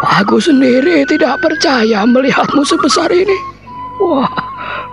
[0.02, 3.38] Aku sendiri tidak percaya melihatmu sebesar ini.
[4.02, 4.43] Wah,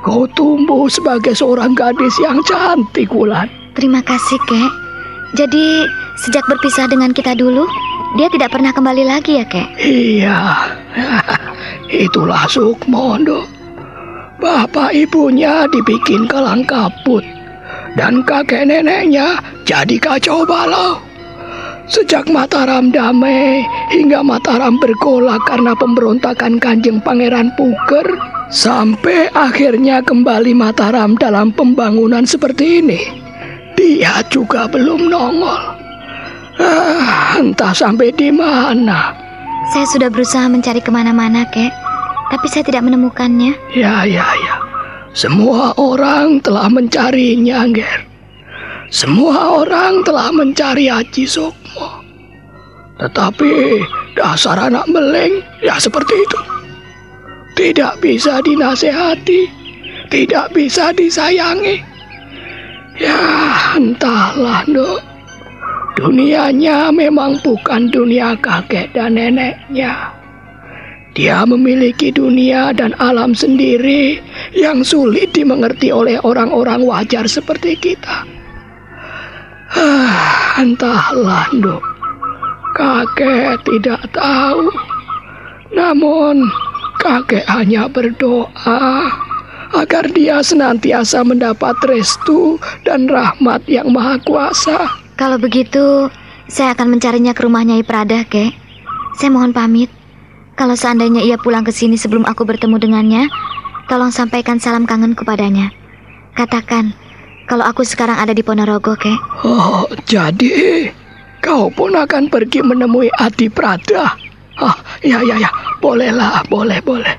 [0.01, 3.47] kau tumbuh sebagai seorang gadis yang cantik, Wulan.
[3.77, 4.71] Terima kasih, Kek.
[5.39, 5.87] Jadi,
[6.27, 7.63] sejak berpisah dengan kita dulu,
[8.19, 9.67] dia tidak pernah kembali lagi ya, Kek?
[9.79, 10.39] Iya,
[12.05, 13.47] itulah Sukmo, Dok.
[14.41, 17.21] Bapak ibunya dibikin kalang kabut
[17.93, 19.37] dan kakek neneknya
[19.69, 20.97] jadi kacau balau.
[21.91, 28.07] Sejak Mataram damai hingga Mataram bergolak karena pemberontakan Kanjeng Pangeran Puger,
[28.47, 33.01] sampai akhirnya kembali Mataram dalam pembangunan seperti ini,
[33.75, 35.63] dia juga belum nongol.
[36.63, 39.11] Ah, entah sampai di mana.
[39.75, 41.75] Saya sudah berusaha mencari ke mana-mana, kek,
[42.31, 43.51] tapi saya tidak menemukannya.
[43.75, 44.55] Ya, ya, ya.
[45.11, 48.10] Semua orang telah mencarinya, Ger.
[48.91, 52.03] Semua orang telah mencari Haji Sukmo.
[52.99, 53.79] Tetapi
[54.19, 56.39] dasar anak meleng ya seperti itu.
[57.55, 59.47] Tidak bisa dinasehati,
[60.11, 61.79] tidak bisa disayangi.
[62.99, 63.15] Ya,
[63.79, 64.99] entahlah, Dok.
[65.95, 70.11] Dunianya memang bukan dunia kakek dan neneknya.
[71.15, 74.19] Dia memiliki dunia dan alam sendiri
[74.51, 78.40] yang sulit dimengerti oleh orang-orang wajar seperti kita.
[79.75, 81.83] Ah, entahlah, Dok.
[82.75, 84.67] Kakek tidak tahu.
[85.71, 86.43] Namun,
[86.99, 89.11] kakek hanya berdoa
[89.71, 94.91] agar dia senantiasa mendapat restu dan rahmat yang maha kuasa.
[95.15, 96.11] Kalau begitu,
[96.51, 98.51] saya akan mencarinya ke rumahnya Iprada, kek.
[99.15, 99.87] Saya mohon pamit.
[100.59, 103.23] Kalau seandainya ia pulang ke sini sebelum aku bertemu dengannya,
[103.87, 105.71] tolong sampaikan salam kangen kepadanya.
[106.35, 106.91] Katakan,
[107.51, 109.43] kalau aku sekarang ada di Ponorogo, kek.
[109.43, 110.87] Oh, jadi
[111.43, 114.15] kau pun akan pergi menemui Adi Prada.
[114.55, 115.51] Ah, ya, ya, ya,
[115.83, 117.11] bolehlah, boleh, boleh.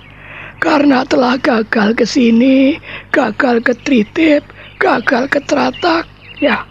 [0.57, 2.81] Karena telah gagal ke sini,
[3.13, 4.41] gagal ke Tritip,
[4.81, 6.09] gagal ke Teratak,
[6.41, 6.65] ya,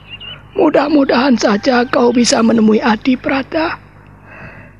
[0.57, 3.77] mudah-mudahan saja kau bisa menemui Adi Prada.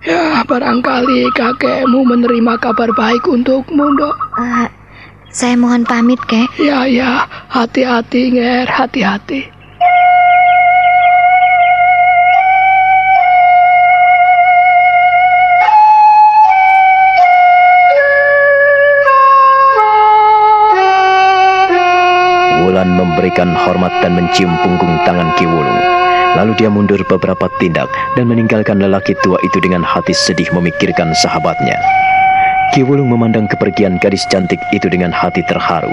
[0.01, 4.17] Ya, barangkali kakekmu menerima kabar baik untukmu, dok.
[4.41, 4.65] Uh,
[5.31, 6.51] saya mohon pamit, kek.
[6.59, 9.47] Ya, ya, hati-hati, Nger, hati-hati.
[22.61, 25.81] Wulan memberikan hormat dan mencium punggung tangan Ki Wulung.
[26.31, 32.00] Lalu dia mundur beberapa tindak dan meninggalkan lelaki tua itu dengan hati sedih memikirkan sahabatnya.
[32.71, 35.91] Ki Wulung memandang kepergian gadis cantik itu dengan hati terharu.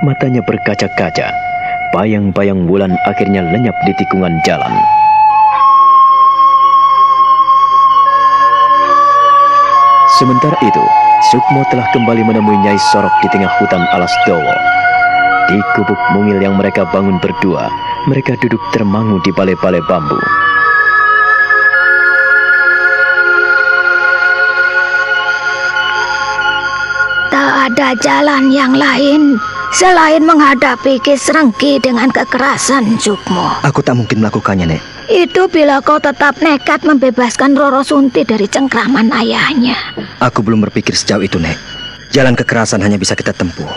[0.00, 1.28] Matanya berkaca-kaca.
[1.92, 4.72] Bayang-bayang Wulan akhirnya lenyap di tikungan jalan.
[10.16, 10.84] Sementara itu,
[11.28, 14.56] Sukmo telah kembali menemui Nyai Sorok di tengah hutan alas Dowo.
[15.52, 17.68] Di gubuk mungil yang mereka bangun berdua,
[18.08, 20.16] mereka duduk termangu di balai-balai bambu.
[27.36, 29.36] Tak ada jalan yang lain
[29.68, 33.60] selain menghadapi Kisrengki dengan kekerasan, Sukmo.
[33.60, 34.80] Aku tak mungkin melakukannya, Nek.
[35.12, 39.76] Itu bila kau tetap nekat membebaskan Roro Sunti dari cengkraman ayahnya.
[40.24, 41.60] Aku belum berpikir sejauh itu, Nek.
[42.08, 43.68] Jalan kekerasan hanya bisa kita tempuh.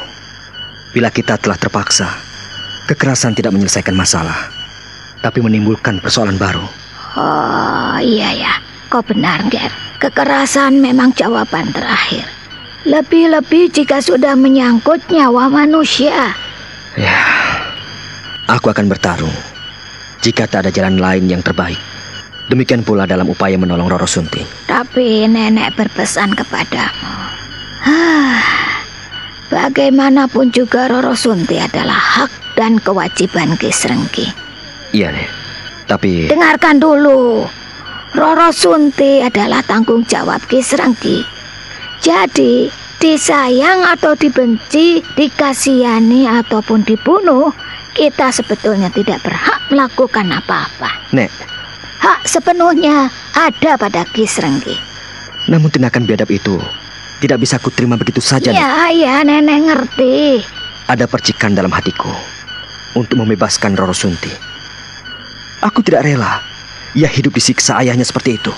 [0.95, 2.15] Bila kita telah terpaksa,
[2.88, 4.48] kekerasan tidak menyelesaikan masalah,
[5.19, 6.64] tapi menimbulkan persoalan baru.
[7.19, 8.53] Oh iya ya,
[8.88, 9.76] kau benar, Ger.
[9.99, 12.39] Kekerasan memang jawaban terakhir.
[12.88, 16.31] Lebih-lebih jika sudah menyangkut nyawa manusia.
[16.95, 17.19] Ya,
[18.47, 19.35] aku akan bertarung
[20.23, 21.80] jika tak ada jalan lain yang terbaik.
[22.49, 24.41] Demikian pula dalam upaya menolong Roro Sunti.
[24.65, 27.14] Tapi nenek berpesan kepadamu.
[27.85, 28.81] Hah,
[29.53, 34.26] bagaimanapun juga Roro Sunti adalah hak dan kewajiban Kisrengki.
[34.91, 35.30] Iya, Nek.
[35.85, 37.45] Tapi Dengarkan dulu.
[38.18, 41.39] Roro Sunti adalah tanggung jawab Kisrengki.
[41.99, 47.51] Jadi, disayang atau dibenci, dikasihani ataupun dibunuh,
[47.91, 50.89] kita sebetulnya tidak berhak melakukan apa-apa.
[51.11, 51.31] Nek,
[51.99, 54.80] Hak sepenuhnya ada pada Kisrenggi.
[55.51, 56.55] namun tindakan biadab itu
[57.19, 58.59] tidak bisa kuterima begitu saja, Nek.
[58.59, 60.39] Ya, ya, nenek ngerti.
[60.88, 62.07] Ada percikan dalam hatiku
[62.95, 64.31] untuk membebaskan Roro Sunti.
[65.59, 66.39] Aku tidak rela
[66.95, 68.53] ia hidup disiksa ayahnya seperti itu.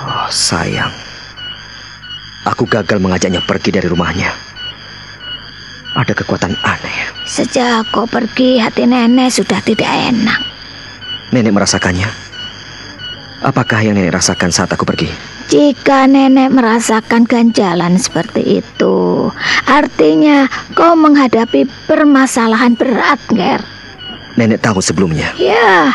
[0.00, 0.90] Oh, sayang.
[2.44, 4.28] Aku gagal mengajaknya pergi dari rumahnya.
[5.96, 6.98] Ada kekuatan aneh.
[7.24, 10.40] Sejak kau pergi, hati nenek sudah tidak enak.
[11.32, 12.10] Nenek merasakannya.
[13.40, 15.08] Apakah yang nenek rasakan saat aku pergi?
[15.48, 19.28] Jika nenek merasakan ganjalan seperti itu,
[19.64, 23.64] artinya kau menghadapi permasalahan berat, Ger.
[24.36, 25.32] Nenek tahu sebelumnya.
[25.40, 25.94] Ya,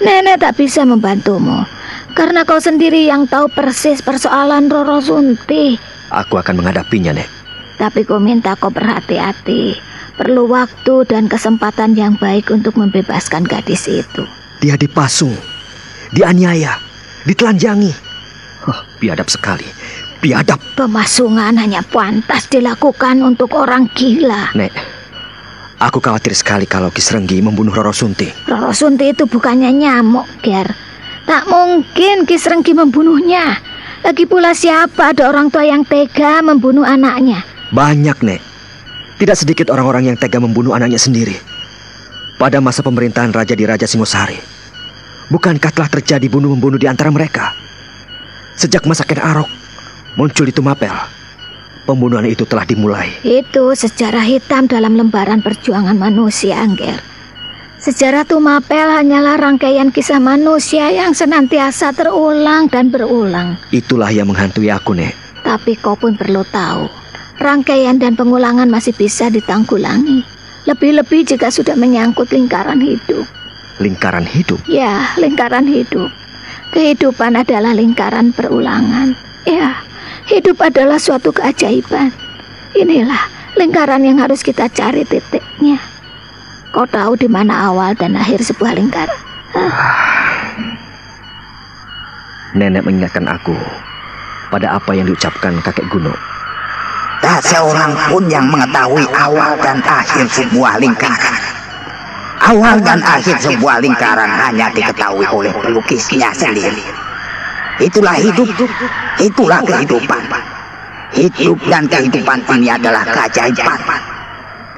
[0.00, 1.66] nenek tak bisa membantumu.
[2.12, 5.80] Karena kau sendiri yang tahu persis persoalan Roro Sunti.
[6.12, 7.28] Aku akan menghadapinya, Nek.
[7.80, 9.80] Tapi ku minta kau berhati-hati.
[10.12, 14.28] Perlu waktu dan kesempatan yang baik untuk membebaskan gadis itu.
[14.60, 15.32] Dia dipasung,
[16.12, 16.76] dianiaya,
[17.24, 17.90] ditelanjangi.
[18.68, 19.64] Oh, biadab sekali.
[20.20, 20.60] Biadab.
[20.78, 24.52] Pemasungan hanya pantas dilakukan untuk orang gila.
[24.54, 24.70] Nek,
[25.80, 28.30] aku khawatir sekali kalau Kisrenggi membunuh Roro Sunti.
[28.46, 30.91] Roro Sunti itu bukannya nyamuk, Ger.
[31.26, 33.58] Tak mungkin Kisrenggi membunuhnya.
[34.02, 37.46] Lagi pula siapa ada orang tua yang tega membunuh anaknya?
[37.70, 38.42] Banyak, Nek.
[39.22, 41.38] Tidak sedikit orang-orang yang tega membunuh anaknya sendiri.
[42.42, 44.34] Pada masa pemerintahan Raja di Raja Singosari,
[45.30, 47.54] bukankah telah terjadi bunuh-membunuh di antara mereka?
[48.58, 49.62] Sejak masa Ken Arok
[50.18, 50.92] muncul di Tumapel,
[51.88, 53.08] pembunuhan itu telah dimulai.
[53.24, 57.00] Itu sejarah hitam dalam lembaran perjuangan manusia, Angger.
[57.82, 63.58] Sejarah Tumapel hanyalah rangkaian kisah manusia yang senantiasa terulang dan berulang.
[63.74, 65.10] Itulah yang menghantui aku, Nek.
[65.42, 66.86] Tapi kau pun perlu tahu,
[67.42, 70.22] rangkaian dan pengulangan masih bisa ditanggulangi.
[70.70, 73.26] Lebih-lebih jika sudah menyangkut lingkaran hidup.
[73.82, 74.62] Lingkaran hidup.
[74.70, 76.06] Ya, lingkaran hidup.
[76.70, 79.18] Kehidupan adalah lingkaran perulangan.
[79.42, 79.82] Ya,
[80.30, 82.14] hidup adalah suatu keajaiban.
[82.78, 83.26] Inilah
[83.58, 85.91] lingkaran yang harus kita cari titiknya.
[86.72, 89.20] Kau tahu di mana awal dan akhir sebuah lingkaran?
[92.56, 93.52] Nenek mengingatkan aku
[94.48, 96.16] pada apa yang diucapkan kakek Guno.
[97.20, 101.36] Tak seorang pun yang mengetahui awal dan akhir sebuah lingkaran.
[102.40, 106.88] Awal dan akhir sebuah lingkaran hanya diketahui oleh pelukisnya sendiri.
[107.84, 108.48] Itulah hidup,
[109.20, 110.24] itulah kehidupan.
[111.12, 113.80] Hidup dan kehidupan ini adalah keajaiban.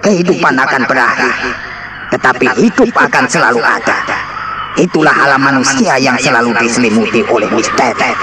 [0.02, 1.32] Kehidupan akan berakhir,
[2.14, 3.98] tetapi hidup akan selalu ada.
[4.78, 8.14] Itulah alam manusia yang selalu diselimuti oleh misteri.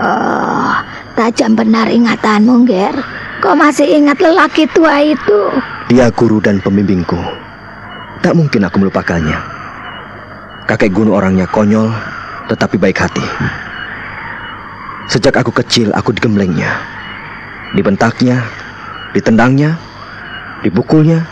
[0.00, 0.72] Oh,
[1.16, 2.96] tajam benar ingatanmu, Ger.
[3.40, 5.40] Kau masih ingat lelaki tua itu?
[5.88, 7.20] Dia guru dan pembimbingku.
[8.20, 9.36] Tak mungkin aku melupakannya.
[10.68, 11.88] Kakek Guno orangnya konyol,
[12.52, 13.24] tetapi baik hati.
[15.08, 16.82] Sejak aku kecil, aku digemblengnya.
[17.72, 18.44] Dibentaknya,
[19.14, 19.78] ditendangnya,
[20.60, 21.24] dibukulnya,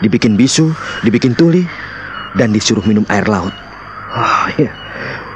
[0.00, 1.66] dibikin bisu, dibikin tuli,
[2.38, 3.52] dan disuruh minum air laut.
[4.16, 4.70] Oh, ya.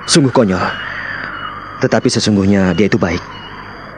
[0.08, 0.62] Sungguh konyol.
[1.80, 3.20] Tetapi sesungguhnya dia itu baik.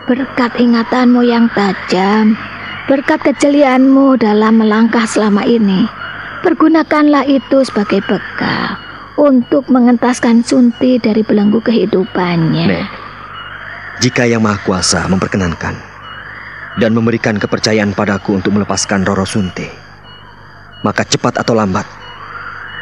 [0.07, 2.35] Berkat ingatanmu yang tajam,
[2.91, 5.87] berkat kejelianmu dalam melangkah selama ini,
[6.43, 8.79] pergunakanlah itu sebagai bekal
[9.19, 12.67] untuk mengentaskan Sunti dari belenggu kehidupannya.
[12.67, 12.87] Nek,
[14.01, 15.77] Jika Yang Maha Kuasa memperkenankan
[16.81, 19.69] dan memberikan kepercayaan padaku untuk melepaskan Roro Sunti,
[20.81, 21.85] maka cepat atau lambat,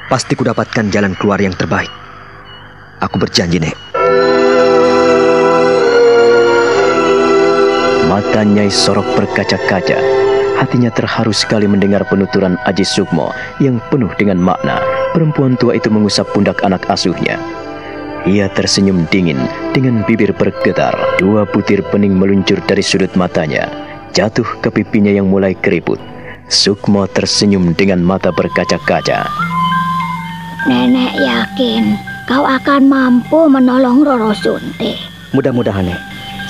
[0.07, 1.91] pasti kudapatkan jalan keluar yang terbaik.
[3.03, 3.75] Aku berjanji, Nek.
[8.07, 9.99] Mata Nyai Sorok berkaca-kaca.
[10.63, 14.79] Hatinya terharu sekali mendengar penuturan Aji Sukmo yang penuh dengan makna.
[15.11, 17.41] Perempuan tua itu mengusap pundak anak asuhnya.
[18.29, 19.41] Ia tersenyum dingin
[19.73, 20.93] dengan bibir bergetar.
[21.17, 23.65] Dua butir pening meluncur dari sudut matanya,
[24.13, 25.97] jatuh ke pipinya yang mulai keriput.
[26.53, 29.25] Sukmo tersenyum dengan mata berkaca-kaca.
[30.69, 31.97] Nenek yakin
[32.29, 35.01] kau akan mampu menolong Roro Sunti.
[35.33, 36.01] Mudah-mudahan, Nek.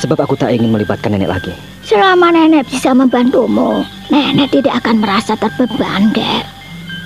[0.02, 1.54] Sebab aku tak ingin melibatkan nenek lagi.
[1.86, 6.42] Selama nenek bisa membantumu, nenek tidak akan merasa terbeban, Ger.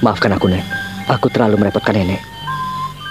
[0.00, 0.64] Maafkan aku, Nek.
[1.12, 2.22] Aku terlalu merepotkan nenek.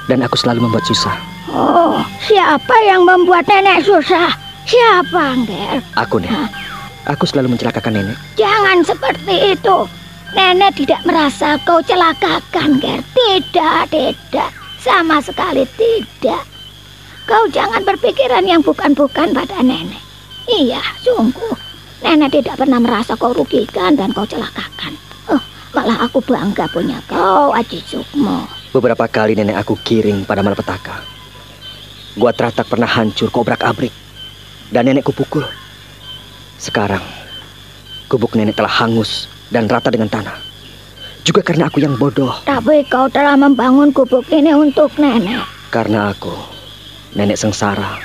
[0.09, 1.32] Dan aku selalu membuat susah.
[1.53, 4.33] Oh, siapa yang membuat nenek susah?
[4.65, 5.85] Siapa, Ger?
[5.93, 6.49] Aku, Nek.
[7.05, 8.17] Aku selalu mencelakakan nenek.
[8.33, 9.85] Jangan seperti itu.
[10.33, 13.05] Nenek tidak merasa kau celakakan, Ger.
[13.13, 14.49] Tidak, tidak.
[14.81, 16.41] Sama sekali tidak.
[17.29, 20.01] Kau jangan berpikiran yang bukan-bukan pada nenek.
[20.49, 21.53] Iya, sungguh.
[22.01, 24.97] Nenek tidak pernah merasa kau rugikan dan kau celakakan.
[25.29, 25.39] Oh,
[25.77, 28.49] malah aku bangga punya kau, Aji Sukmo.
[28.73, 31.12] Beberapa kali nenek aku kiring pada malapetaka.
[32.13, 33.89] Gua teratak pernah hancur kobrak abrik.
[34.69, 35.45] Dan nenekku pukul.
[36.61, 37.01] Sekarang,
[38.05, 40.37] gubuk nenek telah hangus dan rata dengan tanah.
[41.25, 42.33] Juga karena aku yang bodoh.
[42.45, 45.41] Tapi kau telah membangun gubuk ini untuk nenek.
[45.73, 46.33] Karena aku,
[47.17, 47.97] nenek sengsara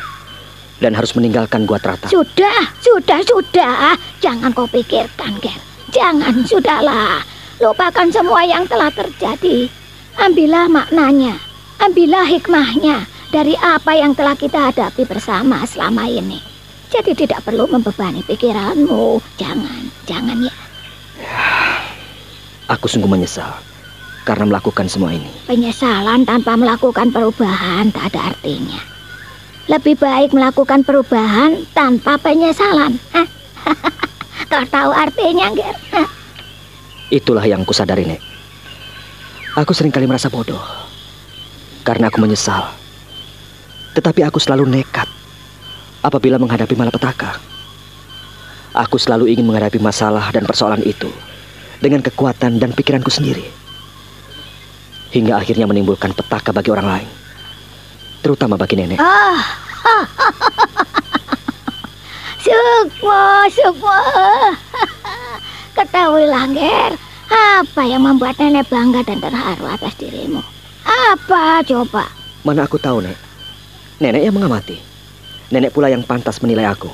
[0.80, 2.08] dan harus meninggalkan gua teratak.
[2.08, 3.92] Sudah, sudah, sudah.
[4.24, 5.60] Jangan kau pikirkan, Ger.
[5.92, 7.20] Jangan, sudahlah.
[7.60, 9.68] Lupakan semua yang telah terjadi.
[10.16, 11.36] Ambillah maknanya.
[11.78, 16.40] Ambillah hikmahnya dari apa yang telah kita hadapi bersama selama ini.
[16.88, 19.20] Jadi tidak perlu membebani pikiranmu.
[19.36, 20.54] Jangan, jangan ya.
[22.72, 23.52] Aku sungguh menyesal
[24.24, 25.28] karena melakukan semua ini.
[25.44, 28.80] Penyesalan tanpa melakukan perubahan tak ada artinya.
[29.68, 32.96] Lebih baik melakukan perubahan tanpa penyesalan.
[34.52, 35.76] Kau tahu artinya, Ger?
[37.12, 38.20] Itulah yang kusadari, Nek.
[39.60, 40.60] Aku sering kali merasa bodoh.
[41.84, 42.77] Karena aku menyesal.
[43.98, 45.10] Tetapi aku selalu nekat
[46.06, 47.34] apabila menghadapi malapetaka.
[48.78, 51.10] Aku selalu ingin menghadapi masalah dan persoalan itu
[51.82, 53.42] dengan kekuatan dan pikiranku sendiri.
[55.10, 57.10] Hingga akhirnya menimbulkan petaka bagi orang lain.
[58.22, 59.02] Terutama bagi nenek.
[59.02, 59.42] Ah.
[62.46, 63.98] Sukmo, Sukmo.
[65.76, 66.94] Ketahuilah, Ger.
[67.34, 70.38] Apa yang membuat nenek bangga dan terharu atas dirimu?
[70.86, 72.06] Apa coba?
[72.46, 73.27] Mana aku tahu, Nek.
[73.98, 74.78] Nenek yang mengamati.
[75.50, 76.86] Nenek pula yang pantas menilai aku.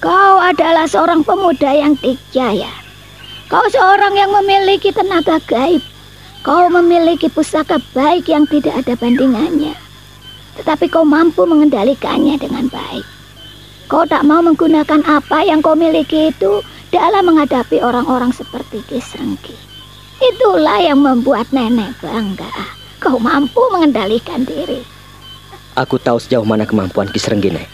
[0.00, 2.72] Kau adalah seorang pemuda yang dijaya.
[3.52, 5.84] Kau seorang yang memiliki tenaga gaib.
[6.40, 9.76] Kau memiliki pusaka baik yang tidak ada bandingannya.
[10.56, 13.04] Tetapi kau mampu mengendalikannya dengan baik.
[13.92, 19.52] Kau tak mau menggunakan apa yang kau miliki itu dalam menghadapi orang-orang seperti Kisrenggi.
[20.16, 22.48] Itulah yang membuat nenek bangga.
[23.04, 24.80] Kau mampu mengendalikan diri.
[25.72, 27.64] Aku tahu sejauh mana kemampuan Kisrenggi, Nek.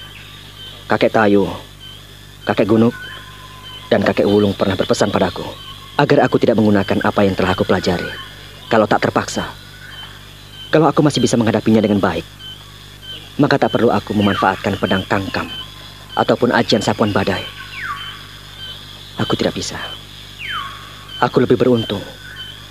[0.86, 1.50] Kakek Tayu,
[2.46, 2.94] kakek Gunuk,
[3.90, 5.42] dan kakek Wulung pernah berpesan padaku
[5.98, 8.06] agar aku tidak menggunakan apa yang telah aku pelajari.
[8.70, 9.50] Kalau tak terpaksa,
[10.70, 12.22] kalau aku masih bisa menghadapinya dengan baik,
[13.34, 15.50] maka tak perlu aku memanfaatkan pedang tangkam
[16.14, 17.42] ataupun ajian sapuan badai.
[19.18, 19.74] Aku tidak bisa.
[21.18, 22.06] Aku lebih beruntung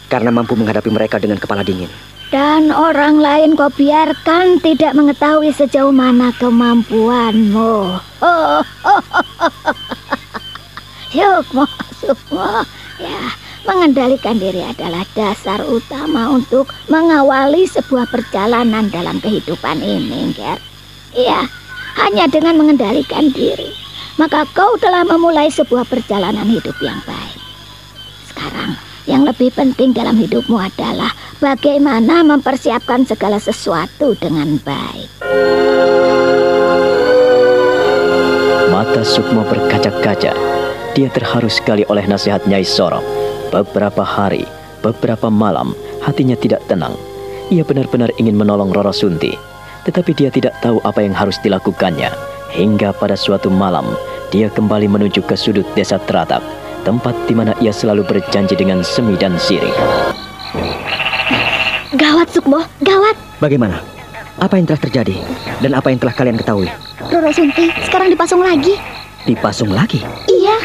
[0.07, 1.91] karena mampu menghadapi mereka dengan kepala dingin.
[2.27, 8.03] Dan orang lain kau biarkan tidak mengetahui sejauh mana kemampuanmu.
[8.19, 8.59] Oh,
[11.07, 11.63] Sukmo,
[12.03, 12.67] Sukmo.
[12.99, 13.31] Ya,
[13.63, 20.59] mengendalikan diri adalah dasar utama untuk mengawali sebuah perjalanan dalam kehidupan ini, Ger.
[21.15, 21.47] Iya,
[21.95, 23.71] hanya dengan mengendalikan diri,
[24.19, 27.41] maka kau telah memulai sebuah perjalanan hidup yang baik.
[28.27, 28.75] Sekarang,
[29.07, 35.09] yang lebih penting dalam hidupmu adalah bagaimana mempersiapkan segala sesuatu dengan baik.
[38.67, 40.35] Mata Sukmo berkaca-kaca.
[40.93, 43.01] Dia terharu sekali oleh nasihat Nyai Sorok.
[43.49, 44.43] Beberapa hari,
[44.83, 45.71] beberapa malam,
[46.03, 46.93] hatinya tidak tenang.
[47.47, 49.31] Ia benar-benar ingin menolong Roro Sunti,
[49.87, 52.11] tetapi dia tidak tahu apa yang harus dilakukannya.
[52.51, 53.87] Hingga pada suatu malam,
[54.35, 56.43] dia kembali menuju ke sudut desa Teratak,
[56.87, 59.67] tempat di mana ia selalu berjanji dengan Semi dan Siri.
[61.99, 63.19] Gawat, Sukmo, gawat.
[63.43, 63.83] Bagaimana?
[64.39, 65.19] Apa yang telah terjadi
[65.59, 66.71] dan apa yang telah kalian ketahui?
[67.11, 68.79] Roro Sunti sekarang dipasung lagi.
[69.27, 69.99] Dipasung lagi?
[70.31, 70.55] Iya,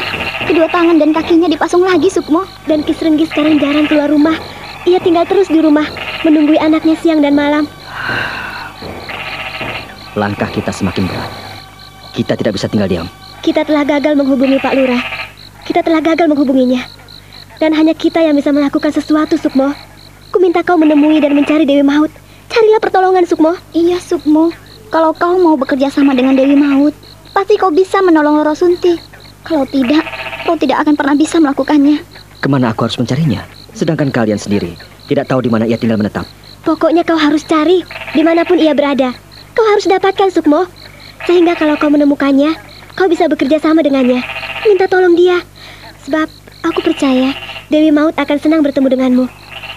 [0.47, 2.47] kedua tangan dan kakinya dipasung lagi, Sukmo.
[2.63, 4.39] Dan Kisrenggi sekarang jarang keluar rumah.
[4.87, 5.83] Ia tinggal terus di rumah,
[6.23, 7.67] menunggui anaknya siang dan malam.
[10.15, 11.31] Langkah kita semakin berat.
[12.15, 13.07] Kita tidak bisa tinggal diam.
[13.43, 15.01] Kita telah gagal menghubungi Pak Lurah.
[15.63, 16.83] Kita telah gagal menghubunginya.
[17.59, 19.71] Dan hanya kita yang bisa melakukan sesuatu, Sukmo.
[20.33, 22.11] Ku minta kau menemui dan mencari Dewi Maut.
[22.51, 23.55] Carilah pertolongan, Sukmo.
[23.71, 24.51] Iya, Sukmo.
[24.91, 26.93] Kalau kau mau bekerja sama dengan Dewi Maut,
[27.31, 28.99] pasti kau bisa menolong Roro Sunti.
[29.47, 30.03] Kalau tidak,
[30.43, 32.03] kau tidak akan pernah bisa melakukannya.
[32.43, 33.41] Ke mana aku harus mencarinya?
[33.73, 34.77] Sedangkan kalian sendiri
[35.07, 36.27] tidak tahu di mana ia tinggal menetap.
[36.63, 37.83] Pokoknya kau harus cari
[38.15, 39.11] di mana pun ia berada.
[39.51, 40.67] Kau harus dapatkan Sukmo.
[41.23, 42.55] Sehingga kalau kau menemukannya,
[42.95, 44.19] kau bisa bekerja sama dengannya.
[44.67, 45.43] Minta tolong dia.
[46.03, 46.27] Sebab
[46.67, 47.31] aku percaya
[47.71, 49.25] Dewi Maut akan senang bertemu denganmu.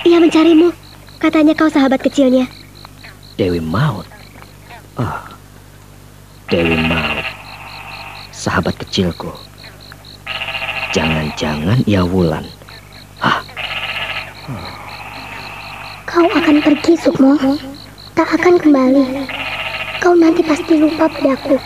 [0.06, 0.74] Ia mencarimu.
[1.22, 2.50] Katanya kau sahabat kecilnya.
[3.38, 4.06] Dewi Maut?
[4.98, 5.20] Oh,
[6.50, 7.24] Dewi Maut.
[8.34, 9.32] Sahabat kecilku.
[10.92, 12.44] Jangan-jangan ia Wulan.
[13.20, 13.44] Ah,
[16.08, 17.36] Kau akan pergi, Sukmo.
[18.16, 19.28] Tak akan kembali.
[20.00, 21.60] Kau nanti pasti lupa padaku.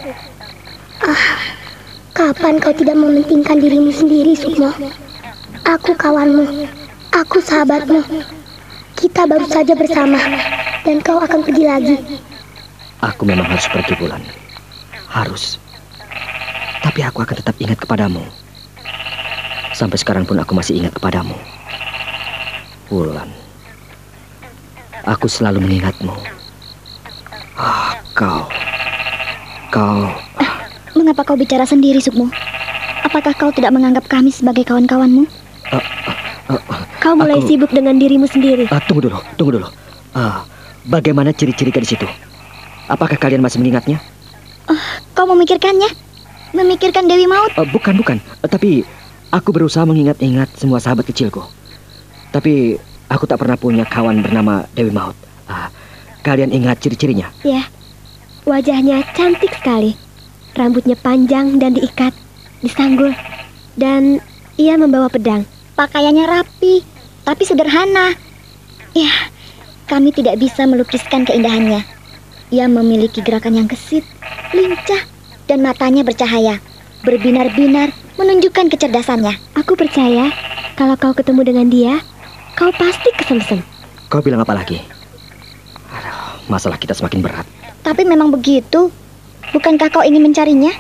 [1.06, 1.22] Ah,
[2.20, 4.68] kapan kau tidak mementingkan dirimu sendiri, Sukmo?
[5.64, 6.68] Aku kawanmu.
[7.16, 8.04] Aku sahabatmu.
[8.92, 10.20] Kita baru saja bersama.
[10.84, 11.96] Dan kau akan pergi lagi.
[13.00, 14.20] aku memang harus pergi bulan.
[15.08, 15.56] Harus.
[16.84, 18.20] Tapi aku akan tetap ingat kepadamu.
[19.72, 21.36] Sampai sekarang pun aku masih ingat kepadamu.
[22.92, 23.32] Wulan.
[25.08, 26.12] Aku selalu mengingatmu.
[27.56, 28.44] Ah, kau.
[29.72, 30.12] Kau.
[30.94, 32.26] Mengapa kau bicara sendiri, Sukmo?
[33.06, 35.26] Apakah kau tidak menganggap kami sebagai kawan-kawanmu?
[37.00, 38.66] Kau mulai Aku- sibuk dengan dirimu sendiri.
[38.68, 39.68] Ah, tunggu dulu, tunggu dulu.
[40.12, 40.42] Ah,
[40.84, 42.06] bagaimana ciri-ciri gadis itu?
[42.90, 44.02] Apakah kalian masih mengingatnya?
[45.14, 45.90] Kau memikirkannya?
[46.50, 47.54] Memikirkan Dewi Maut?
[47.54, 48.18] Eh, bukan, bukan.
[48.18, 48.82] Eh, tapi
[49.30, 51.46] aku berusaha mengingat-ingat semua sahabat kecilku.
[52.34, 52.74] Tapi
[53.06, 55.14] aku tak pernah punya kawan bernama Dewi Maut.
[55.46, 55.70] Ah,
[56.26, 57.30] kalian ingat ciri-cirinya?
[57.46, 57.62] Ya,
[58.42, 59.94] wajahnya cantik sekali.
[60.60, 62.12] Rambutnya panjang dan diikat,
[62.60, 63.16] disanggul.
[63.80, 64.20] Dan
[64.60, 65.48] ia membawa pedang.
[65.72, 66.84] Pakaiannya rapi,
[67.24, 68.12] tapi sederhana.
[68.92, 69.08] Ya,
[69.88, 71.80] kami tidak bisa melukiskan keindahannya.
[72.52, 74.04] Ia memiliki gerakan yang gesit,
[74.52, 75.00] lincah,
[75.48, 76.60] dan matanya bercahaya.
[77.08, 79.56] Berbinar-binar, menunjukkan kecerdasannya.
[79.56, 80.28] Aku percaya
[80.76, 82.04] kalau kau ketemu dengan dia,
[82.52, 83.64] kau pasti kesemsem.
[84.12, 84.76] Kau bilang apa lagi?
[85.88, 87.48] Aduh, masalah kita semakin berat.
[87.80, 88.92] Tapi memang begitu.
[89.50, 90.72] Bukankah kau ingin mencarinya?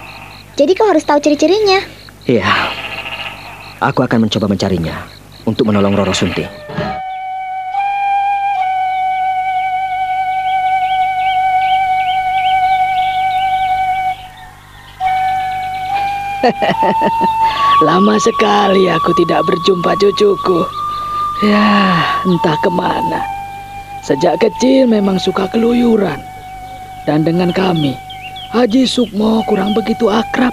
[0.54, 1.80] Jadi kau harus tahu ciri-cirinya.
[2.28, 2.44] Iya.
[3.80, 5.08] Aku akan mencoba mencarinya
[5.48, 6.44] untuk menolong Roro Sunti.
[17.88, 20.60] Lama sekali aku tidak berjumpa cucuku.
[21.40, 21.96] Ya,
[22.28, 23.24] entah ke mana.
[24.04, 26.20] Sejak kecil memang suka keluyuran.
[27.08, 27.96] Dan dengan kami,
[28.50, 30.50] Haji Sukmo kurang begitu akrab.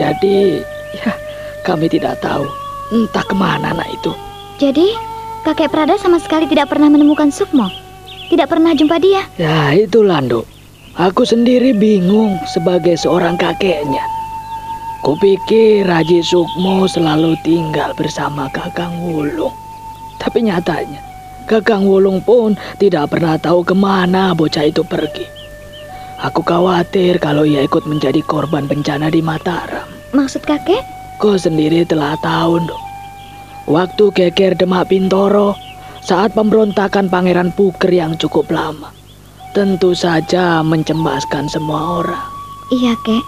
[0.00, 0.64] Jadi,
[0.96, 1.12] ya,
[1.60, 2.48] kami tidak tahu
[2.88, 4.16] entah ke mana anak itu.
[4.56, 4.96] Jadi,
[5.44, 7.68] kakek Prada sama sekali tidak pernah menemukan Sukmo.
[8.32, 9.28] Tidak pernah jumpa dia.
[9.36, 10.48] Ya, itu Lando.
[10.96, 14.08] Aku sendiri bingung sebagai seorang kakeknya.
[15.04, 19.52] Kupikir Haji Sukmo selalu tinggal bersama Kakang Wulung.
[20.16, 21.04] Tapi nyatanya,
[21.44, 25.41] Kakang Wulung pun tidak pernah tahu ke mana bocah itu pergi.
[26.22, 29.90] Aku khawatir kalau ia ikut menjadi korban bencana di Mataram.
[30.14, 30.86] Maksud kakek?
[31.18, 32.84] Kau sendiri telah tahu, dong.
[33.66, 35.58] Waktu geger Demak Bintoro,
[36.02, 38.94] saat pemberontakan Pangeran Puger yang cukup lama.
[39.50, 42.26] Tentu saja mencemaskan semua orang.
[42.70, 43.24] Iya, kek.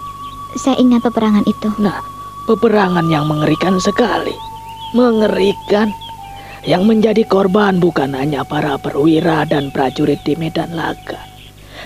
[0.54, 1.74] Saya ingat peperangan itu.
[1.82, 1.98] Nah,
[2.46, 4.34] peperangan yang mengerikan sekali.
[4.94, 5.90] Mengerikan.
[6.62, 11.33] Yang menjadi korban bukan hanya para perwira dan prajurit di medan laga.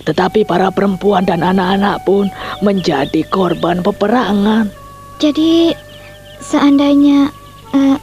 [0.07, 2.31] Tetapi para perempuan dan anak-anak pun
[2.63, 4.71] menjadi korban peperangan.
[5.19, 5.75] Jadi,
[6.39, 7.33] seandainya...
[7.75, 7.97] eh,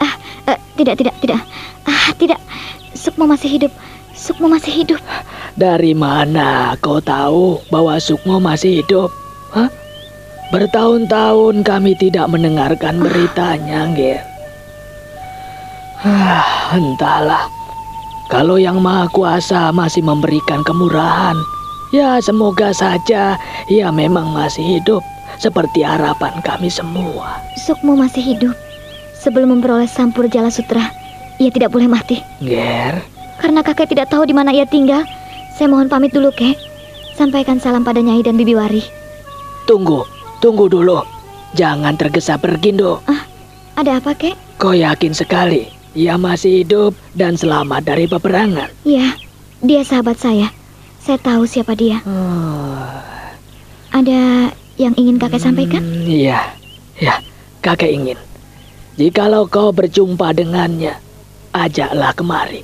[0.00, 0.14] ah,
[0.50, 1.40] eh, tidak, tidak, tidak.
[1.88, 2.40] Ah, tidak.
[2.94, 3.72] Sukmo masih hidup.
[4.14, 5.00] Sukmo masih hidup.
[5.56, 9.10] Dari mana kau tahu bahwa Sukmo masih hidup?
[9.56, 9.68] Hah?
[10.50, 14.20] Bertahun-tahun kami tidak mendengarkan beritanya, Ger.
[16.02, 17.59] Ah, entahlah.
[18.30, 21.34] Kalau yang Maha Kuasa masih memberikan kemurahan,
[21.90, 23.34] ya semoga saja
[23.66, 25.02] ia memang masih hidup
[25.42, 27.42] seperti harapan kami semua.
[27.58, 28.54] Sukmo masih hidup.
[29.18, 30.94] Sebelum memperoleh Sampur Jala Sutra,
[31.42, 32.22] ia tidak boleh mati.
[32.38, 33.02] Ger,
[33.42, 35.02] Karena kakek tidak tahu di mana ia tinggal,
[35.58, 36.54] Saya mohon pamit dulu, Kek.
[37.18, 38.80] Sampaikan salam pada Nyai dan Bibi Wari.
[39.68, 40.06] Tunggu,
[40.40, 41.02] tunggu dulu.
[41.52, 43.02] Jangan tergesa pergi, Ndo.
[43.04, 43.26] Ah,
[43.76, 44.38] ada apa, Kek?
[44.56, 48.70] Kau yakin sekali ia masih hidup dan selamat dari peperangan?
[48.86, 49.18] Iya,
[49.62, 50.54] dia sahabat saya.
[51.02, 51.98] Saya tahu siapa dia.
[52.06, 52.86] Oh.
[53.90, 55.82] Ada yang ingin kakek sampaikan?
[55.82, 56.54] Hmm, iya,
[57.02, 57.18] ya,
[57.58, 58.18] kakek ingin.
[58.94, 60.94] Jikalau kau berjumpa dengannya,
[61.50, 62.62] ajaklah kemari.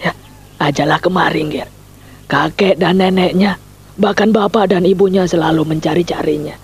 [0.00, 0.16] Ya,
[0.62, 1.68] ajaklah kemari, Ger.
[2.30, 3.60] Kakek dan neneknya,
[4.00, 6.56] bahkan bapak dan ibunya selalu mencari-carinya.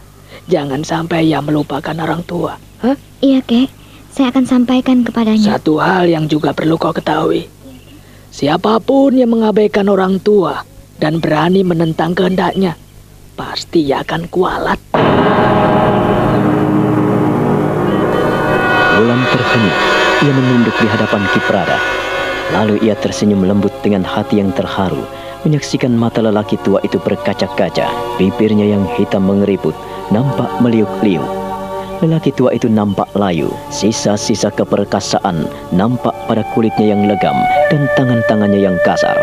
[0.48, 2.56] Jangan sampai ia melupakan orang tua.
[2.80, 2.96] Hah?
[3.20, 3.83] Iya, Kek.
[4.14, 5.58] Saya akan sampaikan kepadanya.
[5.58, 7.50] Satu hal yang juga perlu kau ketahui.
[8.30, 10.62] Siapa pun yang mengabaikan orang tua
[11.02, 12.78] dan berani menentang kehendaknya,
[13.34, 14.78] pasti ia akan kualat.
[18.94, 19.78] Wulan terhening.
[20.22, 21.78] Ia menunduk di hadapan Kiprada.
[22.54, 25.02] Lalu ia tersenyum lembut dengan hati yang terharu
[25.42, 29.76] menyaksikan mata lelaki tua itu berkaca-kaca, bibirnya yang hitam mengeriput,
[30.08, 31.43] nampak meliuk-liuk.
[32.04, 37.32] Lelaki tua itu nampak layu, sisa-sisa keperkasaan nampak pada kulitnya yang legam
[37.72, 39.16] dan tangan-tangannya yang kasar.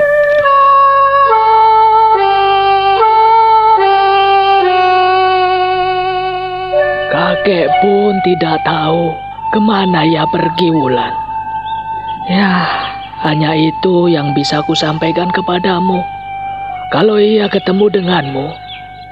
[7.14, 9.14] Kakek pun tidak tahu
[9.54, 11.14] ke mana ia pergi Wulan.
[12.34, 12.66] Ya,
[13.22, 16.02] hanya itu yang bisa kusampaikan kepadamu.
[16.90, 18.50] Kalau ia ketemu denganmu,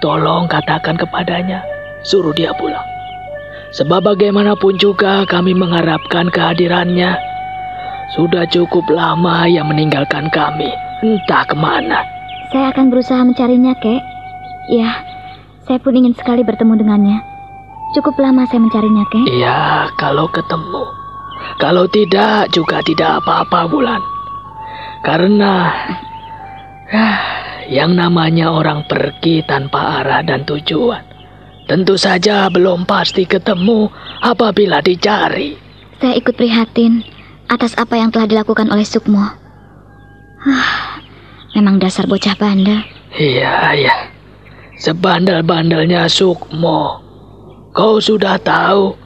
[0.02, 1.62] tolong katakan kepadanya,
[2.02, 2.99] suruh dia pulang.
[3.70, 7.14] Sebab bagaimanapun juga kami mengharapkan kehadirannya.
[8.18, 10.74] Sudah cukup lama ia meninggalkan kami,
[11.06, 12.02] entah ke mana.
[12.50, 14.02] Saya akan berusaha mencarinya, kek.
[14.74, 15.06] Ya,
[15.70, 17.22] saya pun ingin sekali bertemu dengannya.
[17.94, 19.26] Cukup lama saya mencarinya, kek.
[19.30, 20.84] Iya, kalau ketemu.
[21.62, 24.02] Kalau tidak juga tidak apa-apa bulan.
[25.06, 25.70] Karena
[26.90, 27.10] ya,
[27.70, 31.09] yang namanya orang pergi tanpa arah dan tujuan.
[31.70, 33.94] Tentu saja belum pasti ketemu
[34.26, 35.54] apabila dicari.
[36.02, 37.06] Saya ikut prihatin
[37.46, 39.22] atas apa yang telah dilakukan oleh Sukmo.
[40.50, 40.98] Ah,
[41.54, 42.82] memang dasar bocah bandel.
[43.14, 43.96] Iya, iya.
[44.82, 47.06] Sebandel-bandelnya Sukmo.
[47.70, 48.98] Kau sudah tahu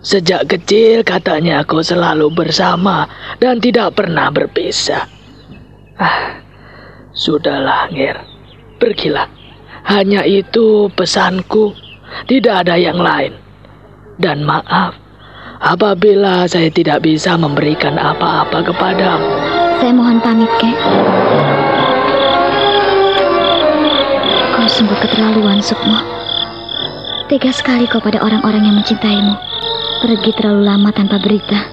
[0.00, 3.04] Sejak kecil katanya kau selalu bersama
[3.36, 5.04] dan tidak pernah berpisah.
[6.00, 6.40] Ah,
[7.12, 8.16] sudahlah, Nger.
[8.80, 9.28] Pergilah.
[9.84, 11.76] Hanya itu pesanku.
[12.28, 13.34] Tidak ada yang lain.
[14.20, 14.92] Dan maaf
[15.60, 19.28] apabila saya tidak bisa memberikan apa-apa kepadamu.
[19.80, 20.76] Saya mohon pamit, Kek.
[24.52, 25.96] Kau sungguh keterlaluan, Sukmo.
[27.32, 29.32] Tega sekali kau pada orang-orang yang mencintaimu.
[30.04, 31.64] Pergi terlalu lama tanpa berita.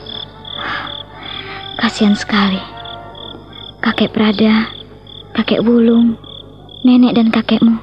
[1.83, 2.61] Kasihan sekali.
[3.83, 4.71] Kakek Prada,
[5.35, 6.15] kakek Wulung,
[6.87, 7.75] nenek dan kakekmu.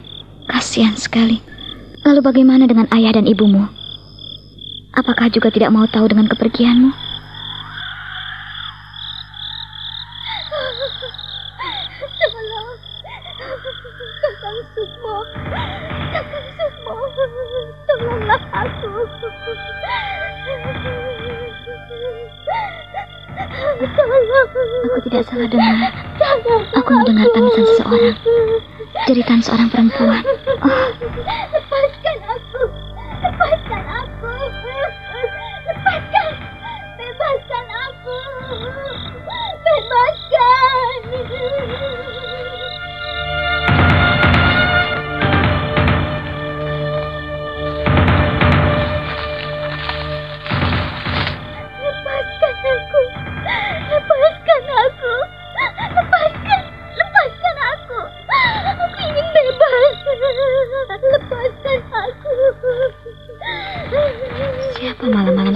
[0.48, 1.43] Kasihan sekali.
[2.04, 3.64] Lalu bagaimana dengan ayah dan ibumu?
[4.92, 6.92] Apakah juga tidak mau tahu dengan kepergianmu?
[24.84, 25.88] Aku tidak salah dengar.
[26.76, 28.16] Aku mendengar tangisan seseorang.
[29.08, 30.20] Jeritan seorang perempuan.
[30.60, 31.63] Oh.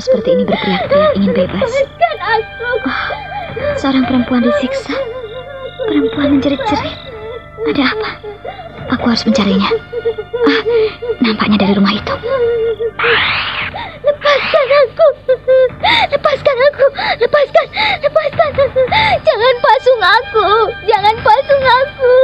[0.08, 1.70] Seperti ini berteriak-teriak ingin bebas.
[2.64, 2.80] Oh,
[3.76, 4.96] seorang perempuan disiksa.
[5.88, 6.96] Perempuan menjerit-jerit.
[7.64, 8.10] Ada apa?
[8.92, 9.72] Aku harus mencarinya.
[10.44, 10.60] Ah,
[11.24, 12.12] nampaknya dari rumah itu.
[14.04, 15.06] Lepaskan aku.
[16.12, 16.86] Lepaskan aku.
[17.24, 17.66] Lepaskan.
[18.04, 18.50] Lepaskan.
[19.24, 20.48] Jangan pasung aku.
[20.84, 22.14] Jangan pasung aku.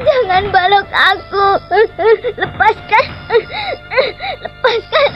[0.00, 1.46] Jangan balok aku.
[2.40, 3.04] Lepaskan.
[4.40, 5.08] Lepaskan.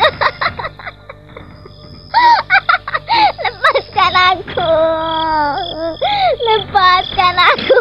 [3.49, 4.77] Lepaskan aku.
[6.43, 7.77] Lepaskan aku.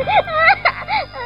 [0.00, 1.24] Lepaskan aku.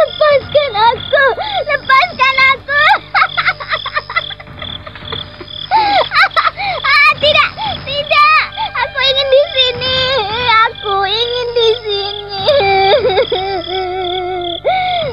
[0.00, 1.24] Lepaskan aku.
[1.68, 2.82] Lepaskan aku.
[6.80, 7.50] ah, tidak,
[7.84, 8.42] tidak.
[8.80, 10.00] Aku ingin di sini.
[10.72, 12.40] Aku ingin di sini.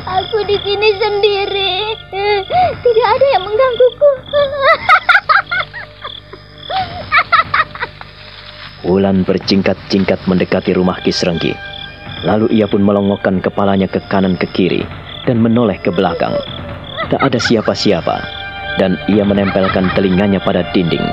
[0.07, 1.76] aku di sini sendiri.
[2.87, 4.11] Tidak ada yang menggangguku.
[8.87, 11.51] Wulan bercingkat-cingkat mendekati rumah Kisrenggi.
[12.23, 14.87] Lalu ia pun melongokkan kepalanya ke kanan ke kiri
[15.27, 16.31] dan menoleh ke belakang.
[17.11, 18.23] Tak ada siapa-siapa
[18.79, 21.03] dan ia menempelkan telinganya pada dinding.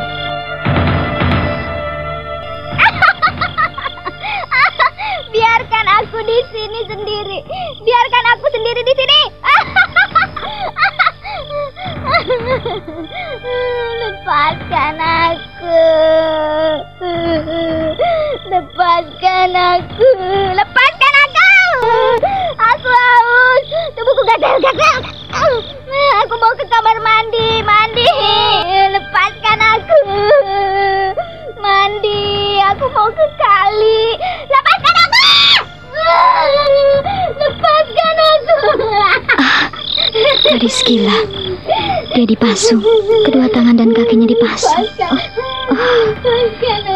[42.24, 42.80] Dia dipasung.
[43.28, 44.88] Kedua tangan dan kakinya dipasung.
[44.96, 46.04] Oh, oh,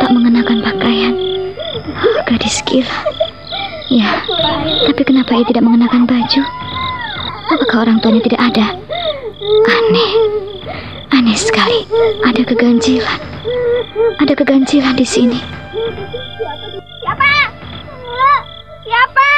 [0.01, 1.13] tak mengenakan pakaian.
[1.85, 2.89] Oh, gadis gila.
[3.93, 4.25] Ya,
[4.89, 6.41] tapi kenapa ia tidak mengenakan baju?
[7.53, 8.73] Apakah orang tuanya tidak ada?
[9.69, 10.11] Aneh.
[11.13, 11.85] Aneh sekali.
[12.25, 13.21] Ada keganjilan.
[14.25, 15.45] Ada keganjilan di sini.
[17.05, 17.53] Siapa?
[18.81, 19.29] Siapa?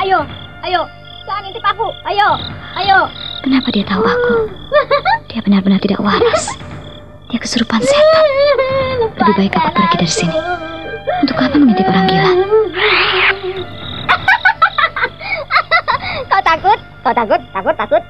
[0.00, 0.24] Ayo,
[0.64, 0.88] ayo.
[1.28, 1.92] Jangan intip aku.
[2.08, 2.40] Ayo,
[2.80, 3.04] ayo.
[3.44, 4.49] Kenapa dia tahu aku?
[5.50, 6.46] Benar-benar tidak waras.
[7.26, 8.26] Dia kesurupan setan.
[9.18, 10.38] Lebih baik aku pergi dari sini.
[11.26, 12.32] Untuk apa mengintip orang gila?
[16.30, 16.78] Kau takut?
[17.02, 17.40] Kau takut?
[17.50, 17.74] Takut?
[17.74, 18.02] Takut?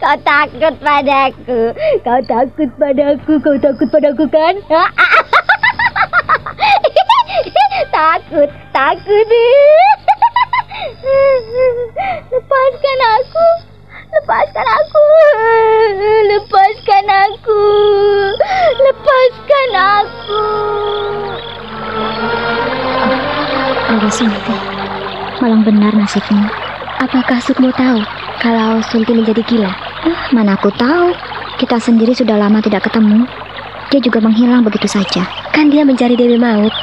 [0.00, 1.76] Kau takut padaku.
[2.08, 3.34] Kau takut padaku.
[3.44, 4.54] Kau takut padaku kan?
[8.00, 9.28] takut, takut.
[26.10, 26.42] Nasibmu.
[26.98, 28.02] Apakah Sukmo tahu
[28.42, 29.70] kalau Sunti menjadi gila?
[30.02, 31.14] Eh, mana aku tahu.
[31.62, 33.30] Kita sendiri sudah lama tidak ketemu.
[33.94, 35.22] Dia juga menghilang begitu saja.
[35.54, 36.74] Kan dia mencari Dewi Maut.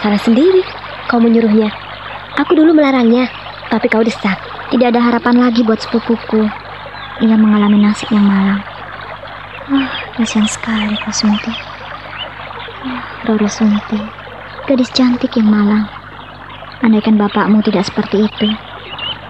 [0.00, 0.64] Salah sendiri.
[1.04, 1.68] Kau menyuruhnya.
[2.40, 3.28] Aku dulu melarangnya,
[3.68, 4.40] tapi kau desak.
[4.72, 6.48] Tidak ada harapan lagi buat sepupuku.
[7.20, 8.64] Ia mengalami nasib yang malang.
[9.68, 11.52] Wah, kasihan sekali Kak Sunti.
[12.88, 14.00] Ah, Roro Sunti,
[14.64, 16.01] gadis cantik yang malang.
[16.82, 18.48] Andaikan bapakmu tidak seperti itu,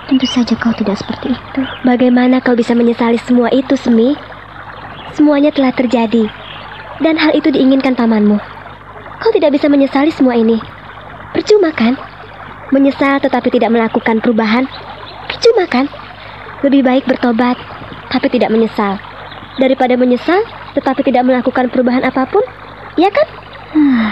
[0.09, 1.61] tentu saja kau tidak seperti itu.
[1.85, 4.17] Bagaimana kau bisa menyesali semua itu, Semi?
[5.13, 6.33] Semuanya telah terjadi,
[7.05, 8.41] dan hal itu diinginkan pamanmu.
[9.21, 10.57] Kau tidak bisa menyesali semua ini.
[11.37, 12.01] Percuma kan?
[12.73, 14.65] Menyesal tetapi tidak melakukan perubahan.
[15.29, 15.93] Percuma kan?
[16.65, 17.61] Lebih baik bertobat,
[18.09, 18.97] tapi tidak menyesal.
[19.61, 20.41] Daripada menyesal
[20.73, 22.41] tetapi tidak melakukan perubahan apa pun,
[22.97, 23.29] ya kan?
[23.77, 24.09] Hmm,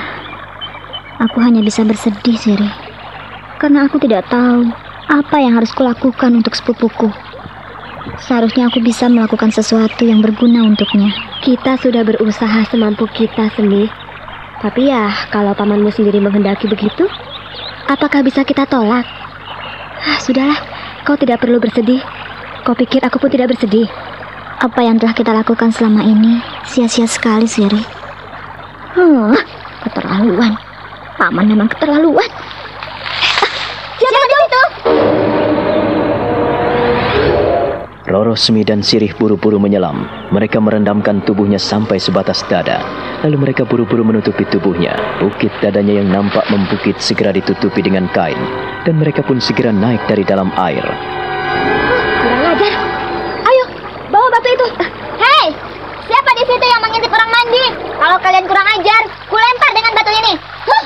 [1.24, 2.68] aku hanya bisa bersedih, Siri.
[3.60, 4.72] Karena aku tidak tahu
[5.12, 7.12] apa yang harus kulakukan untuk sepupuku.
[8.24, 11.12] Seharusnya aku bisa melakukan sesuatu yang berguna untuknya.
[11.44, 13.84] Kita sudah berusaha semampu kita, Semi.
[14.64, 17.04] Tapi ya, kalau pamanmu sendiri menghendaki begitu,
[17.84, 19.04] apakah bisa kita tolak?
[20.00, 20.56] Ah, sudahlah,
[21.04, 22.00] kau tidak perlu bersedih.
[22.64, 23.88] Kau pikir aku pun tidak bersedih?
[24.60, 27.80] Apa yang telah kita lakukan selama ini sia-sia sekali, Siri.
[28.96, 29.36] Hmm,
[29.84, 30.56] keterlaluan.
[31.20, 32.28] Paman memang keterlaluan.
[38.10, 40.02] Roro Semi dan Sirih buru-buru menyelam.
[40.34, 42.82] Mereka merendamkan tubuhnya sampai sebatas dada.
[43.22, 44.98] Lalu mereka buru-buru menutupi tubuhnya.
[45.22, 48.34] Bukit dadanya yang nampak membukit segera ditutupi dengan kain.
[48.82, 50.82] Dan mereka pun segera naik dari dalam air.
[50.82, 52.74] Kurang ajar.
[53.46, 53.64] Ayo,
[54.10, 54.66] bawa batu itu.
[55.22, 55.46] Hei,
[56.10, 57.64] siapa di situ yang mengintip orang mandi?
[57.94, 60.32] Kalau kalian kurang ajar, kulempar dengan batu ini.
[60.66, 60.84] Huh.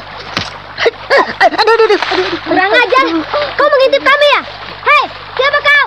[1.41, 2.01] Aduh, aduh, aduh.
[2.53, 3.05] Kurang ajar.
[3.57, 4.41] Kau mengintip kami ya?
[4.85, 5.05] Hei,
[5.41, 5.85] siapa kau?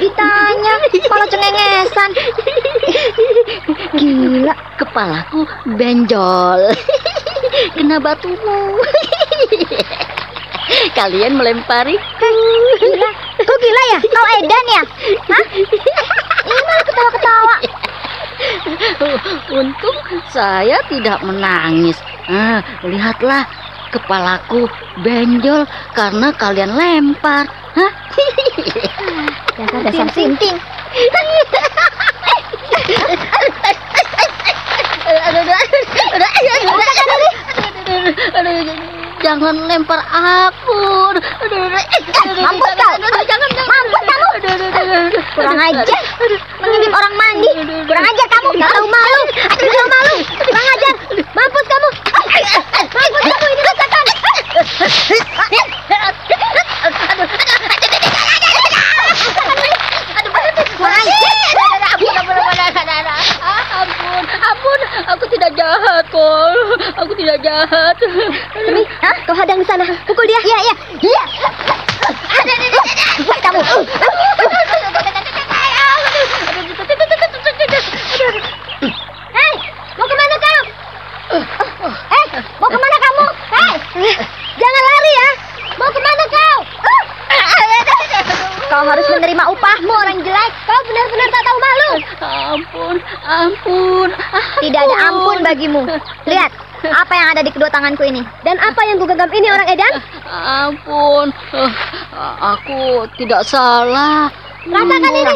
[0.00, 0.72] Ditanya,
[1.12, 2.10] malah cengengesan.
[4.00, 5.44] Gila, kepalaku
[5.76, 6.72] benjol.
[7.76, 8.80] Kena batumu.
[10.96, 12.32] Kalian melempariku.
[12.80, 13.10] Gila,
[13.44, 14.00] kau gila ya?
[14.08, 14.82] Kau edan ya?
[15.28, 15.44] Hah?
[16.48, 17.56] Ini malah ketawa-ketawa.
[19.52, 19.98] Untung
[20.32, 22.00] saya tidak menangis.
[22.30, 23.44] Ah, lihatlah,
[23.90, 24.70] kepalaku
[25.02, 27.46] benjol karena kalian lempar.
[27.74, 27.92] Hah?
[29.86, 30.56] Dasar sinting.
[39.20, 40.80] Jangan lempar aku.
[42.40, 42.94] Mampus kau.
[42.98, 44.28] Mampus kamu.
[45.36, 45.86] Kurang ajar.
[46.60, 47.50] Mengintip orang mandi.
[47.84, 48.48] Kurang ajar kamu.
[48.58, 49.22] Gak tahu malu.
[49.36, 50.16] Gak tahu malu.
[50.40, 50.94] Kurang ajar.
[51.36, 51.88] Mampus kamu.
[65.60, 66.56] Jahat kok.
[67.02, 67.36] Aku tidak
[69.26, 69.84] kau hadang di sana.
[70.06, 70.40] Pukul dia.
[70.40, 70.74] Iya, iya.
[71.02, 71.22] Iya.
[73.26, 73.60] Buat kamu.
[79.30, 79.54] Hei,
[79.98, 80.49] mau ke mana kau?
[81.30, 82.26] Eh,
[82.58, 83.24] mau ke mana kamu?
[83.54, 83.74] Hei,
[84.58, 85.30] jangan lari ya.
[85.78, 86.58] Mau ke mana kau?
[88.66, 90.52] Kau harus menerima upahmu orang jelek.
[90.66, 91.92] Kau benar-benar tak tahu malu.
[92.18, 94.08] Ampun, ampun.
[94.58, 95.82] Tidak ada ampun bagimu.
[96.26, 96.50] Lihat,
[96.82, 98.26] apa yang ada di kedua tanganku ini.
[98.42, 99.94] Dan apa yang kugenggam ini orang edan?
[100.26, 101.70] Ampun, eh,
[102.42, 104.26] aku tidak salah.
[104.66, 105.34] Rasakan ini.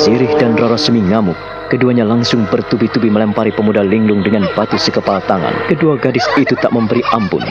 [0.00, 1.36] Sirih dan Roro Semi ngamuk.
[1.68, 5.52] Keduanya langsung bertubi-tubi melempari pemuda linglung dengan batu sekepal tangan.
[5.68, 7.44] Kedua gadis itu tak memberi ampun.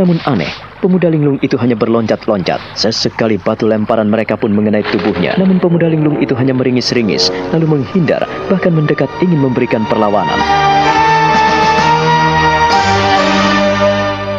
[0.00, 0.48] Namun aneh,
[0.80, 2.80] pemuda linglung itu hanya berloncat-loncat.
[2.80, 5.36] Sesekali batu lemparan mereka pun mengenai tubuhnya.
[5.36, 10.40] Namun pemuda linglung itu hanya meringis-ringis, lalu menghindar, bahkan mendekat ingin memberikan perlawanan.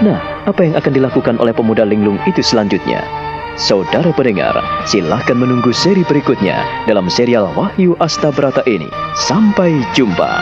[0.01, 0.17] Nah,
[0.49, 3.05] apa yang akan dilakukan oleh pemuda linglung itu selanjutnya?
[3.53, 4.57] Saudara pendengar,
[4.89, 8.89] silahkan menunggu seri berikutnya dalam serial Wahyu Astabrata ini.
[9.13, 10.41] Sampai jumpa.